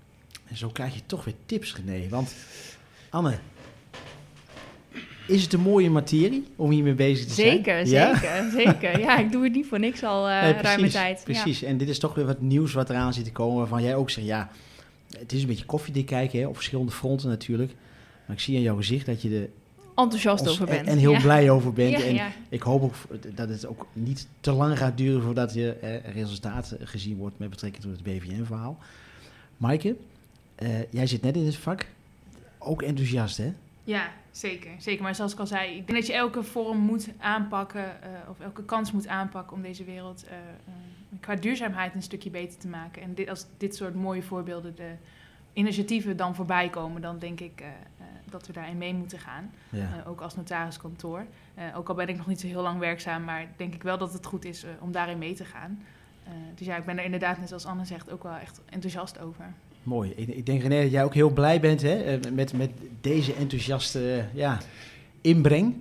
En 0.50 0.58
zo 0.58 0.70
krijg 0.70 0.94
je 0.94 1.02
toch 1.06 1.24
weer 1.26 1.34
tips, 1.46 1.76
René. 1.86 2.10
Want, 2.10 2.36
Anne, 3.10 3.38
is 5.28 5.44
het 5.44 5.54
een 5.54 5.60
mooie 5.60 5.90
materie 5.90 6.48
om 6.56 6.72
hiermee 6.72 6.94
bezig 6.94 7.26
te 7.28 7.34
zijn? 7.34 7.48
Zeker, 7.52 7.88
Ja? 7.88 8.16
zeker, 8.18 8.52
zeker. 8.52 9.00
Ja, 9.00 9.18
ik 9.18 9.32
doe 9.32 9.44
het 9.44 9.54
niet 9.54 9.66
voor 9.68 9.80
niks 9.80 10.04
al 10.04 10.30
eh 10.30 10.42
Nee, 10.42 10.54
ruime 10.54 10.90
tijd. 10.90 11.18
Ja. 11.18 11.24
Precies, 11.24 11.62
en 11.64 11.78
dit 11.78 11.90
is 11.90 12.00
toch 12.00 12.14
weer 12.16 12.26
wat 12.26 12.42
nieuws 12.42 12.74
wat 12.74 12.90
eraan 12.90 13.14
zit 13.14 13.24
te 13.24 13.32
komen, 13.32 13.58
waarvan 13.58 13.84
jij 13.84 13.96
ook 13.96 14.10
zegt, 14.10 14.28
ja, 14.28 14.50
het 15.20 15.32
is 15.32 15.42
een 15.42 15.48
beetje 15.48 15.66
koffiedik 15.66 16.06
kijken, 16.06 16.40
hè, 16.40 16.48
op 16.48 16.56
verschillende 16.56 16.92
fronten 16.92 17.30
natuurlijk. 17.30 17.72
Maar 18.26 18.36
ik 18.36 18.42
zie 18.42 18.56
aan 18.56 18.62
jouw 18.62 18.76
gezicht 18.76 19.06
dat 19.06 19.22
je 19.22 19.40
er 19.40 19.50
Enthousiast 19.96 20.42
ons- 20.42 20.52
over 20.52 20.66
bent. 20.66 20.88
en 20.88 20.98
heel 20.98 21.12
ja. 21.12 21.20
blij 21.22 21.50
over 21.50 21.74
bent. 21.74 22.02
En 22.04 22.20
ik 22.50 22.62
hoop 22.62 22.82
ook 22.84 22.94
dat 23.36 23.50
het 23.50 23.66
ook 23.68 23.88
niet 23.94 24.28
te 24.40 24.52
lang 24.52 24.78
gaat 24.78 24.98
duren 24.98 25.22
voordat 25.22 25.54
je 25.54 25.72
eh, 25.74 26.14
resultaat 26.14 26.76
gezien 26.84 27.18
wordt 27.18 27.40
met 27.40 27.50
betrekking 27.50 27.84
tot 27.84 27.92
het 27.92 28.04
BVN-verhaal. 28.04 28.78
Maaike, 29.58 29.96
eh, 30.58 30.91
jij 30.91 31.08
zit 31.08 31.22
net 31.22 31.36
in 31.36 31.46
het 31.46 31.58
vak, 31.58 31.86
ook 32.58 32.82
enthousiast 32.82 33.38
hè? 33.38 33.54
Ja, 33.84 34.12
zeker, 34.32 34.72
zeker. 34.78 35.04
Maar 35.04 35.15
zoals 35.15 35.34
ik 35.34 35.39
al 35.39 35.48
zei, 35.48 35.70
ik 35.70 35.88
denk 35.88 36.00
dat 36.00 36.08
je 36.08 36.13
elke 36.13 36.43
vorm 36.43 36.78
moet 36.78 37.10
aanpakken, 37.17 38.02
eh, 38.02 38.10
of 38.30 38.39
elke 38.39 38.63
kans 38.63 38.91
moet 38.91 39.08
aanpakken 39.08 39.56
om 39.56 39.62
deze 39.62 39.84
wereld 39.84 40.26
eh, 40.28 40.38
qua 41.20 41.36
duurzaamheid 41.36 41.96
een 41.96 42.02
stukje 42.02 42.30
beter 42.30 42.60
te 42.60 42.67
maken. 42.67 43.02
En 43.02 43.13
dit, 43.13 43.30
als 43.30 43.46
dit 43.58 43.76
soort 43.76 43.96
mooie 43.96 44.24
voorbeelden, 44.24 44.76
de 44.76 44.91
initiatieven 45.54 46.17
dan 46.17 46.36
voorbij 46.36 46.70
komen, 46.70 47.02
dan 47.02 47.20
denk 47.20 47.39
ik 47.39 47.63
dat 48.30 48.48
we 48.48 48.54
daarin 48.54 48.78
mee 48.78 48.93
moeten 48.93 49.20
gaan. 49.20 49.52
Ja. 49.70 50.04
Ook 50.08 50.22
als 50.22 50.36
notariskantoor. 50.36 51.26
Ook 51.76 51.89
al 51.89 51.96
ben 51.96 52.08
ik 52.08 52.17
nog 52.17 52.28
niet 52.28 52.39
zo 52.39 52.48
heel 52.48 52.62
lang 52.62 52.80
werkzaam, 52.80 53.24
maar 53.24 53.48
denk 53.56 53.74
ik 53.74 53.84
wel 53.84 53.98
dat 53.98 54.13
het 54.13 54.26
goed 54.26 54.46
is 54.46 54.65
om 54.80 54.91
daarin 54.91 55.17
mee 55.17 55.34
te 55.34 55.46
gaan. 55.46 55.84
Dus 56.56 56.67
ja, 56.67 56.76
ik 56.76 56.86
ben 56.86 56.98
er 56.98 57.04
inderdaad, 57.04 57.38
net 57.39 57.48
zoals 57.48 57.65
Anne 57.65 57.86
zegt, 57.86 58.12
ook 58.12 58.24
wel 58.24 58.36
echt 58.36 58.62
enthousiast 58.70 59.20
over. 59.20 59.54
Mooi. 59.88 60.13
Ik, 60.15 60.28
ik 60.28 60.45
denk 60.45 60.62
René 60.62 60.82
dat 60.82 60.91
jij 60.91 61.04
ook 61.04 61.13
heel 61.13 61.30
blij 61.30 61.60
bent 61.60 61.82
hè, 61.82 62.04
eh, 62.04 62.32
met, 62.34 62.54
met 62.54 62.69
deze 63.02 63.34
enthousiaste 63.34 64.00
eh, 64.00 64.23
ja, 64.34 64.58
inbreng. 65.21 65.76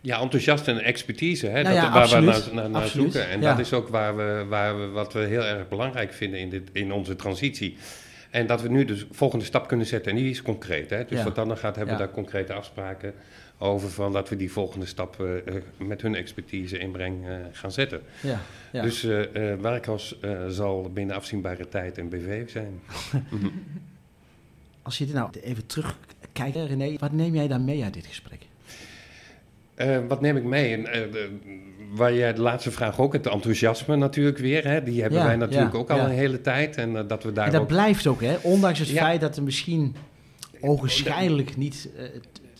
Ja, 0.00 0.20
enthousiast 0.20 0.68
en 0.68 0.78
expertise, 0.78 1.46
hè, 1.46 1.62
Nou 1.62 1.74
dat, 1.74 1.84
ja, 1.84 1.92
waar 1.92 2.02
absoluut. 2.02 2.44
we 2.44 2.54
naar, 2.54 2.70
naar, 2.70 2.86
zoeken. 2.86 3.28
En 3.28 3.40
ja. 3.40 3.50
dat 3.50 3.58
is 3.58 3.72
ook 3.72 3.88
waar 3.88 4.16
we, 4.16 4.44
waar 4.48 4.80
we, 4.80 4.86
wat 4.86 5.12
we 5.12 5.20
heel 5.20 5.42
erg 5.42 5.68
belangrijk 5.68 6.12
vinden 6.12 6.40
in, 6.40 6.50
dit, 6.50 6.70
in 6.72 6.92
onze 6.92 7.16
transitie. 7.16 7.76
En 8.30 8.46
dat 8.46 8.62
we 8.62 8.68
nu 8.68 8.84
de 8.84 9.06
volgende 9.10 9.44
stap 9.44 9.68
kunnen 9.68 9.86
zetten. 9.86 10.12
En 10.12 10.18
die 10.18 10.30
is 10.30 10.42
concreet. 10.42 10.90
Hè? 10.90 11.04
Dus 11.04 11.18
Ja. 11.18 11.24
wat 11.24 11.34
dan 11.34 11.56
gaat, 11.56 11.76
hebben 11.76 11.94
we 11.94 12.00
daar 12.00 12.12
concrete 12.12 12.52
afspraken 12.52 13.14
over. 13.62 13.90
Van 13.90 14.12
dat 14.12 14.28
we 14.28 14.36
die 14.36 14.52
volgende 14.52 14.86
stap 14.86 15.20
eh, 15.20 15.36
eh, 15.56 15.62
met 15.76 16.02
hun 16.02 16.14
expertise 16.14 16.78
inbreng 16.78 17.26
eh, 17.26 17.34
gaan 17.52 17.72
zetten. 17.72 18.00
Ja, 18.22 18.40
ja. 18.72 18.82
Dus 18.82 19.04
eh 19.04 19.52
eh 19.52 19.60
Werkhuis 19.60 20.18
eh, 20.20 20.46
zal 20.48 20.90
binnen 20.92 21.16
afzienbare 21.16 21.68
tijd 21.68 21.98
een 21.98 22.08
BV 22.08 22.50
zijn. 22.50 22.80
Mhm. 23.30 23.46
Als 24.82 24.98
je 24.98 25.06
er 25.06 25.14
nou 25.14 25.30
even 25.42 25.66
terugkijkt, 25.66 26.56
René, 26.56 26.96
wat 26.98 27.12
neem 27.12 27.34
jij 27.34 27.48
dan 27.48 27.64
mee 27.64 27.82
uit 27.84 27.94
dit 27.94 28.06
gesprek? 28.06 28.40
Eh, 29.74 29.98
wat 30.08 30.20
neem 30.20 30.36
ik 30.36 30.44
mee? 30.44 30.72
En, 30.74 30.86
eh, 30.92 31.00
waar 31.92 32.14
jij 32.14 32.32
de 32.32 32.40
laatste 32.40 32.70
vraag 32.70 32.98
ook, 33.00 33.12
het 33.12 33.26
enthousiasme 33.26 33.96
natuurlijk 33.96 34.38
weer. 34.38 34.64
Hè? 34.68 34.82
Die 34.82 35.00
hebben 35.00 35.18
Ja, 35.18 35.24
wij 35.26 35.36
natuurlijk 35.36 35.72
ja, 35.72 35.78
ook 35.78 35.90
al 35.90 35.96
ja. 35.96 36.04
een 36.04 36.10
hele 36.10 36.40
tijd. 36.40 36.76
En 36.76 37.06
dat 37.06 37.22
we 37.22 37.32
daar 37.32 37.46
En 37.46 37.52
dat 37.52 37.60
ook... 37.60 37.66
blijft 37.66 38.06
ook, 38.06 38.20
hè? 38.20 38.36
Ondanks 38.42 38.78
het 38.78 38.88
Ja. 38.88 39.02
feit 39.02 39.20
dat 39.20 39.36
er 39.36 39.42
misschien 39.42 39.94
ogenschijnlijk 40.60 41.56
niet 41.56 41.88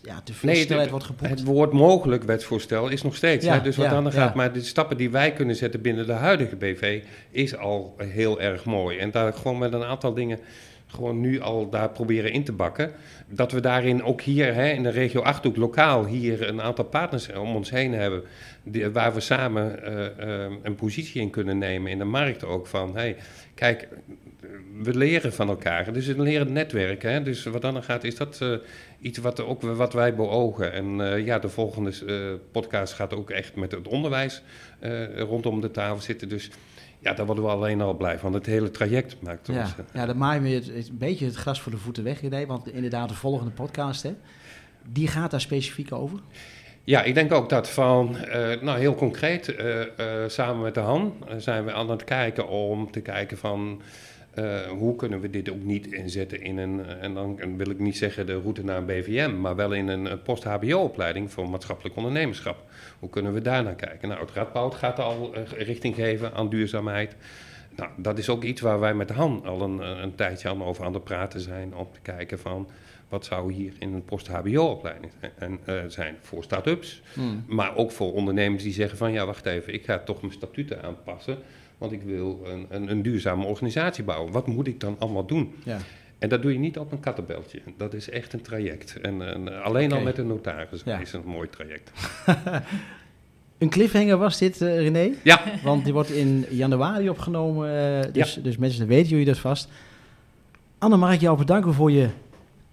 ja, 0.03 0.21
te 0.23 0.33
veel 0.33 0.49
Nee, 0.49 0.57
snelheid 0.61 0.81
het- 0.81 0.89
wordt 0.89 1.05
geboekt. 1.05 1.29
Het 1.29 1.43
woord 1.43 1.71
mogelijk 1.71 2.23
wetsvoorstel 2.23 2.87
is 2.89 3.01
nog 3.01 3.15
steeds. 3.15 3.45
Ja, 3.45 3.53
hè? 3.53 3.61
Dus 3.61 3.75
wat 3.77 3.85
ja, 3.85 3.91
dan 3.91 4.03
ja. 4.03 4.09
gaat. 4.11 4.35
Maar 4.35 4.53
de 4.53 4.61
stappen 4.61 4.97
die 4.97 5.09
wij 5.09 5.33
kunnen 5.33 5.55
zetten 5.55 5.81
binnen 5.81 6.05
de 6.07 6.11
huidige 6.13 6.55
BV 6.55 7.01
is 7.31 7.57
al 7.57 7.95
heel 7.97 8.41
erg 8.41 8.65
mooi. 8.65 8.97
En 8.97 9.11
daar 9.11 9.33
gewoon 9.33 9.57
met 9.57 9.73
een 9.73 9.83
aantal 9.83 10.13
dingen 10.13 10.39
gewoon 10.87 11.19
nu 11.19 11.39
al 11.41 11.69
daar 11.69 11.89
proberen 11.89 12.31
in 12.31 12.43
te 12.43 12.51
bakken. 12.51 12.91
Dat 13.27 13.51
we 13.51 13.59
daarin 13.59 14.03
ook 14.03 14.21
hier 14.21 14.53
hè, 14.53 14.69
in 14.69 14.83
de 14.83 14.89
regio 14.89 15.21
Achterhoek 15.21 15.57
lokaal 15.57 16.05
hier 16.05 16.47
een 16.47 16.61
aantal 16.61 16.85
partners 16.85 17.33
om 17.33 17.55
ons 17.55 17.69
heen 17.69 17.93
hebben. 17.93 18.23
Die, 18.63 18.89
waar 18.89 19.13
we 19.13 19.19
samen 19.19 19.83
eh, 19.83 20.45
eh, 20.45 20.51
een 20.63 20.75
positie 20.75 21.21
in 21.21 21.29
kunnen 21.29 21.57
nemen 21.57 21.91
in 21.91 21.97
de 21.97 22.03
markt 22.03 22.45
ook. 22.45 22.67
Van 22.67 22.95
hey, 22.95 23.15
kijk, 23.55 23.87
we 24.81 24.97
leren 24.97 25.33
van 25.33 25.49
elkaar. 25.49 25.93
Dus 25.93 26.07
een 26.07 26.21
lerend 26.21 26.49
netwerk. 26.49 27.01
Hè? 27.01 27.21
Dus 27.23 27.43
wat 27.43 27.61
dan 27.61 27.83
gaat, 27.83 28.03
is 28.03 28.15
dat 28.15 28.41
eh, 28.41 28.49
iets 28.99 29.17
wat, 29.17 29.39
ook, 29.41 29.61
wat 29.61 29.93
wij 29.93 30.15
beogen. 30.15 30.71
En 30.73 31.01
eh, 31.13 31.25
ja, 31.25 31.39
de 31.39 31.49
volgende 31.49 31.91
eh, 32.07 32.15
podcast 32.51 32.93
gaat 32.93 33.13
ook 33.13 33.29
echt 33.29 33.55
met 33.55 33.71
het 33.71 33.87
onderwijs 33.87 34.41
rondom 35.15 35.61
de 35.61 35.71
tafel 35.71 36.01
zitten. 36.01 36.29
Dus 36.29 36.49
ja, 36.99 37.13
daar 37.13 37.25
worden 37.25 37.43
we 37.43 37.49
alleen 37.49 37.81
al 37.81 37.93
blij 37.93 38.19
van. 38.19 38.33
Het 38.33 38.45
hele 38.45 38.71
traject 38.71 39.15
maakt 39.21 39.49
ons. 39.49 39.57
Ja, 39.57 39.75
ja 39.93 40.05
dan 40.05 40.17
maaien 40.17 40.43
we 40.43 40.49
het, 40.49 40.65
het- 40.65 40.87
een 40.89 40.97
beetje 40.97 41.25
het 41.25 41.35
gras 41.35 41.61
voor 41.61 41.71
de 41.71 41.77
voeten 41.77 42.03
weg, 42.03 42.21
René. 42.21 42.45
Want 42.45 42.73
inderdaad, 42.73 43.09
de 43.09 43.15
volgende 43.15 43.51
podcast, 43.51 44.03
hè, 44.03 44.13
die 44.91 45.07
gaat 45.07 45.31
daar 45.31 45.41
specifiek 45.41 45.91
over. 45.91 46.19
Ja, 46.83 47.03
ik 47.03 47.13
denk 47.13 47.31
ook 47.33 47.49
dat 47.49 47.69
van, 47.69 48.17
nou 48.61 48.79
heel 48.79 48.95
concreet, 48.95 49.55
samen 50.27 50.61
met 50.63 50.73
de 50.73 50.79
Han 50.79 51.13
zijn 51.37 51.65
we 51.65 51.71
aan 51.73 51.89
het 51.89 52.03
kijken 52.03 52.47
om 52.47 52.91
te 52.91 53.01
kijken 53.01 53.37
van 53.37 53.81
eh, 54.33 54.61
hoe 54.61 54.95
kunnen 54.95 55.19
we 55.19 55.29
dit 55.29 55.49
ook 55.49 55.63
niet 55.63 55.87
inzetten 55.87 56.41
in 56.41 56.57
een, 56.57 56.85
eh, 56.85 57.03
en 57.03 57.13
dan 57.13 57.57
wil 57.57 57.69
ik 57.69 57.79
niet 57.79 57.97
zeggen 57.97 58.25
de 58.25 58.39
route 58.39 58.63
naar 58.63 58.77
een 58.77 58.85
BVM, 58.85 59.39
maar 59.39 59.55
wel 59.55 59.73
in 59.73 59.87
een 59.87 60.07
eh, 60.07 60.13
post-HBO-opleiding 60.23 61.31
voor 61.31 61.49
maatschappelijk 61.49 61.95
ondernemerschap. 61.95 62.63
Hoe 62.99 63.09
kunnen 63.09 63.33
we 63.33 63.41
daar 63.41 63.63
naar 63.63 63.75
kijken? 63.75 64.07
Nou, 64.07 64.21
het 64.21 64.31
Radboud 64.31 64.75
gaat 64.75 64.99
al 64.99 65.35
richting 65.57 65.95
geven 65.95 66.33
aan 66.33 66.49
duurzaamheid. 66.49 67.15
Nou, 67.75 67.89
dat 67.97 68.17
is 68.17 68.29
ook 68.29 68.43
iets 68.43 68.61
waar 68.61 68.79
wij 68.79 68.93
met 68.93 69.09
Han 69.09 69.45
al 69.45 69.61
een, 69.61 69.79
een 70.03 70.15
tijdje 70.15 70.49
aan 70.49 70.63
over 70.63 70.85
aan 70.85 70.93
het 70.93 71.03
praten 71.03 71.39
zijn, 71.39 71.75
om 71.75 71.87
te 71.91 71.99
kijken 72.01 72.39
van 72.39 72.67
wat 73.13 73.25
zou 73.25 73.53
hier 73.53 73.73
in 73.79 73.93
een 73.93 74.05
post-HBO-opleiding 74.05 75.11
eh, 75.37 75.75
zijn 75.87 76.15
voor 76.21 76.43
start-ups. 76.43 77.01
Maar 77.47 77.75
ook 77.75 77.91
voor 77.91 78.13
ondernemers 78.13 78.63
die 78.63 78.73
zeggen 78.73 78.97
van 78.97 79.11
ja, 79.11 79.25
wacht 79.25 79.45
even, 79.45 79.73
ik 79.73 79.85
ga 79.85 79.99
toch 79.99 80.21
mijn 80.21 80.33
statuten 80.33 80.83
aanpassen. 80.83 81.37
Want 81.83 81.95
ik 81.95 82.01
wil 82.03 82.41
een, 82.45 82.65
een, 82.69 82.91
een 82.91 83.01
duurzame 83.01 83.45
organisatie 83.45 84.03
bouwen. 84.03 84.31
Wat 84.31 84.47
moet 84.47 84.67
ik 84.67 84.79
dan 84.79 84.95
allemaal 84.99 85.25
doen? 85.25 85.53
Ja. 85.63 85.77
En 86.19 86.29
dat 86.29 86.41
doe 86.41 86.53
je 86.53 86.59
niet 86.59 86.77
op 86.77 86.91
een 86.91 86.99
kattenbeltje. 86.99 87.61
Dat 87.77 87.93
is 87.93 88.09
echt 88.09 88.33
een 88.33 88.41
traject. 88.41 88.99
En, 89.01 89.33
en 89.33 89.63
alleen 89.63 89.91
al 89.91 90.01
met 90.01 90.17
een 90.17 90.27
notaris 90.27 90.81
Ja. 90.85 90.99
is 90.99 91.11
het 91.11 91.23
een 91.23 91.29
mooi 91.29 91.49
traject. 91.49 91.91
Een 93.57 93.69
cliffhanger 93.69 94.17
was 94.17 94.37
dit, 94.37 94.61
eh, 94.61 94.77
René. 94.77 95.11
Ja, 95.23 95.41
Want 95.63 95.83
die 95.83 95.93
wordt 95.93 96.09
in 96.11 96.45
januari 96.49 97.09
opgenomen. 97.09 98.01
eh, 98.03 98.13
dus, 98.13 98.39
dus 98.43 98.57
mensen, 98.57 98.87
weten 98.87 99.09
jullie 99.09 99.25
dat 99.25 99.37
vast. 99.37 99.69
Anne, 100.77 100.97
mag 100.97 101.13
ik 101.13 101.21
jou 101.21 101.37
bedanken 101.37 101.73
voor 101.73 101.91
je 101.91 102.09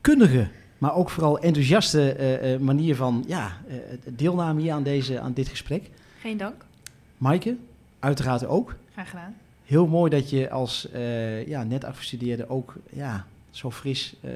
kundige, 0.01 0.49
maar 0.79 0.95
ook 0.95 1.11
vooral 1.11 1.39
enthousiaste 1.39 2.13
eh, 2.13 2.55
eh, 2.55 2.61
manier 2.61 2.97
van 2.97 3.25
ja, 3.27 3.53
eh, 3.69 3.77
deelname 4.05 4.61
hier 4.61 4.73
aan, 4.73 4.83
deze, 4.83 5.21
aan 5.21 5.33
dit 5.33 5.49
gesprek. 5.49 5.91
Geen 6.21 6.37
dank. 6.37 6.65
Maaike, 7.19 7.57
uiteraard 7.99 8.47
ook. 8.47 8.75
Graag 8.93 9.11
gedaan. 9.11 9.37
Heel 9.65 9.87
mooi 9.87 10.11
dat 10.11 10.31
je 10.31 10.51
als 10.51 10.91
eh, 10.91 11.47
ja, 11.47 11.63
net 11.65 11.85
afgestudeerde 11.85 12.49
ook 12.49 12.75
ja, 12.93 13.27
zo 13.51 13.71
fris 13.71 14.15
eh, 14.21 14.31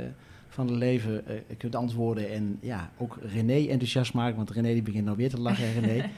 van 0.48 0.66
het 0.66 0.76
leven 0.76 1.26
eh, 1.26 1.34
kunt 1.59 1.74
antwoorden. 1.74 2.30
En 2.30 2.59
ja, 2.61 2.90
ook 2.96 3.18
René 3.22 3.68
enthousiast 3.68 4.14
maken, 4.14 4.36
want 4.36 4.50
René 4.50 4.72
die 4.72 4.82
begint 4.82 5.05
nou 5.05 5.16
weer 5.16 5.30
te 5.30 5.40
lachen, 5.40 5.72
hè, 5.72 5.80
René. 5.80 6.05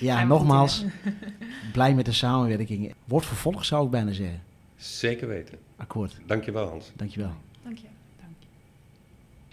Ja, 0.00 0.14
Hij 0.16 0.24
nogmaals, 0.24 0.84
blij 1.72 1.94
met 1.94 2.04
de 2.04 2.12
samenwerking. 2.12 2.94
Wordt 3.04 3.26
vervolgd, 3.26 3.66
zou 3.66 3.84
ik 3.84 3.90
bijna 3.90 4.12
zeggen. 4.12 4.42
zeker 4.76 5.28
weten. 5.28 5.58
Akkoord, 5.76 6.16
Dankjewel 6.26 6.68
Hans. 6.68 6.90
dankjewel. 6.96 7.32
Dank 7.62 7.78
je. 7.78 7.86